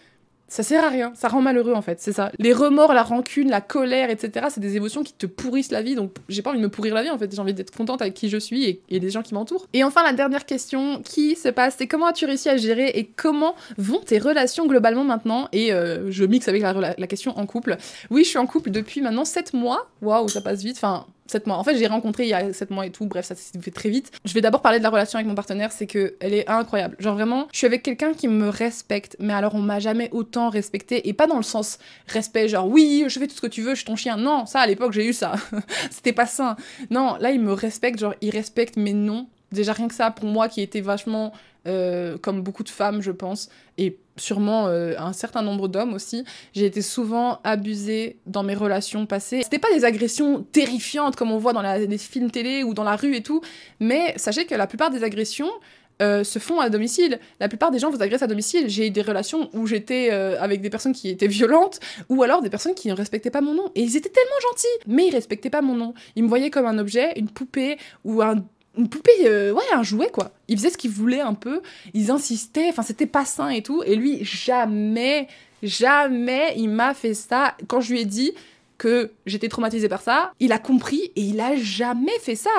ça 0.52 0.62
sert 0.62 0.84
à 0.84 0.90
rien, 0.90 1.12
ça 1.14 1.28
rend 1.28 1.40
malheureux 1.40 1.72
en 1.72 1.80
fait, 1.80 1.98
c'est 1.98 2.12
ça. 2.12 2.30
Les 2.38 2.52
remords, 2.52 2.92
la 2.92 3.02
rancune, 3.02 3.48
la 3.48 3.62
colère, 3.62 4.10
etc., 4.10 4.48
c'est 4.50 4.60
des 4.60 4.76
émotions 4.76 5.02
qui 5.02 5.14
te 5.14 5.24
pourrissent 5.24 5.70
la 5.70 5.80
vie, 5.80 5.94
donc 5.94 6.12
j'ai 6.28 6.42
pas 6.42 6.50
envie 6.50 6.58
de 6.58 6.62
me 6.62 6.68
pourrir 6.68 6.94
la 6.94 7.02
vie 7.02 7.08
en 7.08 7.16
fait, 7.16 7.34
j'ai 7.34 7.40
envie 7.40 7.54
d'être 7.54 7.74
contente 7.74 8.02
avec 8.02 8.12
qui 8.12 8.28
je 8.28 8.36
suis 8.36 8.82
et, 8.90 9.00
des 9.00 9.08
gens 9.08 9.22
qui 9.22 9.32
m'entourent. 9.32 9.66
Et 9.72 9.82
enfin, 9.82 10.02
la 10.02 10.12
dernière 10.12 10.44
question 10.44 11.00
qui 11.02 11.36
se 11.36 11.48
passe, 11.48 11.76
c'est 11.78 11.86
comment 11.86 12.04
as-tu 12.04 12.26
réussi 12.26 12.50
à 12.50 12.58
gérer 12.58 12.88
et 12.88 13.06
comment 13.06 13.54
vont 13.78 14.00
tes 14.00 14.18
relations 14.18 14.66
globalement 14.66 15.04
maintenant? 15.04 15.48
Et 15.52 15.72
euh, 15.72 16.10
je 16.10 16.22
mixe 16.24 16.48
avec 16.48 16.60
la, 16.60 16.94
la, 16.98 17.06
question 17.06 17.38
en 17.38 17.46
couple. 17.46 17.78
Oui, 18.10 18.22
je 18.22 18.28
suis 18.28 18.38
en 18.38 18.46
couple 18.46 18.70
depuis 18.70 19.00
maintenant 19.00 19.24
7 19.24 19.54
mois, 19.54 19.88
waouh, 20.02 20.28
ça 20.28 20.42
passe 20.42 20.62
vite, 20.62 20.76
enfin 20.76 21.06
7 21.32 21.46
mois. 21.46 21.56
En 21.56 21.64
fait, 21.64 21.76
j'ai 21.76 21.86
rencontré 21.86 22.24
il 22.24 22.28
y 22.28 22.34
a 22.34 22.52
7 22.52 22.70
mois 22.70 22.86
et 22.86 22.90
tout. 22.90 23.06
Bref, 23.06 23.26
ça 23.26 23.34
s'est 23.34 23.58
fait 23.60 23.70
très 23.70 23.88
vite. 23.88 24.12
Je 24.24 24.32
vais 24.34 24.40
d'abord 24.40 24.62
parler 24.62 24.78
de 24.78 24.82
la 24.84 24.90
relation 24.90 25.18
avec 25.18 25.26
mon 25.26 25.34
partenaire, 25.34 25.72
c'est 25.72 25.86
que 25.86 26.14
elle 26.20 26.34
est 26.34 26.48
incroyable. 26.48 26.96
Genre 26.98 27.14
vraiment, 27.14 27.48
je 27.52 27.58
suis 27.58 27.66
avec 27.66 27.82
quelqu'un 27.82 28.12
qui 28.12 28.28
me 28.28 28.48
respecte, 28.48 29.16
mais 29.18 29.32
alors 29.32 29.54
on 29.54 29.60
m'a 29.60 29.80
jamais 29.80 30.08
autant 30.12 30.50
respecté 30.50 31.08
et 31.08 31.12
pas 31.12 31.26
dans 31.26 31.36
le 31.36 31.42
sens 31.42 31.78
respect 32.06 32.48
genre 32.48 32.68
oui, 32.68 33.04
je 33.08 33.18
fais 33.18 33.26
tout 33.26 33.34
ce 33.34 33.40
que 33.40 33.46
tu 33.46 33.62
veux, 33.62 33.70
je 33.70 33.76
suis 33.76 33.86
ton 33.86 33.96
chien. 33.96 34.16
Non, 34.16 34.46
ça 34.46 34.60
à 34.60 34.66
l'époque, 34.66 34.92
j'ai 34.92 35.06
eu 35.06 35.12
ça. 35.12 35.32
C'était 35.90 36.12
pas 36.12 36.26
sain. 36.26 36.56
Non, 36.90 37.16
là 37.18 37.30
il 37.30 37.40
me 37.40 37.52
respecte, 37.52 37.98
genre 37.98 38.14
il 38.20 38.30
respecte 38.30 38.76
mes 38.76 38.92
noms. 38.92 39.26
Déjà 39.50 39.72
rien 39.72 39.88
que 39.88 39.94
ça 39.94 40.10
pour 40.10 40.26
moi 40.26 40.48
qui 40.48 40.62
était 40.62 40.80
vachement 40.80 41.32
euh, 41.66 42.18
comme 42.18 42.42
beaucoup 42.42 42.64
de 42.64 42.68
femmes, 42.68 43.02
je 43.02 43.12
pense, 43.12 43.48
et 43.78 43.96
sûrement 44.16 44.66
euh, 44.68 44.94
un 44.98 45.12
certain 45.12 45.42
nombre 45.42 45.68
d'hommes 45.68 45.94
aussi, 45.94 46.24
j'ai 46.54 46.66
été 46.66 46.82
souvent 46.82 47.40
abusée 47.44 48.18
dans 48.26 48.42
mes 48.42 48.54
relations 48.54 49.06
passées. 49.06 49.42
C'était 49.42 49.58
pas 49.58 49.72
des 49.72 49.84
agressions 49.84 50.44
terrifiantes 50.52 51.16
comme 51.16 51.32
on 51.32 51.38
voit 51.38 51.52
dans 51.52 51.62
les 51.62 51.98
films 51.98 52.30
télé 52.30 52.62
ou 52.62 52.74
dans 52.74 52.84
la 52.84 52.96
rue 52.96 53.16
et 53.16 53.22
tout, 53.22 53.40
mais 53.80 54.14
sachez 54.16 54.46
que 54.46 54.54
la 54.54 54.66
plupart 54.66 54.90
des 54.90 55.04
agressions 55.04 55.50
euh, 56.00 56.24
se 56.24 56.38
font 56.38 56.60
à 56.60 56.68
domicile. 56.68 57.20
La 57.38 57.48
plupart 57.48 57.70
des 57.70 57.78
gens 57.78 57.90
vous 57.90 58.02
agressent 58.02 58.22
à 58.22 58.26
domicile. 58.26 58.68
J'ai 58.68 58.88
eu 58.88 58.90
des 58.90 59.02
relations 59.02 59.50
où 59.52 59.66
j'étais 59.66 60.10
avec 60.10 60.60
des 60.60 60.70
personnes 60.70 60.94
qui 60.94 61.08
étaient 61.08 61.28
violentes 61.28 61.80
ou 62.08 62.22
alors 62.22 62.42
des 62.42 62.50
personnes 62.50 62.74
qui 62.74 62.88
ne 62.88 62.94
respectaient 62.94 63.30
pas 63.30 63.40
mon 63.40 63.54
nom. 63.54 63.70
Et 63.74 63.82
ils 63.82 63.96
étaient 63.96 64.08
tellement 64.08 64.50
gentils, 64.50 64.66
mais 64.86 65.06
ils 65.06 65.12
respectaient 65.12 65.50
pas 65.50 65.62
mon 65.62 65.74
nom. 65.74 65.94
Ils 66.16 66.24
me 66.24 66.28
voyaient 66.28 66.50
comme 66.50 66.66
un 66.66 66.78
objet, 66.78 67.12
une 67.16 67.28
poupée 67.28 67.78
ou 68.04 68.22
un 68.22 68.44
une 68.76 68.88
poupée, 68.88 69.26
euh, 69.26 69.52
ouais, 69.52 69.62
un 69.74 69.82
jouet 69.82 70.10
quoi. 70.12 70.32
Ils 70.48 70.56
faisaient 70.56 70.70
ce 70.70 70.78
qu'ils 70.78 70.90
voulaient 70.90 71.20
un 71.20 71.34
peu, 71.34 71.60
ils 71.94 72.10
insistaient, 72.10 72.68
enfin 72.68 72.82
c'était 72.82 73.06
pas 73.06 73.24
sain 73.24 73.48
et 73.48 73.62
tout. 73.62 73.82
Et 73.84 73.96
lui, 73.96 74.24
jamais, 74.24 75.28
jamais 75.62 76.54
il 76.56 76.68
m'a 76.68 76.94
fait 76.94 77.14
ça. 77.14 77.56
Quand 77.68 77.80
je 77.80 77.92
lui 77.92 78.00
ai 78.00 78.04
dit 78.04 78.32
que 78.78 79.12
j'étais 79.26 79.48
traumatisée 79.48 79.88
par 79.88 80.02
ça, 80.02 80.32
il 80.40 80.52
a 80.52 80.58
compris 80.58 81.12
et 81.16 81.22
il 81.22 81.40
a 81.40 81.56
jamais 81.56 82.18
fait 82.20 82.34
ça. 82.34 82.50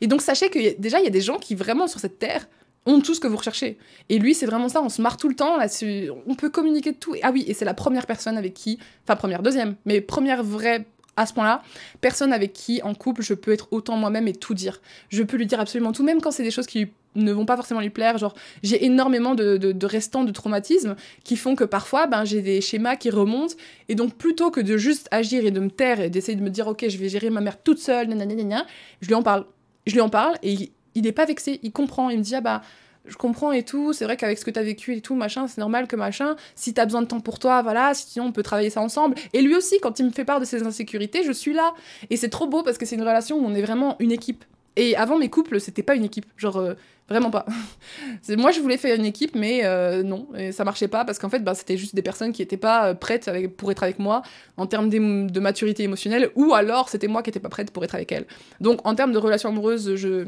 Et 0.00 0.06
donc 0.06 0.22
sachez 0.22 0.48
que 0.50 0.78
déjà, 0.78 1.00
il 1.00 1.04
y 1.04 1.08
a 1.08 1.10
des 1.10 1.20
gens 1.20 1.38
qui 1.38 1.54
vraiment 1.54 1.86
sur 1.86 2.00
cette 2.00 2.18
terre 2.18 2.46
ont 2.86 3.00
tout 3.00 3.14
ce 3.14 3.20
que 3.20 3.28
vous 3.28 3.36
recherchez. 3.36 3.78
Et 4.08 4.18
lui, 4.18 4.34
c'est 4.34 4.46
vraiment 4.46 4.68
ça, 4.68 4.82
on 4.82 4.88
se 4.88 5.00
marre 5.00 5.16
tout 5.16 5.28
le 5.28 5.34
temps, 5.36 5.56
là, 5.56 5.66
on 6.26 6.34
peut 6.34 6.50
communiquer 6.50 6.92
de 6.92 6.96
tout. 6.96 7.14
ah 7.22 7.30
oui, 7.32 7.44
et 7.46 7.54
c'est 7.54 7.64
la 7.64 7.74
première 7.74 8.06
personne 8.06 8.36
avec 8.36 8.54
qui, 8.54 8.78
enfin 9.04 9.16
première, 9.16 9.42
deuxième, 9.42 9.76
mais 9.84 10.00
première 10.00 10.42
vraie 10.42 10.84
à 11.16 11.26
ce 11.26 11.34
point-là, 11.34 11.62
personne 12.00 12.32
avec 12.32 12.52
qui, 12.52 12.80
en 12.82 12.94
couple, 12.94 13.22
je 13.22 13.34
peux 13.34 13.52
être 13.52 13.68
autant 13.70 13.96
moi-même 13.96 14.28
et 14.28 14.32
tout 14.32 14.54
dire. 14.54 14.80
Je 15.10 15.22
peux 15.22 15.36
lui 15.36 15.46
dire 15.46 15.60
absolument 15.60 15.92
tout, 15.92 16.02
même 16.02 16.20
quand 16.20 16.30
c'est 16.30 16.42
des 16.42 16.50
choses 16.50 16.66
qui 16.66 16.88
ne 17.14 17.32
vont 17.32 17.44
pas 17.44 17.56
forcément 17.56 17.80
lui 17.80 17.90
plaire. 17.90 18.16
Genre, 18.18 18.34
j'ai 18.62 18.84
énormément 18.84 19.34
de, 19.34 19.86
restants 19.86 20.24
de 20.24 20.32
traumatisme 20.32 20.96
qui 21.24 21.36
font 21.36 21.54
que 21.54 21.64
parfois, 21.64 22.06
ben, 22.06 22.24
j'ai 22.24 22.40
des 22.40 22.60
schémas 22.60 22.96
qui 22.96 23.10
remontent. 23.10 23.54
Et 23.88 23.94
donc, 23.94 24.14
plutôt 24.14 24.50
que 24.50 24.60
de 24.60 24.76
juste 24.76 25.08
agir 25.10 25.44
et 25.44 25.50
de 25.50 25.60
me 25.60 25.70
taire 25.70 26.00
et 26.00 26.08
d'essayer 26.08 26.36
de 26.36 26.42
me 26.42 26.50
dire, 26.50 26.66
ok, 26.66 26.86
je 26.88 26.96
vais 26.96 27.08
gérer 27.08 27.28
ma 27.28 27.40
mère 27.40 27.62
toute 27.62 27.78
seule, 27.78 28.08
je 29.00 29.06
lui 29.06 29.14
en 29.14 29.22
parle. 29.22 29.46
Je 29.86 29.94
lui 29.94 30.00
en 30.00 30.08
parle 30.08 30.36
et 30.42 30.70
il 30.94 31.02
n'est 31.02 31.12
pas 31.12 31.24
vexé, 31.24 31.60
il 31.62 31.72
comprend. 31.72 32.08
Il 32.08 32.18
me 32.18 32.22
dit, 32.22 32.34
ah 32.34 32.40
bah, 32.40 32.62
je 33.04 33.16
comprends 33.16 33.52
et 33.52 33.64
tout, 33.64 33.92
c'est 33.92 34.04
vrai 34.04 34.16
qu'avec 34.16 34.38
ce 34.38 34.44
que 34.44 34.50
t'as 34.50 34.62
vécu 34.62 34.96
et 34.96 35.00
tout, 35.00 35.14
machin, 35.14 35.48
c'est 35.48 35.58
normal 35.58 35.86
que 35.88 35.96
machin, 35.96 36.36
si 36.54 36.72
t'as 36.72 36.84
besoin 36.84 37.02
de 37.02 37.06
temps 37.06 37.20
pour 37.20 37.38
toi, 37.38 37.62
voilà, 37.62 37.94
sinon 37.94 38.26
on 38.26 38.32
peut 38.32 38.42
travailler 38.42 38.70
ça 38.70 38.80
ensemble. 38.80 39.16
Et 39.32 39.42
lui 39.42 39.56
aussi, 39.56 39.80
quand 39.80 39.98
il 39.98 40.06
me 40.06 40.10
fait 40.10 40.24
part 40.24 40.40
de 40.40 40.44
ses 40.44 40.62
insécurités, 40.62 41.24
je 41.24 41.32
suis 41.32 41.52
là. 41.52 41.74
Et 42.10 42.16
c'est 42.16 42.28
trop 42.28 42.46
beau 42.46 42.62
parce 42.62 42.78
que 42.78 42.86
c'est 42.86 42.96
une 42.96 43.02
relation 43.02 43.38
où 43.38 43.44
on 43.44 43.54
est 43.54 43.62
vraiment 43.62 43.96
une 43.98 44.12
équipe. 44.12 44.44
Et 44.76 44.96
avant 44.96 45.18
mes 45.18 45.28
couples, 45.28 45.60
c'était 45.60 45.82
pas 45.82 45.94
une 45.94 46.04
équipe, 46.04 46.24
genre 46.36 46.56
euh, 46.56 46.74
vraiment 47.08 47.30
pas. 47.30 47.44
Moi 48.30 48.52
je 48.52 48.60
voulais 48.60 48.78
faire 48.78 48.96
une 48.96 49.04
équipe, 49.04 49.34
mais 49.34 49.64
euh, 49.64 50.02
non, 50.02 50.28
et 50.34 50.52
ça 50.52 50.64
marchait 50.64 50.88
pas 50.88 51.04
parce 51.04 51.18
qu'en 51.18 51.28
fait 51.28 51.40
bah, 51.40 51.54
c'était 51.54 51.76
juste 51.76 51.94
des 51.94 52.00
personnes 52.00 52.32
qui 52.32 52.40
étaient 52.40 52.56
pas 52.56 52.88
euh, 52.88 52.94
prêtes 52.94 53.30
pour 53.58 53.70
être 53.70 53.82
avec 53.82 53.98
moi 53.98 54.22
en 54.56 54.66
termes 54.66 54.88
de 54.88 55.40
maturité 55.40 55.82
émotionnelle, 55.82 56.30
ou 56.36 56.54
alors 56.54 56.88
c'était 56.88 57.08
moi 57.08 57.22
qui 57.22 57.28
étais 57.28 57.40
pas 57.40 57.50
prête 57.50 57.70
pour 57.70 57.84
être 57.84 57.94
avec 57.94 58.12
elles. 58.12 58.26
Donc 58.60 58.86
en 58.86 58.94
termes 58.94 59.12
de 59.12 59.18
relation 59.18 59.50
amoureuse, 59.50 59.94
je 59.96 60.26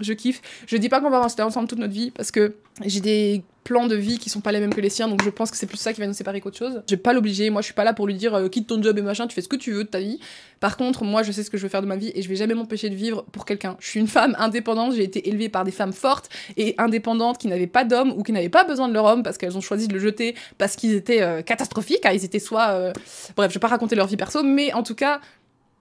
je 0.00 0.12
kiffe. 0.12 0.42
Je 0.66 0.76
dis 0.76 0.88
pas 0.88 1.00
qu'on 1.00 1.10
va 1.10 1.22
rester 1.22 1.42
ensemble 1.42 1.68
toute 1.68 1.78
notre 1.78 1.92
vie 1.92 2.10
parce 2.10 2.30
que 2.30 2.56
j'ai 2.84 3.00
des 3.00 3.42
plans 3.64 3.88
de 3.88 3.96
vie 3.96 4.18
qui 4.18 4.30
sont 4.30 4.40
pas 4.40 4.52
les 4.52 4.60
mêmes 4.60 4.72
que 4.72 4.80
les 4.80 4.90
siens, 4.90 5.08
donc 5.08 5.24
je 5.24 5.30
pense 5.30 5.50
que 5.50 5.56
c'est 5.56 5.66
plus 5.66 5.78
ça 5.78 5.92
qui 5.92 6.00
va 6.00 6.06
nous 6.06 6.12
séparer 6.12 6.40
qu'autre 6.40 6.56
chose. 6.56 6.82
Je 6.88 6.94
vais 6.94 7.00
pas 7.00 7.12
l'obliger, 7.12 7.50
moi 7.50 7.62
je 7.62 7.66
suis 7.66 7.74
pas 7.74 7.82
là 7.82 7.92
pour 7.92 8.06
lui 8.06 8.14
dire 8.14 8.32
euh, 8.34 8.48
quitte 8.48 8.68
ton 8.68 8.80
job 8.80 8.96
et 8.96 9.02
machin, 9.02 9.26
tu 9.26 9.34
fais 9.34 9.40
ce 9.40 9.48
que 9.48 9.56
tu 9.56 9.72
veux 9.72 9.82
de 9.82 9.88
ta 9.88 9.98
vie. 9.98 10.20
Par 10.60 10.76
contre, 10.76 11.02
moi 11.02 11.24
je 11.24 11.32
sais 11.32 11.42
ce 11.42 11.50
que 11.50 11.58
je 11.58 11.64
veux 11.64 11.68
faire 11.68 11.82
de 11.82 11.86
ma 11.86 11.96
vie 11.96 12.12
et 12.14 12.22
je 12.22 12.28
vais 12.28 12.36
jamais 12.36 12.54
m'empêcher 12.54 12.90
de 12.90 12.94
vivre 12.94 13.24
pour 13.32 13.44
quelqu'un. 13.44 13.76
Je 13.80 13.88
suis 13.88 13.98
une 13.98 14.06
femme 14.06 14.36
indépendante, 14.38 14.94
j'ai 14.94 15.02
été 15.02 15.28
élevée 15.28 15.48
par 15.48 15.64
des 15.64 15.72
femmes 15.72 15.92
fortes 15.92 16.28
et 16.56 16.76
indépendantes 16.78 17.38
qui 17.38 17.48
n'avaient 17.48 17.66
pas 17.66 17.84
d'homme 17.84 18.12
ou 18.16 18.22
qui 18.22 18.30
n'avaient 18.30 18.48
pas 18.48 18.62
besoin 18.62 18.86
de 18.86 18.94
leur 18.94 19.06
homme 19.06 19.24
parce 19.24 19.36
qu'elles 19.36 19.56
ont 19.56 19.60
choisi 19.60 19.88
de 19.88 19.94
le 19.94 19.98
jeter 19.98 20.36
parce 20.58 20.76
qu'ils 20.76 20.94
étaient 20.94 21.22
euh, 21.22 21.42
catastrophiques, 21.42 22.06
hein. 22.06 22.12
ils 22.12 22.24
étaient 22.24 22.38
soit. 22.38 22.68
Euh, 22.68 22.92
bref, 23.36 23.50
je 23.50 23.54
vais 23.54 23.60
pas 23.60 23.68
raconter 23.68 23.96
leur 23.96 24.06
vie 24.06 24.16
perso, 24.16 24.44
mais 24.44 24.72
en 24.74 24.84
tout 24.84 24.94
cas, 24.94 25.20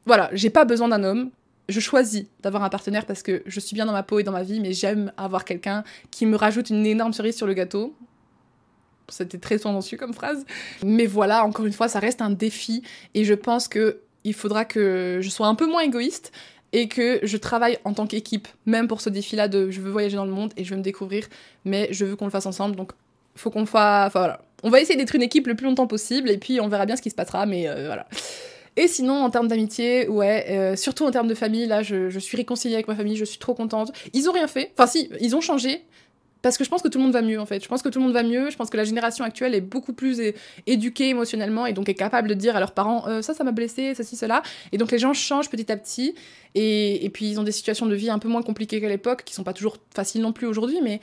voilà, 0.07 0.29
j'ai 0.33 0.49
pas 0.49 0.65
besoin 0.65 0.87
d'un 0.87 1.03
homme 1.03 1.29
je 1.69 1.79
choisis 1.79 2.25
d'avoir 2.41 2.63
un 2.63 2.69
partenaire 2.69 3.05
parce 3.05 3.23
que 3.23 3.43
je 3.45 3.59
suis 3.59 3.75
bien 3.75 3.85
dans 3.85 3.91
ma 3.91 4.03
peau 4.03 4.19
et 4.19 4.23
dans 4.23 4.31
ma 4.31 4.43
vie, 4.43 4.59
mais 4.59 4.73
j'aime 4.73 5.11
avoir 5.17 5.45
quelqu'un 5.45 5.83
qui 6.11 6.25
me 6.25 6.35
rajoute 6.35 6.69
une 6.69 6.85
énorme 6.85 7.13
cerise 7.13 7.35
sur 7.35 7.47
le 7.47 7.53
gâteau. 7.53 7.95
C'était 9.09 9.37
très 9.37 9.59
tendancieux 9.59 9.97
comme 9.97 10.13
phrase. 10.13 10.45
Mais 10.83 11.05
voilà, 11.05 11.45
encore 11.45 11.65
une 11.65 11.73
fois, 11.73 11.87
ça 11.87 11.99
reste 11.99 12.21
un 12.21 12.31
défi 12.31 12.83
et 13.13 13.23
je 13.23 13.33
pense 13.33 13.67
que 13.67 13.99
il 14.23 14.33
faudra 14.33 14.65
que 14.65 15.19
je 15.21 15.29
sois 15.29 15.47
un 15.47 15.55
peu 15.55 15.67
moins 15.67 15.81
égoïste 15.81 16.31
et 16.73 16.87
que 16.87 17.19
je 17.21 17.37
travaille 17.37 17.77
en 17.83 17.93
tant 17.93 18.07
qu'équipe, 18.07 18.47
même 18.65 18.87
pour 18.87 18.99
ce 18.99 19.09
défi-là 19.09 19.47
de 19.47 19.69
je 19.69 19.79
veux 19.81 19.91
voyager 19.91 20.15
dans 20.15 20.25
le 20.25 20.31
monde 20.31 20.51
et 20.57 20.63
je 20.63 20.71
veux 20.71 20.77
me 20.77 20.83
découvrir, 20.83 21.27
mais 21.63 21.87
je 21.91 22.05
veux 22.05 22.15
qu'on 22.15 22.25
le 22.25 22.31
fasse 22.31 22.47
ensemble. 22.47 22.75
Donc 22.75 22.91
faut 23.35 23.51
qu'on 23.51 23.65
fasse. 23.65 24.07
Enfin 24.07 24.19
voilà. 24.19 24.41
On 24.63 24.69
va 24.69 24.81
essayer 24.81 24.97
d'être 24.97 25.15
une 25.15 25.21
équipe 25.21 25.45
le 25.47 25.55
plus 25.55 25.67
longtemps 25.67 25.85
possible 25.85 26.29
et 26.29 26.37
puis 26.37 26.59
on 26.59 26.67
verra 26.67 26.85
bien 26.85 26.95
ce 26.95 27.01
qui 27.01 27.11
se 27.11 27.15
passera, 27.15 27.45
mais 27.45 27.67
euh, 27.67 27.85
voilà. 27.85 28.07
Et 28.77 28.87
sinon, 28.87 29.23
en 29.23 29.29
termes 29.29 29.47
d'amitié, 29.47 30.07
ouais, 30.07 30.45
euh, 30.49 30.75
surtout 30.75 31.05
en 31.05 31.11
termes 31.11 31.27
de 31.27 31.35
famille, 31.35 31.65
là, 31.65 31.81
je, 31.81 32.19
suis 32.19 32.35
réconciliée 32.35 32.75
avec 32.75 32.87
ma 32.87 32.95
famille, 32.95 33.15
je 33.15 33.25
suis 33.25 33.39
trop 33.39 33.53
contente. 33.53 33.91
Ils 34.13 34.29
ont 34.29 34.33
rien 34.33 34.47
fait. 34.47 34.71
Enfin, 34.77 34.87
si, 34.87 35.09
ils 35.21 35.35
ont 35.35 35.41
changé, 35.41 35.85
parce 36.41 36.57
que 36.59 36.63
je 36.63 36.69
pense 36.69 36.83
que 36.83 36.89
tout 36.89 36.99
le 36.99 37.05
monde 37.05 37.13
va 37.13 37.23
mieux 37.23 37.39
en 37.39 37.47
fait. 37.47 37.63
Je 37.63 37.67
pense 37.67 37.81
que 37.81 37.89
tout 37.89 37.97
le 37.97 38.05
monde 38.05 38.13
va 38.13 38.21
mieux. 38.21 38.51
Je 38.51 38.55
pense 38.55 38.69
que 38.69 38.77
la 38.77 38.83
génération 38.83 39.25
actuelle 39.25 39.55
est 39.55 39.61
beaucoup 39.61 39.93
plus 39.93 40.21
éduquée 40.67 41.09
émotionnellement 41.09 41.65
et 41.65 41.73
donc 41.73 41.89
est 41.89 41.95
capable 41.95 42.27
de 42.27 42.35
dire 42.35 42.55
à 42.55 42.59
leurs 42.59 42.73
parents 42.73 43.07
euh, 43.07 43.23
ça, 43.23 43.33
ça 43.33 43.43
m'a 43.43 43.51
blessé, 43.51 43.95
ça, 43.95 44.03
ci, 44.03 44.15
cela. 44.15 44.43
Et 44.71 44.77
donc 44.77 44.91
les 44.91 44.99
gens 44.99 45.11
changent 45.13 45.49
petit 45.49 45.71
à 45.71 45.77
petit. 45.77 46.13
Et, 46.53 47.03
et 47.03 47.09
puis 47.09 47.31
ils 47.31 47.39
ont 47.39 47.43
des 47.43 47.51
situations 47.51 47.87
de 47.87 47.95
vie 47.95 48.11
un 48.11 48.19
peu 48.19 48.27
moins 48.27 48.43
compliquées 48.43 48.79
qu'à 48.79 48.89
l'époque, 48.89 49.23
qui 49.25 49.33
sont 49.33 49.43
pas 49.43 49.53
toujours 49.53 49.77
faciles 49.95 50.21
non 50.21 50.33
plus 50.33 50.45
aujourd'hui, 50.45 50.77
mais 50.83 50.99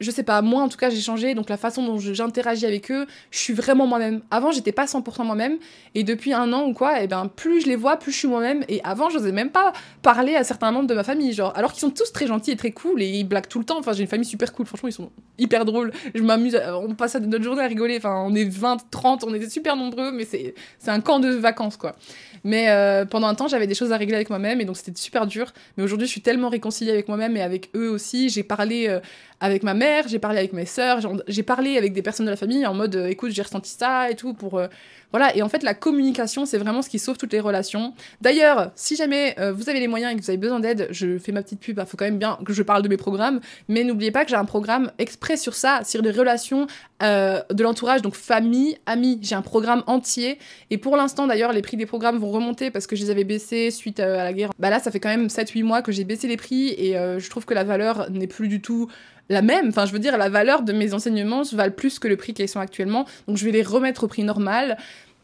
je 0.00 0.10
sais 0.10 0.22
pas, 0.22 0.42
moi 0.42 0.62
en 0.62 0.68
tout 0.68 0.76
cas 0.76 0.90
j'ai 0.90 1.00
changé, 1.00 1.34
donc 1.34 1.48
la 1.48 1.56
façon 1.56 1.84
dont 1.84 1.98
j'interagis 1.98 2.66
avec 2.66 2.90
eux, 2.90 3.06
je 3.30 3.38
suis 3.38 3.54
vraiment 3.54 3.86
moi-même. 3.86 4.20
Avant 4.30 4.50
j'étais 4.50 4.72
pas 4.72 4.84
100% 4.84 5.24
moi-même, 5.24 5.56
et 5.94 6.04
depuis 6.04 6.32
un 6.32 6.52
an 6.52 6.66
ou 6.66 6.74
quoi, 6.74 7.00
et 7.00 7.04
eh 7.04 7.06
ben 7.06 7.30
plus 7.34 7.62
je 7.62 7.66
les 7.66 7.76
vois, 7.76 7.96
plus 7.96 8.12
je 8.12 8.18
suis 8.18 8.28
moi-même, 8.28 8.64
et 8.68 8.80
avant 8.84 9.08
j'osais 9.08 9.32
même 9.32 9.50
pas 9.50 9.72
parler 10.02 10.36
à 10.36 10.44
certains 10.44 10.70
membres 10.70 10.88
de 10.88 10.94
ma 10.94 11.04
famille, 11.04 11.32
genre, 11.32 11.52
alors 11.56 11.72
qu'ils 11.72 11.80
sont 11.80 11.90
tous 11.90 12.12
très 12.12 12.26
gentils 12.26 12.50
et 12.50 12.56
très 12.56 12.72
cool, 12.72 13.02
et 13.02 13.08
ils 13.08 13.24
blaguent 13.24 13.48
tout 13.48 13.58
le 13.58 13.64
temps, 13.64 13.78
enfin 13.78 13.92
j'ai 13.92 14.02
une 14.02 14.08
famille 14.08 14.26
super 14.26 14.52
cool, 14.52 14.66
franchement 14.66 14.88
ils 14.88 14.92
sont 14.92 15.10
hyper 15.38 15.64
drôles, 15.64 15.92
je 16.14 16.22
m'amuse, 16.22 16.60
on 16.74 16.94
passe 16.94 17.16
notre 17.16 17.44
journée 17.44 17.62
à 17.62 17.66
rigoler, 17.66 17.96
enfin 17.96 18.24
on 18.26 18.34
est 18.34 18.44
20, 18.44 18.90
30, 18.90 19.24
on 19.24 19.34
était 19.34 19.48
super 19.48 19.76
nombreux, 19.76 20.12
mais 20.12 20.24
c'est 20.24 20.54
un 20.86 21.00
camp 21.00 21.20
de 21.20 21.30
vacances 21.30 21.76
quoi. 21.76 21.96
Mais 22.44 22.68
euh, 22.68 23.04
pendant 23.06 23.26
un 23.26 23.34
temps 23.34 23.48
j'avais 23.48 23.66
des 23.66 23.74
choses 23.74 23.92
à 23.92 23.96
régler 23.96 24.16
avec 24.16 24.28
moi-même, 24.28 24.60
et 24.60 24.64
donc 24.64 24.76
c'était 24.76 24.92
super 24.94 25.26
dur, 25.26 25.52
mais 25.76 25.84
aujourd'hui 25.84 26.06
je 26.06 26.12
suis 26.12 26.20
tellement 26.20 26.48
réconciliée 26.48 26.92
avec 26.92 27.08
moi-même 27.08 27.36
et 27.36 27.42
avec 27.42 27.70
eux 27.74 27.88
aussi, 27.88 28.28
j'ai 28.28 28.42
parlé 28.42 28.88
euh, 28.88 29.00
avec 29.40 29.62
ma 29.62 29.74
mère, 29.74 30.08
j'ai 30.08 30.18
parlé 30.18 30.38
avec 30.38 30.52
mes 30.52 30.64
sœurs, 30.64 31.00
j'ai 31.28 31.42
parlé 31.42 31.76
avec 31.76 31.92
des 31.92 32.02
personnes 32.02 32.26
de 32.26 32.30
la 32.30 32.36
famille 32.36 32.66
en 32.66 32.74
mode 32.74 32.96
euh, 32.96 33.08
écoute, 33.08 33.32
j'ai 33.32 33.42
ressenti 33.42 33.70
ça 33.70 34.10
et 34.10 34.16
tout 34.16 34.32
pour 34.32 34.58
euh, 34.58 34.68
voilà, 35.16 35.34
et 35.34 35.40
en 35.40 35.48
fait 35.48 35.62
la 35.62 35.72
communication, 35.72 36.44
c'est 36.44 36.58
vraiment 36.58 36.82
ce 36.82 36.90
qui 36.90 36.98
sauve 36.98 37.16
toutes 37.16 37.32
les 37.32 37.40
relations. 37.40 37.94
D'ailleurs, 38.20 38.70
si 38.74 38.96
jamais 38.96 39.34
euh, 39.38 39.50
vous 39.50 39.70
avez 39.70 39.80
les 39.80 39.88
moyens 39.88 40.12
et 40.12 40.16
que 40.16 40.20
vous 40.20 40.28
avez 40.28 40.36
besoin 40.36 40.60
d'aide, 40.60 40.88
je 40.90 41.16
fais 41.16 41.32
ma 41.32 41.42
petite 41.42 41.58
pub, 41.58 41.72
il 41.72 41.76
bah, 41.76 41.86
faut 41.86 41.96
quand 41.96 42.04
même 42.04 42.18
bien 42.18 42.38
que 42.44 42.52
je 42.52 42.62
parle 42.62 42.82
de 42.82 42.88
mes 42.88 42.98
programmes, 42.98 43.40
mais 43.68 43.82
n'oubliez 43.82 44.10
pas 44.10 44.24
que 44.24 44.30
j'ai 44.30 44.36
un 44.36 44.44
programme 44.44 44.92
exprès 44.98 45.38
sur 45.38 45.54
ça, 45.54 45.84
sur 45.84 46.02
les 46.02 46.10
relations 46.10 46.66
de 47.00 47.62
l'entourage, 47.62 48.00
donc 48.00 48.14
famille, 48.14 48.78
amis. 48.86 49.18
J'ai 49.22 49.34
un 49.34 49.42
programme 49.42 49.82
entier 49.86 50.38
et 50.70 50.78
pour 50.78 50.96
l'instant 50.96 51.26
d'ailleurs, 51.26 51.52
les 51.52 51.60
prix 51.60 51.76
des 51.76 51.84
programmes 51.84 52.18
vont 52.18 52.30
remonter 52.30 52.70
parce 52.70 52.86
que 52.86 52.96
je 52.96 53.04
les 53.04 53.10
avais 53.10 53.24
baissés 53.24 53.70
suite 53.70 54.00
à 54.00 54.24
la 54.24 54.32
guerre. 54.32 54.50
Bah 54.58 54.70
là, 54.70 54.80
ça 54.80 54.90
fait 54.90 55.00
quand 55.00 55.10
même 55.10 55.28
7 55.28 55.50
8 55.50 55.62
mois 55.62 55.82
que 55.82 55.92
j'ai 55.92 56.04
baissé 56.04 56.26
les 56.26 56.36
prix 56.36 56.68
et 56.68 56.92
je 56.92 57.30
trouve 57.30 57.44
que 57.44 57.54
la 57.54 57.64
valeur 57.64 58.10
n'est 58.10 58.26
plus 58.26 58.48
du 58.48 58.60
tout 58.60 58.88
la 59.28 59.42
même. 59.42 59.68
Enfin, 59.68 59.86
je 59.86 59.92
veux 59.92 59.98
dire, 59.98 60.16
la 60.16 60.28
valeur 60.28 60.62
de 60.62 60.72
mes 60.72 60.94
enseignements 60.94 61.42
valent 61.52 61.74
plus 61.74 61.98
que 61.98 62.08
le 62.08 62.16
prix 62.16 62.34
qu'ils 62.34 62.48
sont 62.48 62.60
actuellement. 62.60 63.06
Donc, 63.26 63.36
je 63.36 63.44
vais 63.44 63.50
les 63.50 63.62
remettre 63.62 64.04
au 64.04 64.08
prix 64.08 64.22
normal 64.22 64.76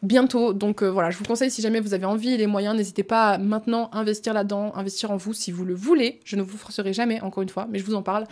bientôt. 0.03 0.53
Donc, 0.53 0.83
euh, 0.83 0.87
voilà, 0.87 1.09
je 1.09 1.17
vous 1.17 1.23
conseille, 1.23 1.49
si 1.49 1.61
jamais 1.61 1.79
vous 1.79 1.93
avez 1.93 2.05
envie 2.05 2.33
et 2.33 2.37
les 2.37 2.47
moyens, 2.47 2.75
n'hésitez 2.75 3.03
pas 3.03 3.29
à 3.29 3.37
maintenant 3.37 3.89
investir 3.93 4.33
là-dedans, 4.33 4.71
investir 4.75 5.09
en 5.09 5.17
vous 5.17 5.33
si 5.33 5.51
vous 5.51 5.65
le 5.65 5.73
voulez. 5.73 6.19
Je 6.25 6.35
ne 6.35 6.41
vous 6.41 6.57
forcerai 6.57 6.93
jamais, 6.93 7.21
encore 7.21 7.41
une 7.41 7.49
fois, 7.49 7.67
mais 7.71 7.79
je 7.79 7.85
vous 7.85 7.95
en 7.95 8.03
parle. 8.03 8.25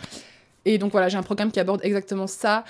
Et 0.64 0.78
donc, 0.78 0.92
voilà, 0.92 1.08
j'ai 1.08 1.18
un 1.18 1.22
programme 1.22 1.50
qui 1.50 1.58
aborde 1.58 1.80
exactement 1.82 2.28
ça. 2.28 2.64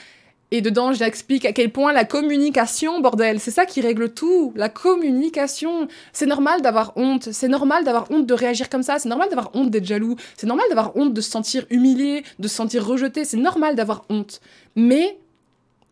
Et 0.54 0.60
dedans, 0.60 0.92
j'explique 0.92 1.46
à 1.46 1.52
quel 1.52 1.72
point 1.72 1.94
la 1.94 2.04
communication, 2.04 3.00
bordel, 3.00 3.40
c'est 3.40 3.50
ça 3.50 3.64
qui 3.64 3.80
règle 3.80 4.12
tout. 4.12 4.52
La 4.54 4.68
communication. 4.68 5.88
C'est 6.12 6.26
normal 6.26 6.60
d'avoir 6.60 6.92
honte. 6.96 7.32
C'est 7.32 7.48
normal 7.48 7.84
d'avoir 7.84 8.10
honte 8.10 8.26
de 8.26 8.34
réagir 8.34 8.68
comme 8.68 8.82
ça. 8.82 8.98
C'est 8.98 9.08
normal 9.08 9.30
d'avoir 9.30 9.50
honte 9.54 9.70
d'être 9.70 9.86
jaloux. 9.86 10.16
C'est 10.36 10.46
normal 10.46 10.66
d'avoir 10.68 10.94
honte 10.94 11.14
de 11.14 11.20
se 11.22 11.30
sentir 11.30 11.64
humilié, 11.70 12.22
de 12.38 12.48
se 12.48 12.54
sentir 12.54 12.86
rejeté. 12.86 13.24
C'est 13.24 13.38
normal 13.38 13.76
d'avoir 13.76 14.04
honte. 14.10 14.42
Mais 14.76 15.16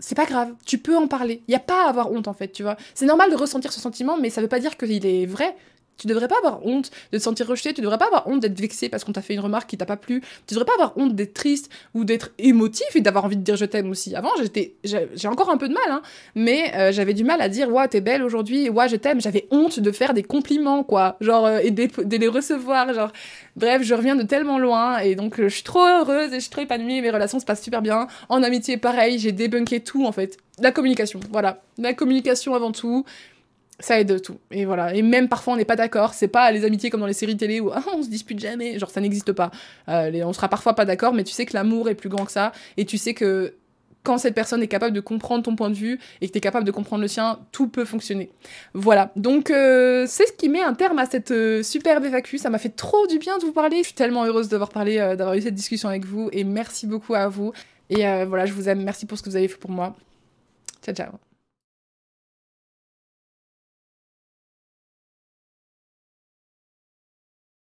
c'est 0.00 0.14
pas 0.14 0.26
grave. 0.26 0.54
Tu 0.66 0.78
peux 0.78 0.96
en 0.96 1.06
parler. 1.06 1.42
Il 1.46 1.52
y 1.52 1.54
a 1.54 1.60
pas 1.60 1.86
à 1.86 1.88
avoir 1.88 2.10
honte 2.10 2.26
en 2.26 2.32
fait, 2.32 2.48
tu 2.48 2.62
vois. 2.62 2.76
C'est 2.94 3.06
normal 3.06 3.30
de 3.30 3.36
ressentir 3.36 3.72
ce 3.72 3.80
sentiment, 3.80 4.16
mais 4.18 4.30
ça 4.30 4.40
veut 4.40 4.48
pas 4.48 4.58
dire 4.58 4.76
qu'il 4.76 5.06
est 5.06 5.26
vrai. 5.26 5.56
Tu 6.00 6.06
devrais 6.06 6.28
pas 6.28 6.38
avoir 6.38 6.64
honte 6.64 6.90
de 7.12 7.18
te 7.18 7.22
sentir 7.22 7.46
rejeté, 7.46 7.74
tu 7.74 7.82
devrais 7.82 7.98
pas 7.98 8.06
avoir 8.06 8.26
honte 8.26 8.40
d'être 8.40 8.58
vexé 8.58 8.88
parce 8.88 9.04
qu'on 9.04 9.12
t'a 9.12 9.20
fait 9.20 9.34
une 9.34 9.40
remarque 9.40 9.68
qui 9.68 9.76
t'a 9.76 9.84
pas 9.84 9.98
plu, 9.98 10.22
tu 10.46 10.54
devrais 10.54 10.64
pas 10.64 10.72
avoir 10.72 10.96
honte 10.96 11.14
d'être 11.14 11.34
triste 11.34 11.70
ou 11.92 12.04
d'être 12.04 12.30
émotif 12.38 12.86
et 12.94 13.02
d'avoir 13.02 13.26
envie 13.26 13.36
de 13.36 13.42
dire 13.42 13.56
je 13.56 13.66
t'aime 13.66 13.90
aussi. 13.90 14.16
Avant, 14.16 14.30
j'étais, 14.40 14.72
j'ai 14.82 15.28
encore 15.28 15.50
un 15.50 15.58
peu 15.58 15.68
de 15.68 15.74
mal, 15.74 15.90
hein, 15.90 16.00
mais 16.34 16.72
euh, 16.74 16.90
j'avais 16.90 17.12
du 17.12 17.22
mal 17.22 17.42
à 17.42 17.50
dire 17.50 17.70
ouais, 17.70 17.86
t'es 17.86 18.00
belle 18.00 18.22
aujourd'hui, 18.22 18.70
ouais, 18.70 18.88
je 18.88 18.96
t'aime. 18.96 19.20
J'avais 19.20 19.46
honte 19.50 19.78
de 19.78 19.92
faire 19.92 20.14
des 20.14 20.22
compliments, 20.22 20.84
quoi, 20.84 21.16
genre, 21.20 21.44
euh, 21.44 21.58
et 21.58 21.70
de 21.70 22.16
les 22.16 22.28
recevoir, 22.28 22.94
genre. 22.94 23.12
Bref, 23.56 23.82
je 23.82 23.94
reviens 23.94 24.16
de 24.16 24.22
tellement 24.22 24.58
loin 24.58 24.98
et 25.00 25.14
donc 25.14 25.38
euh, 25.38 25.48
je 25.48 25.54
suis 25.54 25.62
trop 25.64 25.84
heureuse 25.84 26.32
et 26.32 26.36
je 26.36 26.40
suis 26.40 26.50
trop 26.50 26.62
épanouie, 26.62 27.02
mes 27.02 27.10
relations 27.10 27.38
se 27.38 27.44
passent 27.44 27.62
super 27.62 27.82
bien. 27.82 28.06
En 28.30 28.42
amitié, 28.42 28.78
pareil, 28.78 29.18
j'ai 29.18 29.32
débunké 29.32 29.80
tout 29.80 30.06
en 30.06 30.12
fait. 30.12 30.38
La 30.60 30.72
communication, 30.72 31.20
voilà. 31.30 31.62
La 31.78 31.92
communication 31.92 32.54
avant 32.54 32.72
tout 32.72 33.04
ça 33.80 33.98
aide 33.98 34.22
tout. 34.22 34.38
Et 34.50 34.64
voilà. 34.64 34.94
Et 34.94 35.02
même 35.02 35.28
parfois 35.28 35.54
on 35.54 35.56
n'est 35.56 35.64
pas 35.64 35.76
d'accord. 35.76 36.14
C'est 36.14 36.28
pas 36.28 36.50
les 36.52 36.64
amitiés 36.64 36.90
comme 36.90 37.00
dans 37.00 37.06
les 37.06 37.12
séries 37.12 37.36
télé 37.36 37.60
où 37.60 37.70
ah, 37.72 37.82
on 37.94 38.02
se 38.02 38.08
dispute 38.08 38.38
jamais. 38.38 38.78
Genre 38.78 38.90
ça 38.90 39.00
n'existe 39.00 39.32
pas. 39.32 39.50
Euh, 39.88 40.22
on 40.24 40.32
sera 40.32 40.48
parfois 40.48 40.74
pas 40.74 40.84
d'accord, 40.84 41.12
mais 41.12 41.24
tu 41.24 41.32
sais 41.32 41.46
que 41.46 41.54
l'amour 41.54 41.88
est 41.88 41.94
plus 41.94 42.08
grand 42.08 42.24
que 42.24 42.32
ça. 42.32 42.52
Et 42.76 42.84
tu 42.84 42.98
sais 42.98 43.14
que 43.14 43.54
quand 44.02 44.16
cette 44.16 44.34
personne 44.34 44.62
est 44.62 44.68
capable 44.68 44.94
de 44.94 45.00
comprendre 45.00 45.42
ton 45.42 45.56
point 45.56 45.68
de 45.68 45.74
vue 45.74 45.98
et 46.20 46.26
que 46.26 46.32
tu 46.32 46.38
es 46.38 46.40
capable 46.40 46.64
de 46.64 46.70
comprendre 46.70 47.02
le 47.02 47.08
sien, 47.08 47.40
tout 47.52 47.68
peut 47.68 47.84
fonctionner. 47.84 48.30
Voilà. 48.72 49.12
Donc 49.16 49.50
euh, 49.50 50.06
c'est 50.06 50.26
ce 50.26 50.32
qui 50.32 50.48
met 50.48 50.62
un 50.62 50.74
terme 50.74 50.98
à 50.98 51.06
cette 51.06 51.32
euh, 51.32 51.62
superbe 51.62 52.04
FAQ. 52.04 52.38
Ça 52.38 52.50
m'a 52.50 52.58
fait 52.58 52.70
trop 52.70 53.06
du 53.06 53.18
bien 53.18 53.38
de 53.38 53.44
vous 53.44 53.52
parler. 53.52 53.78
Je 53.78 53.84
suis 53.84 53.94
tellement 53.94 54.24
heureuse 54.24 54.48
d'avoir 54.48 54.70
parlé, 54.70 54.96
d'avoir 54.96 55.34
eu 55.34 55.42
cette 55.42 55.54
discussion 55.54 55.88
avec 55.88 56.04
vous. 56.04 56.28
Et 56.32 56.44
merci 56.44 56.86
beaucoup 56.86 57.14
à 57.14 57.28
vous. 57.28 57.52
Et 57.90 58.04
voilà, 58.24 58.46
je 58.46 58.52
vous 58.52 58.68
aime. 58.68 58.84
Merci 58.84 59.04
pour 59.04 59.18
ce 59.18 59.22
que 59.22 59.30
vous 59.30 59.36
avez 59.36 59.48
fait 59.48 59.58
pour 59.58 59.70
moi. 59.70 59.96
Ciao, 60.82 60.94
ciao. 60.94 61.29